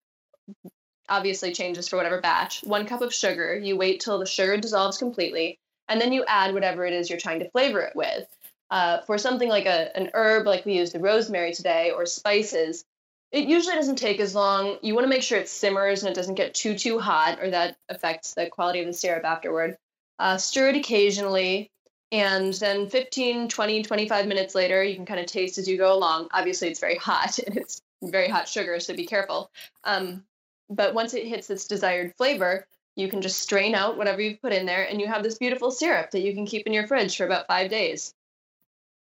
obviously 1.07 1.53
changes 1.53 1.87
for 1.87 1.95
whatever 1.95 2.19
batch, 2.19 2.59
one 2.63 2.85
cup 2.85 3.01
of 3.01 3.13
sugar. 3.13 3.57
You 3.57 3.77
wait 3.77 4.01
till 4.01 4.19
the 4.19 4.25
sugar 4.25 4.57
dissolves 4.57 4.97
completely, 4.97 5.57
and 5.87 6.01
then 6.01 6.11
you 6.11 6.25
add 6.27 6.53
whatever 6.53 6.85
it 6.85 6.91
is 6.91 7.09
you're 7.09 7.17
trying 7.17 7.39
to 7.39 7.49
flavor 7.51 7.79
it 7.79 7.95
with. 7.95 8.27
Uh, 8.69 8.99
for 9.01 9.17
something 9.17 9.49
like 9.49 9.65
a, 9.65 9.95
an 9.97 10.09
herb, 10.13 10.45
like 10.45 10.65
we 10.65 10.73
used 10.73 10.93
the 10.93 10.99
rosemary 10.99 11.53
today, 11.53 11.91
or 11.91 12.05
spices, 12.05 12.83
it 13.31 13.47
usually 13.47 13.75
doesn't 13.75 13.97
take 13.97 14.19
as 14.19 14.35
long. 14.35 14.77
You 14.81 14.93
want 14.93 15.05
to 15.05 15.09
make 15.09 15.23
sure 15.23 15.37
it 15.37 15.49
simmers 15.49 16.03
and 16.03 16.11
it 16.11 16.15
doesn't 16.15 16.35
get 16.35 16.53
too, 16.53 16.77
too 16.77 16.99
hot, 16.99 17.39
or 17.41 17.49
that 17.49 17.77
affects 17.89 18.33
the 18.33 18.49
quality 18.49 18.81
of 18.81 18.87
the 18.87 18.93
syrup 18.93 19.23
afterward. 19.25 19.77
Uh, 20.19 20.37
stir 20.37 20.69
it 20.69 20.75
occasionally, 20.75 21.71
and 22.11 22.53
then 22.55 22.89
15, 22.89 23.49
20, 23.49 23.83
25 23.83 24.27
minutes 24.27 24.55
later, 24.55 24.83
you 24.83 24.95
can 24.95 25.05
kind 25.05 25.19
of 25.19 25.25
taste 25.25 25.57
as 25.57 25.67
you 25.67 25.77
go 25.77 25.93
along. 25.93 26.29
Obviously, 26.31 26.69
it's 26.69 26.79
very 26.79 26.95
hot 26.97 27.39
and 27.39 27.57
it's 27.57 27.81
very 28.01 28.29
hot 28.29 28.47
sugar, 28.47 28.79
so 28.79 28.95
be 28.95 29.05
careful. 29.05 29.51
Um, 29.83 30.23
but 30.69 30.93
once 30.93 31.13
it 31.13 31.25
hits 31.25 31.49
its 31.49 31.67
desired 31.67 32.13
flavor, 32.17 32.67
you 32.95 33.07
can 33.07 33.21
just 33.21 33.41
strain 33.41 33.75
out 33.75 33.97
whatever 33.97 34.21
you've 34.21 34.41
put 34.41 34.53
in 34.53 34.65
there, 34.65 34.83
and 34.83 34.99
you 34.99 35.07
have 35.07 35.23
this 35.23 35.37
beautiful 35.37 35.71
syrup 35.71 36.11
that 36.11 36.21
you 36.21 36.33
can 36.33 36.45
keep 36.45 36.65
in 36.65 36.73
your 36.73 36.87
fridge 36.87 37.15
for 37.15 37.25
about 37.25 37.47
five 37.47 37.69
days. 37.69 38.13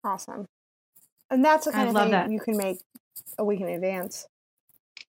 Awesome. 0.08 0.46
And 1.30 1.44
that's 1.44 1.66
the 1.66 1.72
kind 1.72 1.86
I 1.86 1.90
of 1.90 1.96
thing 1.96 2.10
that. 2.12 2.30
you 2.30 2.40
can 2.40 2.56
make 2.56 2.78
a 3.38 3.44
week 3.44 3.60
in 3.60 3.68
advance. 3.68 4.26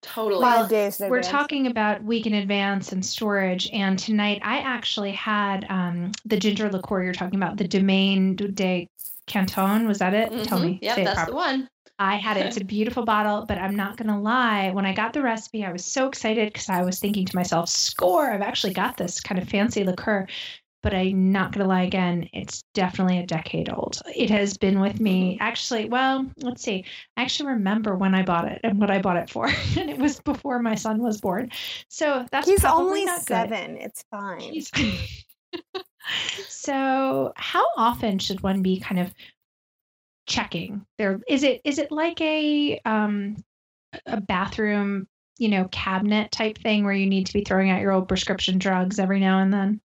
Totally. 0.02 0.42
Five 0.42 0.70
days 0.70 1.00
in 1.00 1.10
We're 1.10 1.22
talking 1.22 1.68
about 1.68 2.04
week 2.04 2.26
in 2.26 2.34
advance 2.34 2.92
and 2.92 3.06
storage. 3.06 3.70
And 3.72 3.98
tonight 3.98 4.42
I 4.44 4.58
actually 4.60 5.12
had 5.12 5.66
um, 5.70 6.12
the 6.26 6.38
ginger 6.38 6.70
liqueur 6.70 7.04
you're 7.04 7.14
talking 7.14 7.36
about, 7.40 7.58
the 7.58 7.68
Domaine 7.68 8.36
de 8.36 8.90
Canton. 9.28 9.88
Was 9.88 10.00
that 10.00 10.14
it? 10.14 10.30
Tell 10.44 10.60
Mhm. 10.60 10.64
me. 10.64 10.80
Yep, 10.82 10.96
say 10.96 11.02
it 11.02 11.06
that's 11.06 11.16
properly. 11.16 11.32
the 11.32 11.38
one. 11.38 11.70
I 12.02 12.16
had 12.16 12.38
it. 12.38 12.46
It's 12.46 12.56
a 12.58 12.64
beautiful 12.64 13.04
bottle, 13.04 13.46
but 13.46 13.58
I'm 13.58 13.76
not 13.76 13.98
going 13.98 14.08
to 14.08 14.18
lie. 14.18 14.72
When 14.72 14.86
I 14.86 14.94
got 14.94 15.12
the 15.12 15.22
recipe, 15.22 15.66
I 15.66 15.72
was 15.74 15.84
so 15.84 16.08
excited 16.08 16.52
because 16.54 16.70
I 16.70 16.82
was 16.82 16.98
thinking 17.00 17.26
to 17.26 17.36
myself, 17.36 17.68
score, 17.68 18.32
I've 18.32 18.42
actually 18.42 18.74
got 18.74 18.96
this 18.96 19.20
kind 19.20 19.42
of 19.42 19.50
fancy 19.50 19.84
liqueur. 19.84 20.26
But 20.82 20.94
I'm 20.94 21.34
not 21.34 21.52
going 21.52 21.64
to 21.64 21.68
lie 21.68 21.82
again, 21.82 22.30
it's 22.32 22.64
definitely 22.74 23.20
a 23.20 23.26
decade 23.26 23.70
old. 23.70 24.02
It 24.16 24.30
has 24.30 24.58
been 24.58 24.80
with 24.80 25.02
me 25.02 25.38
actually, 25.42 25.90
well, 25.90 26.26
let's 26.38 26.64
see. 26.64 26.86
I 27.18 27.24
actually 27.24 27.50
remember 27.50 27.96
when 27.96 28.16
I 28.16 28.24
bought 28.24 28.50
it 28.50 28.62
and 28.64 28.80
what 28.80 28.90
I 28.90 29.02
bought 29.02 29.18
it 29.18 29.30
for. 29.30 29.48
and 29.78 29.90
it 29.90 29.98
was 29.98 30.22
before 30.22 30.60
my 30.60 30.76
son 30.76 31.02
was 31.02 31.20
born. 31.20 31.52
So 31.90 32.26
that's 32.32 32.48
He's 32.48 32.62
probably 32.62 32.86
only 32.86 33.06
not 33.06 33.20
good. 33.26 33.50
seven. 33.50 33.78
It's 33.78 34.04
fine. 34.10 34.64
So 36.48 37.34
how 37.36 37.66
often 37.78 38.20
should 38.20 38.42
one 38.42 38.62
be 38.62 38.80
kind 38.80 39.00
of 39.00 39.14
checking 40.26 40.86
there 41.00 41.20
is 41.28 41.42
it 41.42 41.60
is 41.64 41.80
it 41.80 41.92
like 41.92 42.22
a 42.22 42.80
um 42.86 43.36
a 44.06 44.22
bathroom 44.22 45.08
you 45.40 45.50
know 45.50 45.68
cabinet 45.72 46.32
type 46.32 46.58
thing 46.60 46.84
where 46.84 46.94
you 46.94 47.08
need 47.08 47.26
to 47.26 47.34
be 47.34 47.44
throwing 47.44 47.72
out 47.72 47.82
your 47.82 47.92
old 47.92 48.08
prescription 48.08 48.60
drugs 48.60 49.00
every 49.00 49.20
now 49.20 49.40
and 49.40 49.52
then 49.52 49.82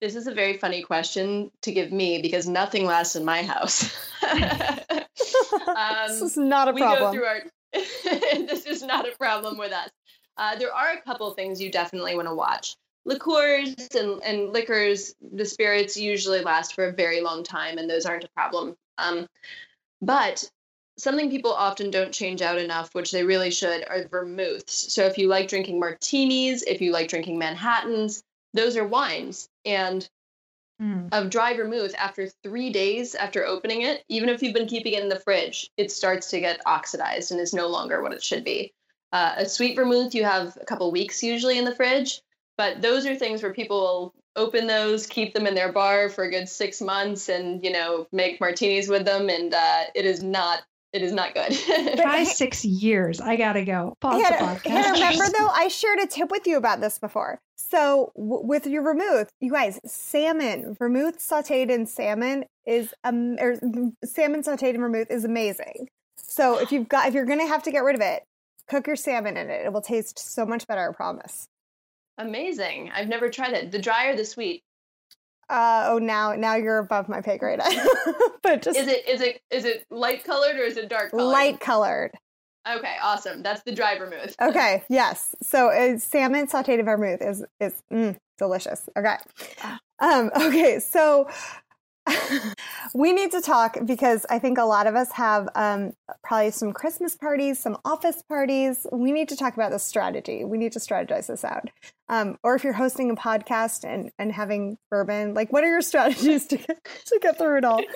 This 0.00 0.14
is 0.14 0.26
a 0.26 0.34
very 0.34 0.56
funny 0.56 0.82
question 0.82 1.50
to 1.62 1.72
give 1.72 1.90
me 1.90 2.22
because 2.22 2.48
nothing 2.48 2.86
lasts 2.86 3.16
in 3.16 3.24
my 3.24 3.42
house. 3.42 3.92
this 4.22 6.22
is 6.22 6.36
not 6.36 6.68
a 6.68 6.72
we 6.72 6.80
go 6.80 6.86
problem. 6.86 7.12
through 7.12 7.24
our. 7.24 7.42
this 7.72 8.64
is 8.64 8.82
not 8.82 9.08
a 9.08 9.16
problem 9.16 9.58
with 9.58 9.72
us. 9.72 9.90
Uh, 10.36 10.56
there 10.56 10.72
are 10.72 10.92
a 10.92 11.02
couple 11.02 11.30
things 11.32 11.60
you 11.60 11.70
definitely 11.70 12.14
want 12.14 12.28
to 12.28 12.34
watch. 12.34 12.76
Liqueurs 13.04 13.74
and, 13.94 14.22
and 14.22 14.52
liquors, 14.52 15.14
the 15.32 15.44
spirits 15.44 15.96
usually 15.96 16.42
last 16.42 16.74
for 16.74 16.86
a 16.86 16.92
very 16.92 17.20
long 17.20 17.42
time, 17.42 17.78
and 17.78 17.90
those 17.90 18.06
aren't 18.06 18.24
a 18.24 18.30
problem. 18.36 18.76
Um, 18.98 19.26
but 20.00 20.48
something 20.96 21.30
people 21.30 21.52
often 21.52 21.90
don't 21.90 22.12
change 22.12 22.42
out 22.42 22.58
enough, 22.58 22.94
which 22.94 23.10
they 23.10 23.24
really 23.24 23.50
should, 23.50 23.84
are 23.88 24.06
vermouths. 24.08 24.92
So 24.92 25.06
if 25.06 25.18
you 25.18 25.28
like 25.28 25.48
drinking 25.48 25.80
martinis, 25.80 26.62
if 26.64 26.80
you 26.80 26.92
like 26.92 27.08
drinking 27.08 27.38
Manhattans, 27.38 28.22
those 28.58 28.76
are 28.76 28.86
wines. 28.86 29.48
And 29.64 30.08
Mm. 30.80 31.08
of 31.10 31.28
dry 31.28 31.54
vermouth 31.54 31.92
after 31.98 32.28
three 32.44 32.70
days 32.70 33.16
after 33.16 33.44
opening 33.44 33.82
it, 33.82 34.04
even 34.08 34.28
if 34.28 34.42
you've 34.42 34.54
been 34.54 34.68
keeping 34.68 34.92
it 34.92 35.02
in 35.02 35.08
the 35.08 35.18
fridge, 35.18 35.70
it 35.76 35.90
starts 35.90 36.30
to 36.30 36.38
get 36.38 36.60
oxidized 36.66 37.32
and 37.32 37.40
is 37.40 37.52
no 37.52 37.66
longer 37.66 38.00
what 38.00 38.12
it 38.12 38.22
should 38.22 38.44
be. 38.44 38.72
Uh, 39.10 39.34
a 39.38 39.48
sweet 39.48 39.74
vermouth, 39.74 40.14
you 40.14 40.22
have 40.22 40.56
a 40.60 40.64
couple 40.64 40.92
weeks 40.92 41.20
usually 41.20 41.58
in 41.58 41.64
the 41.64 41.74
fridge, 41.74 42.22
but 42.56 42.80
those 42.80 43.06
are 43.06 43.16
things 43.16 43.42
where 43.42 43.52
people 43.52 43.80
will 43.80 44.14
open 44.36 44.68
those, 44.68 45.08
keep 45.08 45.34
them 45.34 45.48
in 45.48 45.54
their 45.56 45.72
bar 45.72 46.08
for 46.08 46.24
a 46.24 46.30
good 46.30 46.48
six 46.48 46.80
months, 46.80 47.28
and 47.28 47.64
you 47.64 47.72
know 47.72 48.06
make 48.12 48.40
martinis 48.40 48.88
with 48.88 49.04
them, 49.04 49.28
and 49.28 49.54
uh, 49.54 49.84
it 49.96 50.04
is 50.04 50.22
not 50.22 50.62
it 50.92 51.02
is 51.02 51.12
not 51.12 51.34
good. 51.34 51.52
try 51.96 52.24
six 52.24 52.64
years 52.64 53.20
i 53.20 53.36
gotta 53.36 53.64
go 53.64 53.94
pause 54.00 54.22
the 54.22 54.34
podcast 54.34 54.66
Hannah, 54.66 54.92
remember 54.92 55.24
though, 55.38 55.48
I 55.48 55.68
shared 55.68 55.98
a 55.98 56.06
tip 56.06 56.30
with 56.30 56.46
you 56.46 56.56
about 56.56 56.80
this 56.80 56.98
before. 56.98 57.40
So 57.56 58.12
w- 58.16 58.46
with 58.46 58.66
your 58.66 58.82
vermouth, 58.82 59.30
you 59.40 59.52
guys, 59.52 59.80
salmon, 59.84 60.74
vermouth 60.78 61.18
sautéed 61.18 61.70
in 61.70 61.86
salmon 61.86 62.44
is 62.66 62.94
um, 63.04 63.36
or 63.38 63.56
salmon 64.04 64.42
sautéed 64.42 64.74
in 64.74 64.80
vermouth 64.80 65.10
is 65.10 65.24
amazing. 65.24 65.88
So 66.16 66.58
if 66.58 66.72
you've 66.72 66.88
got 66.88 67.08
if 67.08 67.14
you're 67.14 67.26
gonna 67.26 67.46
have 67.46 67.62
to 67.64 67.70
get 67.70 67.84
rid 67.84 67.94
of 67.94 68.00
it, 68.00 68.22
cook 68.68 68.86
your 68.86 68.96
salmon 68.96 69.36
in 69.36 69.50
it. 69.50 69.66
It 69.66 69.72
will 69.72 69.82
taste 69.82 70.18
so 70.18 70.46
much 70.46 70.66
better. 70.66 70.90
I 70.90 70.94
promise. 70.94 71.48
Amazing! 72.18 72.90
I've 72.94 73.08
never 73.08 73.28
tried 73.28 73.54
it. 73.54 73.70
The 73.70 73.78
dry 73.78 74.06
or 74.06 74.16
the 74.16 74.24
sweet? 74.24 74.62
Uh, 75.48 75.86
oh, 75.88 75.98
now 75.98 76.34
now 76.34 76.56
you're 76.56 76.78
above 76.78 77.08
my 77.08 77.20
pay 77.20 77.38
grade. 77.38 77.60
but 78.42 78.62
just 78.62 78.78
Is 78.78 78.86
it 78.86 79.08
is 79.08 79.20
it 79.20 79.40
is 79.50 79.64
it 79.64 79.86
light 79.90 80.24
colored 80.24 80.56
or 80.56 80.62
is 80.62 80.76
it 80.76 80.88
dark 80.88 81.10
colored? 81.10 81.24
light 81.24 81.60
colored. 81.60 82.12
Okay, 82.68 82.96
awesome. 83.02 83.42
That's 83.42 83.62
the 83.62 83.72
dry 83.72 83.96
vermouth. 83.96 84.34
Okay, 84.42 84.82
yes. 84.90 85.34
So 85.42 85.70
uh, 85.70 85.98
salmon 85.98 86.48
sautéed 86.48 86.84
vermouth 86.84 87.22
is 87.22 87.44
is 87.60 87.82
mm, 87.90 88.16
delicious. 88.36 88.88
Okay. 88.96 89.16
Um, 90.00 90.30
okay, 90.40 90.78
so 90.80 91.28
we 92.94 93.12
need 93.12 93.30
to 93.32 93.40
talk 93.40 93.78
because 93.84 94.26
I 94.30 94.38
think 94.38 94.58
a 94.58 94.64
lot 94.64 94.86
of 94.86 94.94
us 94.94 95.12
have 95.12 95.48
um, 95.54 95.92
probably 96.22 96.50
some 96.50 96.72
Christmas 96.72 97.16
parties, 97.16 97.58
some 97.58 97.78
office 97.84 98.22
parties. 98.22 98.86
We 98.92 99.12
need 99.12 99.28
to 99.28 99.36
talk 99.36 99.54
about 99.54 99.70
this 99.70 99.84
strategy. 99.84 100.44
We 100.44 100.58
need 100.58 100.72
to 100.72 100.78
strategize 100.78 101.26
this 101.26 101.44
out. 101.44 101.70
Um, 102.08 102.38
or 102.42 102.54
if 102.54 102.64
you're 102.64 102.72
hosting 102.72 103.10
a 103.10 103.16
podcast 103.16 103.84
and, 103.84 104.10
and 104.18 104.32
having 104.32 104.78
bourbon, 104.90 105.34
like 105.34 105.52
what 105.52 105.64
are 105.64 105.68
your 105.68 105.82
strategies 105.82 106.46
to 106.46 106.56
get, 106.56 106.84
to 107.06 107.18
get 107.20 107.38
through 107.38 107.58
it 107.58 107.64
all? 107.64 107.82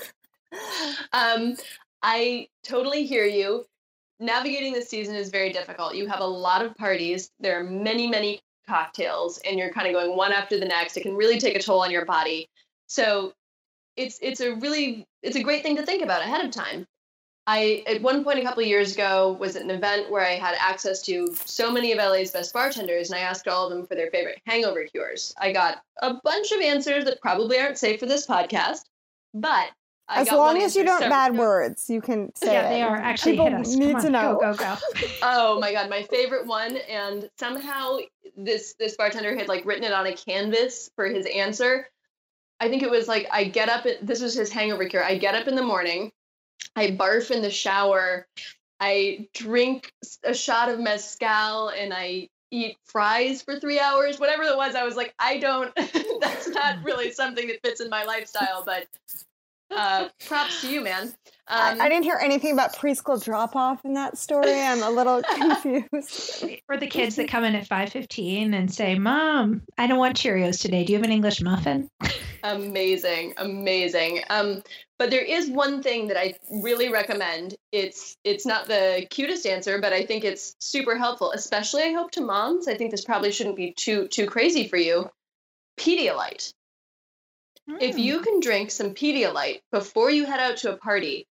Um, 1.14 1.56
I 2.02 2.48
totally 2.62 3.06
hear 3.06 3.24
you. 3.24 3.64
Navigating 4.20 4.74
this 4.74 4.86
season 4.86 5.14
is 5.14 5.30
very 5.30 5.50
difficult. 5.50 5.94
You 5.94 6.08
have 6.08 6.20
a 6.20 6.26
lot 6.26 6.62
of 6.62 6.76
parties. 6.76 7.30
There 7.40 7.58
are 7.58 7.64
many, 7.64 8.06
many 8.06 8.42
cocktails, 8.68 9.38
and 9.38 9.58
you're 9.58 9.72
kind 9.72 9.86
of 9.86 9.94
going 9.94 10.14
one 10.14 10.32
after 10.32 10.58
the 10.58 10.66
next. 10.66 10.98
It 10.98 11.02
can 11.02 11.16
really 11.16 11.40
take 11.40 11.56
a 11.56 11.62
toll 11.62 11.80
on 11.80 11.90
your 11.90 12.04
body. 12.04 12.50
So 12.86 13.32
it's 13.96 14.18
it's 14.22 14.40
a 14.40 14.54
really 14.56 15.06
it's 15.22 15.36
a 15.36 15.42
great 15.42 15.62
thing 15.62 15.76
to 15.76 15.84
think 15.86 16.02
about 16.02 16.22
ahead 16.22 16.44
of 16.44 16.50
time. 16.50 16.86
I 17.46 17.82
at 17.88 18.00
one 18.02 18.22
point 18.22 18.38
a 18.38 18.42
couple 18.42 18.62
of 18.62 18.68
years 18.68 18.94
ago 18.94 19.36
was 19.40 19.56
at 19.56 19.62
an 19.62 19.70
event 19.70 20.10
where 20.10 20.24
I 20.24 20.34
had 20.34 20.54
access 20.60 21.02
to 21.02 21.34
so 21.44 21.72
many 21.72 21.90
of 21.92 21.98
LA's 21.98 22.30
best 22.30 22.52
bartenders, 22.54 23.10
and 23.10 23.18
I 23.18 23.22
asked 23.22 23.48
all 23.48 23.66
of 23.66 23.72
them 23.76 23.86
for 23.86 23.94
their 23.96 24.10
favorite 24.10 24.40
hangover 24.46 24.84
cures. 24.84 25.34
I 25.38 25.52
got 25.52 25.82
a 26.00 26.14
bunch 26.22 26.52
of 26.52 26.60
answers 26.60 27.04
that 27.04 27.20
probably 27.20 27.58
aren't 27.58 27.78
safe 27.78 27.98
for 27.98 28.06
this 28.06 28.26
podcast, 28.28 28.82
but 29.34 29.70
I 30.08 30.20
as 30.20 30.28
got 30.28 30.36
long 30.38 30.62
as 30.62 30.76
you 30.76 30.84
don't 30.84 31.00
several- 31.00 31.10
bad 31.10 31.36
words, 31.36 31.90
you 31.90 32.00
can 32.00 32.32
say 32.36 32.52
yeah 32.52 32.66
it. 32.66 32.70
they 32.70 32.82
are 32.82 32.96
actually 32.96 33.32
People 33.32 33.46
hit 33.46 33.54
us 33.60 33.74
need 33.74 33.92
Come 33.94 34.02
to 34.02 34.10
know. 34.10 34.38
go 34.40 34.52
go 34.52 34.56
go 34.58 34.76
Oh 35.22 35.58
my 35.60 35.72
god, 35.72 35.90
my 35.90 36.02
favorite 36.04 36.46
one, 36.46 36.76
and 36.76 37.28
somehow 37.40 37.98
this 38.36 38.74
this 38.78 38.96
bartender 38.96 39.34
had 39.36 39.48
like 39.48 39.64
written 39.66 39.82
it 39.84 39.92
on 39.92 40.06
a 40.06 40.14
canvas 40.14 40.90
for 40.94 41.06
his 41.06 41.26
answer. 41.26 41.88
I 42.62 42.68
think 42.68 42.84
it 42.84 42.90
was 42.90 43.08
like 43.08 43.26
I 43.32 43.42
get 43.42 43.68
up. 43.68 43.84
This 44.02 44.22
was 44.22 44.34
his 44.34 44.52
hangover 44.52 44.84
cure. 44.84 45.02
I 45.02 45.18
get 45.18 45.34
up 45.34 45.48
in 45.48 45.56
the 45.56 45.64
morning, 45.64 46.12
I 46.76 46.92
barf 46.92 47.32
in 47.32 47.42
the 47.42 47.50
shower, 47.50 48.24
I 48.78 49.26
drink 49.34 49.92
a 50.22 50.32
shot 50.32 50.68
of 50.68 50.78
mezcal, 50.78 51.70
and 51.70 51.92
I 51.92 52.28
eat 52.52 52.76
fries 52.84 53.42
for 53.42 53.58
three 53.58 53.80
hours. 53.80 54.20
Whatever 54.20 54.44
it 54.44 54.56
was, 54.56 54.76
I 54.76 54.84
was 54.84 54.94
like, 54.94 55.12
I 55.18 55.38
don't. 55.38 55.74
that's 56.20 56.46
not 56.50 56.84
really 56.84 57.10
something 57.10 57.48
that 57.48 57.58
fits 57.64 57.80
in 57.80 57.90
my 57.90 58.04
lifestyle. 58.04 58.62
But 58.64 58.86
uh, 59.72 60.08
props 60.28 60.60
to 60.60 60.70
you, 60.70 60.82
man. 60.82 61.12
I, 61.48 61.72
Um, 61.72 61.80
I 61.80 61.88
didn't 61.88 62.04
hear 62.04 62.20
anything 62.22 62.52
about 62.52 62.76
preschool 62.76 63.22
drop 63.22 63.56
off 63.56 63.84
in 63.84 63.94
that 63.94 64.16
story. 64.16 64.52
I'm 64.52 64.84
a 64.84 64.90
little 64.90 65.20
confused. 65.34 66.44
for 66.66 66.76
the 66.76 66.86
kids 66.86 67.16
that 67.16 67.26
come 67.26 67.42
in 67.42 67.56
at 67.56 67.68
5.15 67.68 68.54
and 68.54 68.72
say 68.72 68.98
mom 68.98 69.62
i 69.76 69.86
don't 69.86 69.98
want 69.98 70.16
cheerios 70.16 70.60
today 70.60 70.84
do 70.84 70.92
you 70.92 70.98
have 70.98 71.04
an 71.04 71.12
english 71.12 71.42
muffin 71.42 71.88
amazing 72.42 73.34
amazing. 73.36 74.22
Um 74.30 74.62
but 74.98 75.10
there 75.10 75.24
is 75.24 75.50
one 75.50 75.82
thing 75.82 76.08
that 76.08 76.16
i 76.16 76.34
really 76.50 76.88
recommend. 76.88 77.56
It's 77.72 78.16
it's 78.24 78.46
not 78.46 78.66
the 78.66 79.06
cutest 79.10 79.46
answer 79.46 79.80
but 79.80 79.92
i 79.92 80.04
think 80.04 80.24
it's 80.24 80.54
super 80.58 80.96
helpful 80.96 81.32
especially 81.32 81.82
i 81.82 81.92
hope 81.92 82.10
to 82.12 82.20
moms. 82.20 82.68
I 82.68 82.76
think 82.76 82.90
this 82.90 83.04
probably 83.04 83.32
shouldn't 83.32 83.56
be 83.56 83.72
too 83.72 84.08
too 84.08 84.26
crazy 84.26 84.68
for 84.68 84.76
you. 84.76 85.10
Pedialyte. 85.78 86.52
If 87.80 87.96
you 87.96 88.20
can 88.20 88.40
drink 88.40 88.70
some 88.70 88.94
Pedialyte 88.94 89.60
before 89.70 90.10
you 90.10 90.26
head 90.26 90.40
out 90.40 90.56
to 90.58 90.72
a 90.72 90.76
party, 90.76 91.28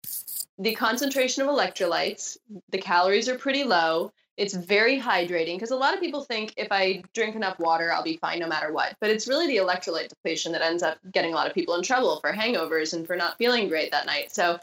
the 0.59 0.75
concentration 0.75 1.41
of 1.41 1.49
electrolytes, 1.49 2.37
the 2.69 2.77
calories 2.77 3.27
are 3.27 3.37
pretty 3.37 3.63
low. 3.63 4.11
It's 4.39 4.53
very 4.53 4.97
hydrating 4.97 5.57
because 5.57 5.71
a 5.71 5.75
lot 5.75 5.93
of 5.93 5.99
people 5.99 6.23
think 6.23 6.53
if 6.55 6.69
I 6.71 7.03
drink 7.13 7.35
enough 7.35 7.59
water, 7.59 7.91
I'll 7.91 8.03
be 8.03 8.15
fine 8.15 8.39
no 8.39 8.47
matter 8.47 8.71
what. 8.71 8.95
But 9.01 9.09
it's 9.09 9.27
really 9.27 9.47
the 9.47 9.57
electrolyte 9.57 10.07
depletion 10.07 10.53
that 10.53 10.61
ends 10.61 10.81
up 10.81 10.97
getting 11.11 11.33
a 11.33 11.35
lot 11.35 11.45
of 11.45 11.53
people 11.53 11.75
in 11.75 11.83
trouble 11.83 12.21
for 12.21 12.31
hangovers 12.31 12.93
and 12.93 13.05
for 13.05 13.17
not 13.17 13.37
feeling 13.37 13.67
great 13.67 13.91
that 13.91 14.05
night. 14.05 14.31
So 14.33 14.57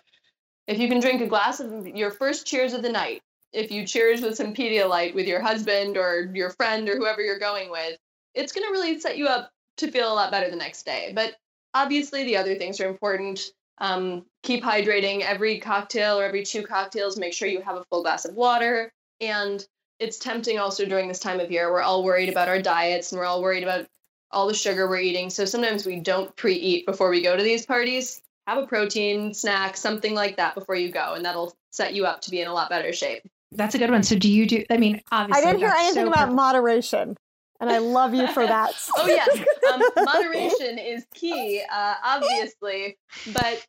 if 0.67 0.79
you 0.79 0.89
can 0.89 0.99
drink 0.99 1.21
a 1.21 1.27
glass 1.27 1.61
of 1.61 1.87
your 1.87 2.11
first 2.11 2.47
cheers 2.47 2.73
of 2.73 2.81
the 2.81 2.91
night, 2.91 3.21
if 3.53 3.71
you 3.71 3.87
cheers 3.87 4.23
with 4.23 4.35
some 4.37 4.55
Pedialyte 4.55 5.15
with 5.15 5.27
your 5.27 5.43
husband 5.43 5.99
or 5.99 6.31
your 6.33 6.49
friend 6.51 6.89
or 6.89 6.97
whoever 6.97 7.21
you're 7.21 7.39
going 7.39 7.71
with, 7.71 7.99
it's 8.35 8.55
going 8.55 8.67
to 8.67 8.73
really 8.73 8.99
set 8.99 9.19
you 9.19 9.27
up 9.27 9.51
to 9.77 9.91
feel 9.91 10.11
a 10.11 10.15
lot 10.15 10.31
better 10.31 10.49
the 10.49 10.57
next 10.57 10.87
day. 10.87 11.13
But 11.15 11.37
obviously, 11.75 12.25
the 12.25 12.39
other 12.39 12.55
things 12.55 12.81
are 12.81 12.89
important. 12.89 13.51
Um, 13.77 14.25
keep 14.43 14.65
hydrating 14.65 15.21
every 15.21 15.61
cocktail 15.61 16.19
or 16.19 16.25
every 16.25 16.47
two 16.47 16.63
cocktails. 16.63 17.19
Make 17.19 17.35
sure 17.35 17.47
you 17.47 17.61
have 17.61 17.77
a 17.77 17.85
full 17.91 18.03
glass 18.03 18.25
of 18.25 18.35
water. 18.35 18.91
And 19.21 19.65
it's 19.99 20.19
tempting 20.19 20.59
also 20.59 20.85
during 20.85 21.09
this 21.09 21.19
time 21.19 21.41
of 21.41 21.51
year. 21.51 21.73
We're 21.73 21.83
all 21.83 22.05
worried 22.05 22.29
about 22.29 22.49
our 22.49 22.61
diets 22.61 23.13
and 23.13 23.19
we're 23.19 23.27
all 23.27 23.43
worried 23.43 23.63
about 23.63 23.87
all 24.31 24.47
the 24.47 24.55
sugar 24.55 24.89
we're 24.89 24.99
eating. 24.99 25.31
So 25.31 25.45
sometimes 25.45 25.87
we 25.87 26.01
don't 26.01 26.35
pre 26.37 26.55
eat 26.55 26.87
before 26.87 27.11
we 27.11 27.23
go 27.23 27.37
to 27.37 27.43
these 27.43 27.65
parties. 27.65 28.21
Have 28.47 28.59
a 28.59 28.67
protein 28.67 29.35
snack, 29.35 29.77
something 29.77 30.15
like 30.15 30.37
that 30.37 30.55
before 30.55 30.77
you 30.77 30.91
go, 30.91 31.15
and 31.15 31.25
that'll 31.25 31.57
set 31.71 31.95
you 31.95 32.07
up 32.07 32.21
to 32.23 32.31
be 32.31 32.41
in 32.41 32.47
a 32.47 32.53
lot 32.53 32.71
better 32.71 32.93
shape. 32.93 33.23
That's 33.53 33.75
a 33.75 33.79
good 33.79 33.91
one. 33.91 34.03
So 34.03 34.17
do 34.17 34.31
you 34.31 34.47
do? 34.47 34.65
I 34.71 34.77
mean, 34.77 35.01
obviously, 35.11 35.43
I 35.43 35.47
didn't 35.47 35.61
hear 35.61 35.75
anything 35.77 36.05
so 36.05 36.09
about 36.09 36.19
perfect. 36.19 36.37
moderation, 36.37 37.17
and 37.61 37.71
I 37.71 37.79
love 37.79 38.15
you 38.15 38.27
for 38.29 38.47
that. 38.47 38.75
oh 38.97 39.07
yes, 39.07 39.29
um, 39.73 40.05
moderation 40.05 40.79
is 40.79 41.07
key, 41.15 41.63
uh, 41.71 41.95
obviously. 42.05 42.99
But 43.33 43.67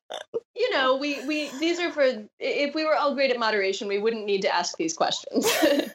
you 0.55 0.71
know, 0.71 0.97
we 0.97 1.25
we 1.25 1.49
these 1.59 1.79
are 1.79 1.91
for 1.91 2.05
if 2.39 2.75
we 2.75 2.85
were 2.85 2.95
all 2.95 3.13
great 3.15 3.31
at 3.31 3.39
moderation, 3.39 3.87
we 3.87 3.99
wouldn't 3.99 4.25
need 4.25 4.41
to 4.43 4.53
ask 4.53 4.77
these 4.77 4.93
questions. 4.93 5.47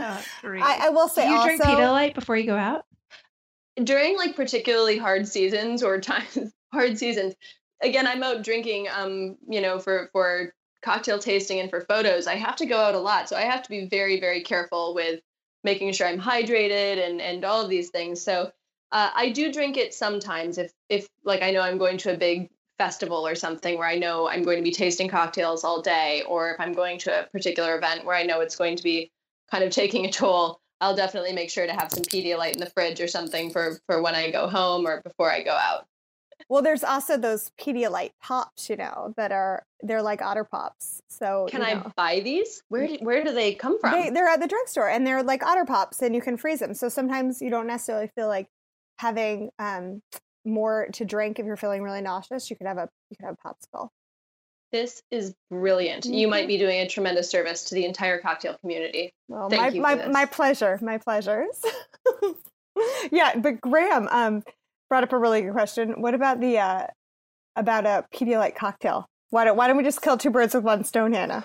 Oh, 0.00 0.24
great. 0.42 0.62
I, 0.62 0.86
I 0.86 0.88
will 0.90 1.08
say 1.08 1.22
do 1.22 1.30
you 1.30 1.36
also. 1.36 1.46
drink 1.46 1.62
Pedialyte 1.62 2.14
before 2.14 2.36
you 2.36 2.46
go 2.46 2.54
out? 2.54 2.84
During 3.82 4.16
like 4.16 4.36
particularly 4.36 4.98
hard 4.98 5.26
seasons 5.26 5.82
or 5.82 6.00
times 6.00 6.52
hard 6.72 6.98
seasons, 6.98 7.34
again, 7.82 8.06
I'm 8.06 8.22
out 8.22 8.44
drinking. 8.44 8.86
Um, 8.94 9.36
you 9.48 9.60
know, 9.60 9.78
for 9.78 10.10
for 10.12 10.52
cocktail 10.82 11.18
tasting 11.18 11.60
and 11.60 11.70
for 11.70 11.80
photos, 11.80 12.26
I 12.26 12.34
have 12.34 12.56
to 12.56 12.66
go 12.66 12.78
out 12.78 12.94
a 12.94 13.00
lot, 13.00 13.28
so 13.28 13.36
I 13.36 13.42
have 13.42 13.62
to 13.62 13.70
be 13.70 13.88
very 13.88 14.20
very 14.20 14.42
careful 14.42 14.94
with 14.94 15.20
making 15.68 15.92
sure 15.92 16.06
I'm 16.06 16.20
hydrated 16.20 16.96
and 17.06 17.20
and 17.20 17.44
all 17.44 17.60
of 17.62 17.68
these 17.68 17.90
things. 17.90 18.22
So 18.22 18.50
uh, 18.90 19.10
I 19.14 19.30
do 19.30 19.52
drink 19.52 19.76
it 19.76 19.92
sometimes 19.92 20.56
if 20.58 20.72
if 20.88 21.08
like 21.24 21.42
I 21.42 21.50
know 21.50 21.60
I'm 21.60 21.78
going 21.78 21.98
to 21.98 22.14
a 22.14 22.16
big 22.16 22.50
festival 22.78 23.26
or 23.26 23.34
something 23.34 23.76
where 23.76 23.88
I 23.88 23.98
know 23.98 24.28
I'm 24.28 24.44
going 24.44 24.58
to 24.58 24.62
be 24.70 24.70
tasting 24.70 25.08
cocktails 25.08 25.64
all 25.64 25.82
day, 25.82 26.22
or 26.28 26.52
if 26.52 26.60
I'm 26.60 26.72
going 26.72 26.98
to 27.00 27.20
a 27.20 27.26
particular 27.26 27.76
event 27.76 28.04
where 28.04 28.16
I 28.16 28.24
know 28.24 28.40
it's 28.40 28.56
going 28.56 28.76
to 28.76 28.82
be 28.82 29.10
kind 29.50 29.64
of 29.64 29.70
taking 29.70 30.06
a 30.06 30.12
toll, 30.12 30.60
I'll 30.80 30.96
definitely 30.96 31.32
make 31.32 31.50
sure 31.50 31.66
to 31.66 31.72
have 31.72 31.90
some 31.90 32.04
Pedialyte 32.04 32.54
in 32.54 32.60
the 32.60 32.70
fridge 32.70 33.00
or 33.00 33.08
something 33.08 33.50
for 33.50 33.78
for 33.86 34.00
when 34.00 34.14
I 34.14 34.30
go 34.30 34.48
home 34.48 34.86
or 34.86 35.02
before 35.02 35.30
I 35.30 35.42
go 35.42 35.56
out. 35.68 35.86
Well, 36.48 36.62
there's 36.62 36.82
also 36.82 37.18
those 37.18 37.50
Pedialyte 37.60 38.12
pops, 38.22 38.70
you 38.70 38.76
know, 38.76 39.12
that 39.16 39.32
are 39.32 39.64
they're 39.82 40.02
like 40.02 40.22
otter 40.22 40.44
pops. 40.44 41.02
So 41.08 41.46
Can 41.50 41.60
you 41.60 41.66
I 41.66 41.92
buy 41.94 42.20
these? 42.20 42.62
Where 42.68 42.86
do, 42.86 42.96
where 43.02 43.22
do 43.22 43.32
they 43.32 43.54
come 43.54 43.78
from? 43.78 43.92
They, 43.92 44.10
they're 44.10 44.28
at 44.28 44.40
the 44.40 44.48
drugstore 44.48 44.88
and 44.88 45.06
they're 45.06 45.22
like 45.22 45.44
otter 45.44 45.66
pops, 45.66 46.00
and 46.00 46.14
you 46.14 46.22
can 46.22 46.36
freeze 46.36 46.60
them. 46.60 46.72
So 46.74 46.88
sometimes 46.88 47.42
you 47.42 47.50
don't 47.50 47.66
necessarily 47.66 48.10
feel 48.14 48.28
like 48.28 48.48
having 48.98 49.50
um, 49.58 50.00
more 50.44 50.88
to 50.94 51.04
drink 51.04 51.38
if 51.38 51.44
you're 51.44 51.56
feeling 51.56 51.82
really 51.82 52.00
nauseous. 52.00 52.48
You 52.48 52.56
could 52.56 52.66
have 52.66 52.78
a 52.78 52.88
you 53.10 53.16
could 53.16 53.26
have 53.26 53.36
a 53.44 53.48
popsicle. 53.48 53.88
this 54.72 55.02
is 55.10 55.34
brilliant. 55.50 56.06
You 56.06 56.28
might 56.28 56.48
be 56.48 56.56
doing 56.56 56.80
a 56.80 56.88
tremendous 56.88 57.28
service 57.28 57.64
to 57.64 57.74
the 57.74 57.84
entire 57.84 58.18
cocktail 58.20 58.56
community. 58.60 59.12
Well, 59.28 59.50
Thank 59.50 59.60
my 59.60 59.68
you 59.68 59.82
my, 59.82 60.08
my 60.08 60.24
pleasure, 60.24 60.78
my 60.80 60.96
pleasures. 60.96 61.62
yeah, 63.12 63.36
but 63.36 63.60
Graham 63.60 64.08
um, 64.10 64.42
brought 64.88 65.02
up 65.02 65.12
a 65.12 65.18
really 65.18 65.42
good 65.42 65.52
question. 65.52 66.00
What 66.00 66.14
about 66.14 66.40
the 66.40 66.58
uh, 66.58 66.86
about 67.56 67.86
a 67.86 68.04
Pedialyte 68.14 68.56
cocktail? 68.56 69.06
Why 69.30 69.44
don't 69.44 69.56
Why 69.56 69.66
don't 69.66 69.76
we 69.76 69.84
just 69.84 70.02
kill 70.02 70.16
two 70.16 70.30
birds 70.30 70.54
with 70.54 70.64
one 70.64 70.84
stone, 70.84 71.12
Hannah? 71.12 71.44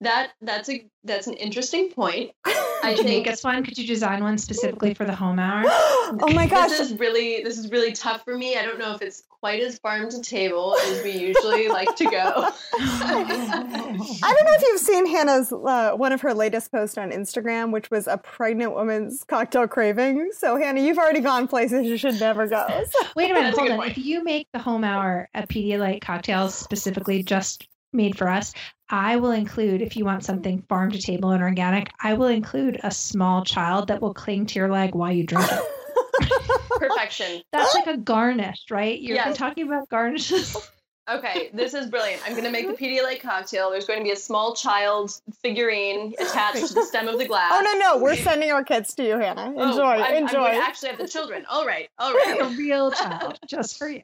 That 0.00 0.30
that's 0.40 0.68
a 0.68 0.86
that's 1.04 1.26
an 1.26 1.34
interesting 1.34 1.90
point. 1.90 2.32
I 2.82 2.90
Could 2.94 2.98
you 2.98 3.04
make 3.04 3.24
think 3.24 3.28
us 3.28 3.44
one? 3.44 3.64
Could 3.64 3.78
you 3.78 3.86
design 3.86 4.22
one 4.22 4.38
specifically 4.38 4.94
for 4.94 5.04
the 5.04 5.14
home 5.14 5.38
hour? 5.38 5.62
oh 5.66 6.32
my 6.34 6.46
gosh! 6.46 6.70
this 6.70 6.80
is 6.80 6.98
really 6.98 7.42
this 7.42 7.58
is 7.58 7.70
really 7.70 7.92
tough 7.92 8.24
for 8.24 8.36
me. 8.36 8.56
I 8.56 8.62
don't 8.62 8.78
know 8.78 8.94
if 8.94 9.02
it's 9.02 9.22
quite 9.28 9.60
as 9.62 9.78
farm 9.78 10.10
to 10.10 10.20
table 10.20 10.76
as 10.84 11.02
we 11.02 11.12
usually 11.12 11.68
like 11.68 11.94
to 11.96 12.04
go. 12.04 12.10
I 12.72 14.34
don't 14.36 14.44
know 14.44 14.54
if 14.54 14.62
you've 14.62 14.80
seen 14.80 15.06
Hannah's 15.06 15.52
uh, 15.52 15.92
one 15.96 16.12
of 16.12 16.20
her 16.20 16.34
latest 16.34 16.70
posts 16.70 16.98
on 16.98 17.10
Instagram, 17.10 17.72
which 17.72 17.90
was 17.90 18.06
a 18.06 18.18
pregnant 18.18 18.72
woman's 18.74 19.24
cocktail 19.24 19.66
craving. 19.66 20.30
So 20.32 20.56
Hannah, 20.56 20.80
you've 20.80 20.98
already 20.98 21.20
gone 21.20 21.48
places 21.48 21.86
you 21.86 21.96
should 21.96 22.20
never 22.20 22.46
go. 22.46 22.66
So- 22.90 23.06
Wait 23.16 23.30
a 23.30 23.34
minute, 23.34 23.46
That's 23.56 23.58
a 23.58 23.60
hold 23.60 23.70
on. 23.72 23.78
point. 23.78 23.90
If 23.92 24.04
you 24.04 24.22
make 24.24 24.46
the 24.52 24.58
home 24.58 24.84
hour 24.84 25.28
a 25.34 25.46
Pedialyte 25.46 26.02
cocktails 26.02 26.54
specifically 26.54 27.22
just 27.22 27.66
made 27.92 28.16
for 28.16 28.28
us, 28.28 28.52
I 28.88 29.16
will 29.16 29.32
include, 29.32 29.82
if 29.82 29.96
you 29.96 30.04
want 30.04 30.24
something 30.24 30.62
farm 30.68 30.90
to 30.92 31.00
table 31.00 31.30
and 31.30 31.42
organic, 31.42 31.88
I 32.02 32.14
will 32.14 32.26
include 32.28 32.80
a 32.82 32.90
small 32.90 33.44
child 33.44 33.88
that 33.88 34.00
will 34.00 34.14
cling 34.14 34.46
to 34.46 34.58
your 34.58 34.70
leg 34.70 34.94
while 34.94 35.12
you 35.12 35.24
drink 35.24 35.46
it. 35.50 36.30
Perfection. 36.78 37.42
That's 37.52 37.74
like 37.74 37.86
a 37.86 37.96
garnish, 37.96 38.64
right? 38.70 39.00
You're 39.00 39.16
Yes. 39.16 39.36
talking 39.36 39.66
about 39.66 39.88
garnishes. 39.88 40.56
Okay, 41.10 41.50
this 41.54 41.74
is 41.74 41.86
brilliant. 41.86 42.22
I'm 42.24 42.32
going 42.32 42.44
to 42.44 42.50
make 42.50 42.66
the 42.66 42.74
Pedialyte 42.74 43.20
cocktail. 43.20 43.70
There's 43.70 43.86
going 43.86 43.98
to 43.98 44.04
be 44.04 44.12
a 44.12 44.16
small 44.16 44.54
child 44.54 45.20
figurine 45.42 46.14
attached 46.20 46.66
to 46.68 46.74
the 46.74 46.84
stem 46.84 47.08
of 47.08 47.18
the 47.18 47.26
glass. 47.26 47.52
oh 47.54 47.60
no, 47.62 47.78
no, 47.78 48.02
we're 48.02 48.16
sending 48.16 48.50
our 48.50 48.62
kids 48.62 48.94
to 48.94 49.04
you, 49.04 49.18
Hannah. 49.18 49.52
Oh, 49.56 49.70
Enjoy, 49.70 49.82
I'm, 49.82 50.02
I'm 50.02 50.22
enjoy. 50.22 50.38
going 50.38 50.54
to 50.54 50.62
actually 50.62 50.90
have 50.90 50.98
the 50.98 51.08
children. 51.08 51.44
All 51.48 51.66
right, 51.66 51.88
all 51.98 52.12
right, 52.12 52.40
a 52.40 52.48
real 52.56 52.90
child 52.92 53.38
just 53.46 53.78
for 53.78 53.88
you. 53.88 54.02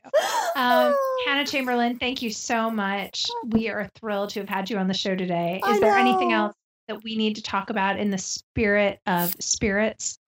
Um, 0.57 0.96
Hannah 1.26 1.46
Chamberlain, 1.46 1.98
thank 1.98 2.22
you 2.22 2.30
so 2.30 2.70
much. 2.70 3.26
We 3.48 3.68
are 3.68 3.88
thrilled 3.94 4.30
to 4.30 4.40
have 4.40 4.48
had 4.48 4.70
you 4.70 4.78
on 4.78 4.88
the 4.88 4.94
show 4.94 5.14
today. 5.14 5.61
Is 5.68 5.80
there 5.80 5.96
anything 5.96 6.32
else 6.32 6.54
that 6.88 7.02
we 7.02 7.16
need 7.16 7.36
to 7.36 7.42
talk 7.42 7.70
about 7.70 7.98
in 7.98 8.11
the 8.11 8.18
spirit 8.18 9.00
of 9.07 9.34
spirits? 9.40 10.18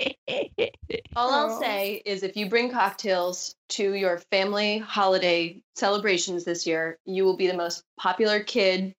All 1.16 1.32
I'll 1.32 1.60
say 1.60 2.02
is 2.04 2.22
if 2.22 2.36
you 2.36 2.48
bring 2.48 2.70
cocktails 2.70 3.54
to 3.70 3.94
your 3.94 4.18
family 4.30 4.78
holiday 4.78 5.62
celebrations 5.74 6.44
this 6.44 6.66
year, 6.66 6.98
you 7.04 7.24
will 7.24 7.36
be 7.36 7.46
the 7.46 7.56
most 7.56 7.84
popular 7.98 8.40
kid 8.40 8.94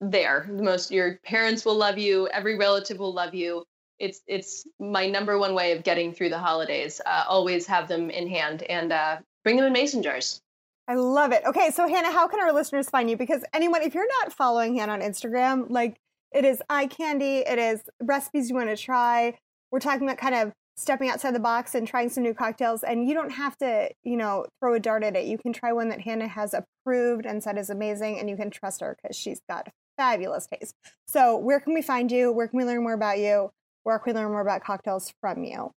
there. 0.00 0.48
The 0.50 0.62
most 0.62 0.90
your 0.90 1.18
parents 1.24 1.64
will 1.64 1.76
love 1.76 1.98
you, 1.98 2.28
every 2.28 2.56
relative 2.56 2.98
will 2.98 3.14
love 3.14 3.34
you. 3.34 3.64
It's 3.98 4.20
it's 4.26 4.64
my 4.78 5.08
number 5.08 5.38
one 5.38 5.54
way 5.54 5.72
of 5.72 5.82
getting 5.82 6.12
through 6.12 6.28
the 6.28 6.38
holidays. 6.38 7.00
Uh, 7.04 7.24
always 7.28 7.66
have 7.66 7.88
them 7.88 8.10
in 8.10 8.28
hand 8.28 8.62
and 8.64 8.92
uh, 8.92 9.18
bring 9.44 9.56
them 9.56 9.66
in 9.66 9.72
mason 9.72 10.02
jars. 10.02 10.40
I 10.86 10.94
love 10.94 11.32
it. 11.32 11.42
Okay, 11.44 11.70
so 11.70 11.86
Hannah, 11.86 12.12
how 12.12 12.28
can 12.28 12.40
our 12.40 12.52
listeners 12.52 12.88
find 12.88 13.10
you? 13.10 13.16
Because 13.16 13.44
anyone, 13.52 13.82
if 13.82 13.94
you're 13.94 14.08
not 14.22 14.32
following 14.32 14.76
Hannah 14.76 14.92
on 14.92 15.00
Instagram, 15.00 15.66
like 15.68 16.00
it 16.32 16.44
is 16.44 16.62
eye 16.70 16.86
candy, 16.86 17.38
it 17.38 17.58
is 17.58 17.82
recipes 18.00 18.48
you 18.48 18.56
want 18.56 18.70
to 18.70 18.76
try. 18.76 19.34
We're 19.70 19.80
talking 19.80 20.06
about 20.06 20.18
kind 20.18 20.34
of 20.34 20.52
stepping 20.76 21.10
outside 21.10 21.34
the 21.34 21.40
box 21.40 21.74
and 21.74 21.88
trying 21.88 22.08
some 22.08 22.22
new 22.22 22.32
cocktails. 22.32 22.84
And 22.84 23.08
you 23.08 23.12
don't 23.12 23.30
have 23.30 23.56
to, 23.58 23.90
you 24.04 24.16
know, 24.16 24.46
throw 24.60 24.74
a 24.74 24.80
dart 24.80 25.02
at 25.02 25.16
it. 25.16 25.26
You 25.26 25.36
can 25.36 25.52
try 25.52 25.72
one 25.72 25.88
that 25.88 26.00
Hannah 26.00 26.28
has 26.28 26.54
approved 26.54 27.26
and 27.26 27.42
said 27.42 27.58
is 27.58 27.68
amazing, 27.68 28.18
and 28.18 28.30
you 28.30 28.36
can 28.36 28.50
trust 28.50 28.80
her 28.80 28.96
because 29.02 29.16
she's 29.16 29.40
got 29.48 29.68
fabulous 29.96 30.46
taste. 30.46 30.74
So, 31.08 31.36
where 31.36 31.60
can 31.60 31.74
we 31.74 31.82
find 31.82 32.10
you? 32.12 32.32
Where 32.32 32.46
can 32.46 32.58
we 32.58 32.64
learn 32.64 32.82
more 32.82 32.94
about 32.94 33.18
you? 33.18 33.50
Where 33.82 33.98
can 33.98 34.14
we 34.14 34.20
learn 34.20 34.30
more 34.30 34.40
about 34.40 34.62
cocktails 34.62 35.12
from 35.20 35.42
you? 35.44 35.72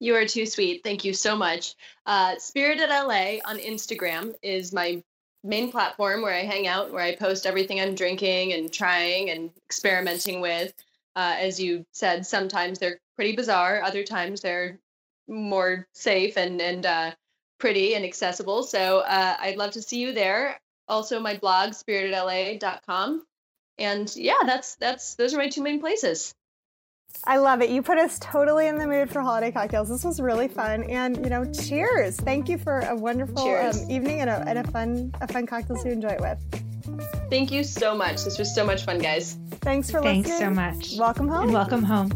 You 0.00 0.16
are 0.16 0.26
too 0.26 0.46
sweet. 0.46 0.82
Thank 0.84 1.04
you 1.04 1.14
so 1.14 1.36
much. 1.36 1.74
Uh, 2.04 2.34
Spirited 2.38 2.90
LA 2.90 3.38
on 3.44 3.58
Instagram 3.58 4.34
is 4.42 4.72
my 4.72 5.02
main 5.44 5.70
platform 5.70 6.22
where 6.22 6.34
I 6.34 6.42
hang 6.42 6.66
out, 6.66 6.92
where 6.92 7.02
I 7.02 7.14
post 7.14 7.46
everything 7.46 7.80
I'm 7.80 7.94
drinking 7.94 8.52
and 8.52 8.70
trying 8.72 9.30
and 9.30 9.50
experimenting 9.64 10.40
with. 10.40 10.74
Uh, 11.16 11.36
as 11.38 11.60
you 11.60 11.84
said, 11.92 12.26
sometimes 12.26 12.78
they're 12.78 13.00
pretty 13.16 13.34
bizarre, 13.36 13.82
other 13.82 14.04
times 14.04 14.40
they're 14.40 14.78
more 15.28 15.86
safe 15.92 16.36
and 16.36 16.60
and 16.60 16.86
uh, 16.86 17.12
pretty 17.58 17.94
and 17.94 18.04
accessible. 18.04 18.62
So 18.62 19.00
uh, 19.00 19.36
I'd 19.38 19.56
love 19.56 19.72
to 19.72 19.82
see 19.82 20.00
you 20.00 20.12
there. 20.12 20.60
Also, 20.88 21.20
my 21.20 21.36
blog 21.36 21.70
spiritedla.com, 21.70 23.24
and 23.78 24.16
yeah, 24.16 24.38
that's 24.44 24.74
that's 24.76 25.14
those 25.14 25.34
are 25.34 25.38
my 25.38 25.48
two 25.48 25.62
main 25.62 25.80
places. 25.80 26.34
I 27.24 27.38
love 27.38 27.60
it. 27.60 27.70
You 27.70 27.82
put 27.82 27.98
us 27.98 28.18
totally 28.20 28.66
in 28.66 28.78
the 28.78 28.86
mood 28.86 29.10
for 29.10 29.20
holiday 29.20 29.50
cocktails. 29.50 29.88
This 29.88 30.04
was 30.04 30.20
really 30.20 30.48
fun, 30.48 30.84
and 30.84 31.16
you 31.18 31.30
know, 31.30 31.44
cheers! 31.44 32.16
Thank 32.16 32.48
you 32.48 32.58
for 32.58 32.80
a 32.80 32.94
wonderful 32.94 33.54
um, 33.54 33.90
evening 33.90 34.20
and 34.20 34.30
a, 34.30 34.44
and 34.46 34.58
a 34.58 34.64
fun 34.70 35.12
a 35.20 35.28
fun 35.28 35.46
cocktail 35.46 35.76
to 35.76 35.90
enjoy 35.90 36.10
it 36.10 36.20
with. 36.20 37.19
Thank 37.30 37.52
you 37.52 37.62
so 37.62 37.94
much. 37.94 38.24
This 38.24 38.38
was 38.38 38.52
so 38.54 38.64
much 38.64 38.84
fun, 38.84 38.98
guys. 38.98 39.38
Thanks 39.60 39.90
for 39.90 40.02
watching. 40.02 40.24
Thanks 40.24 40.38
so 40.38 40.50
much. 40.50 40.98
Welcome 40.98 41.28
home. 41.28 41.44
And 41.44 41.52
welcome 41.52 41.84
home. 41.84 42.10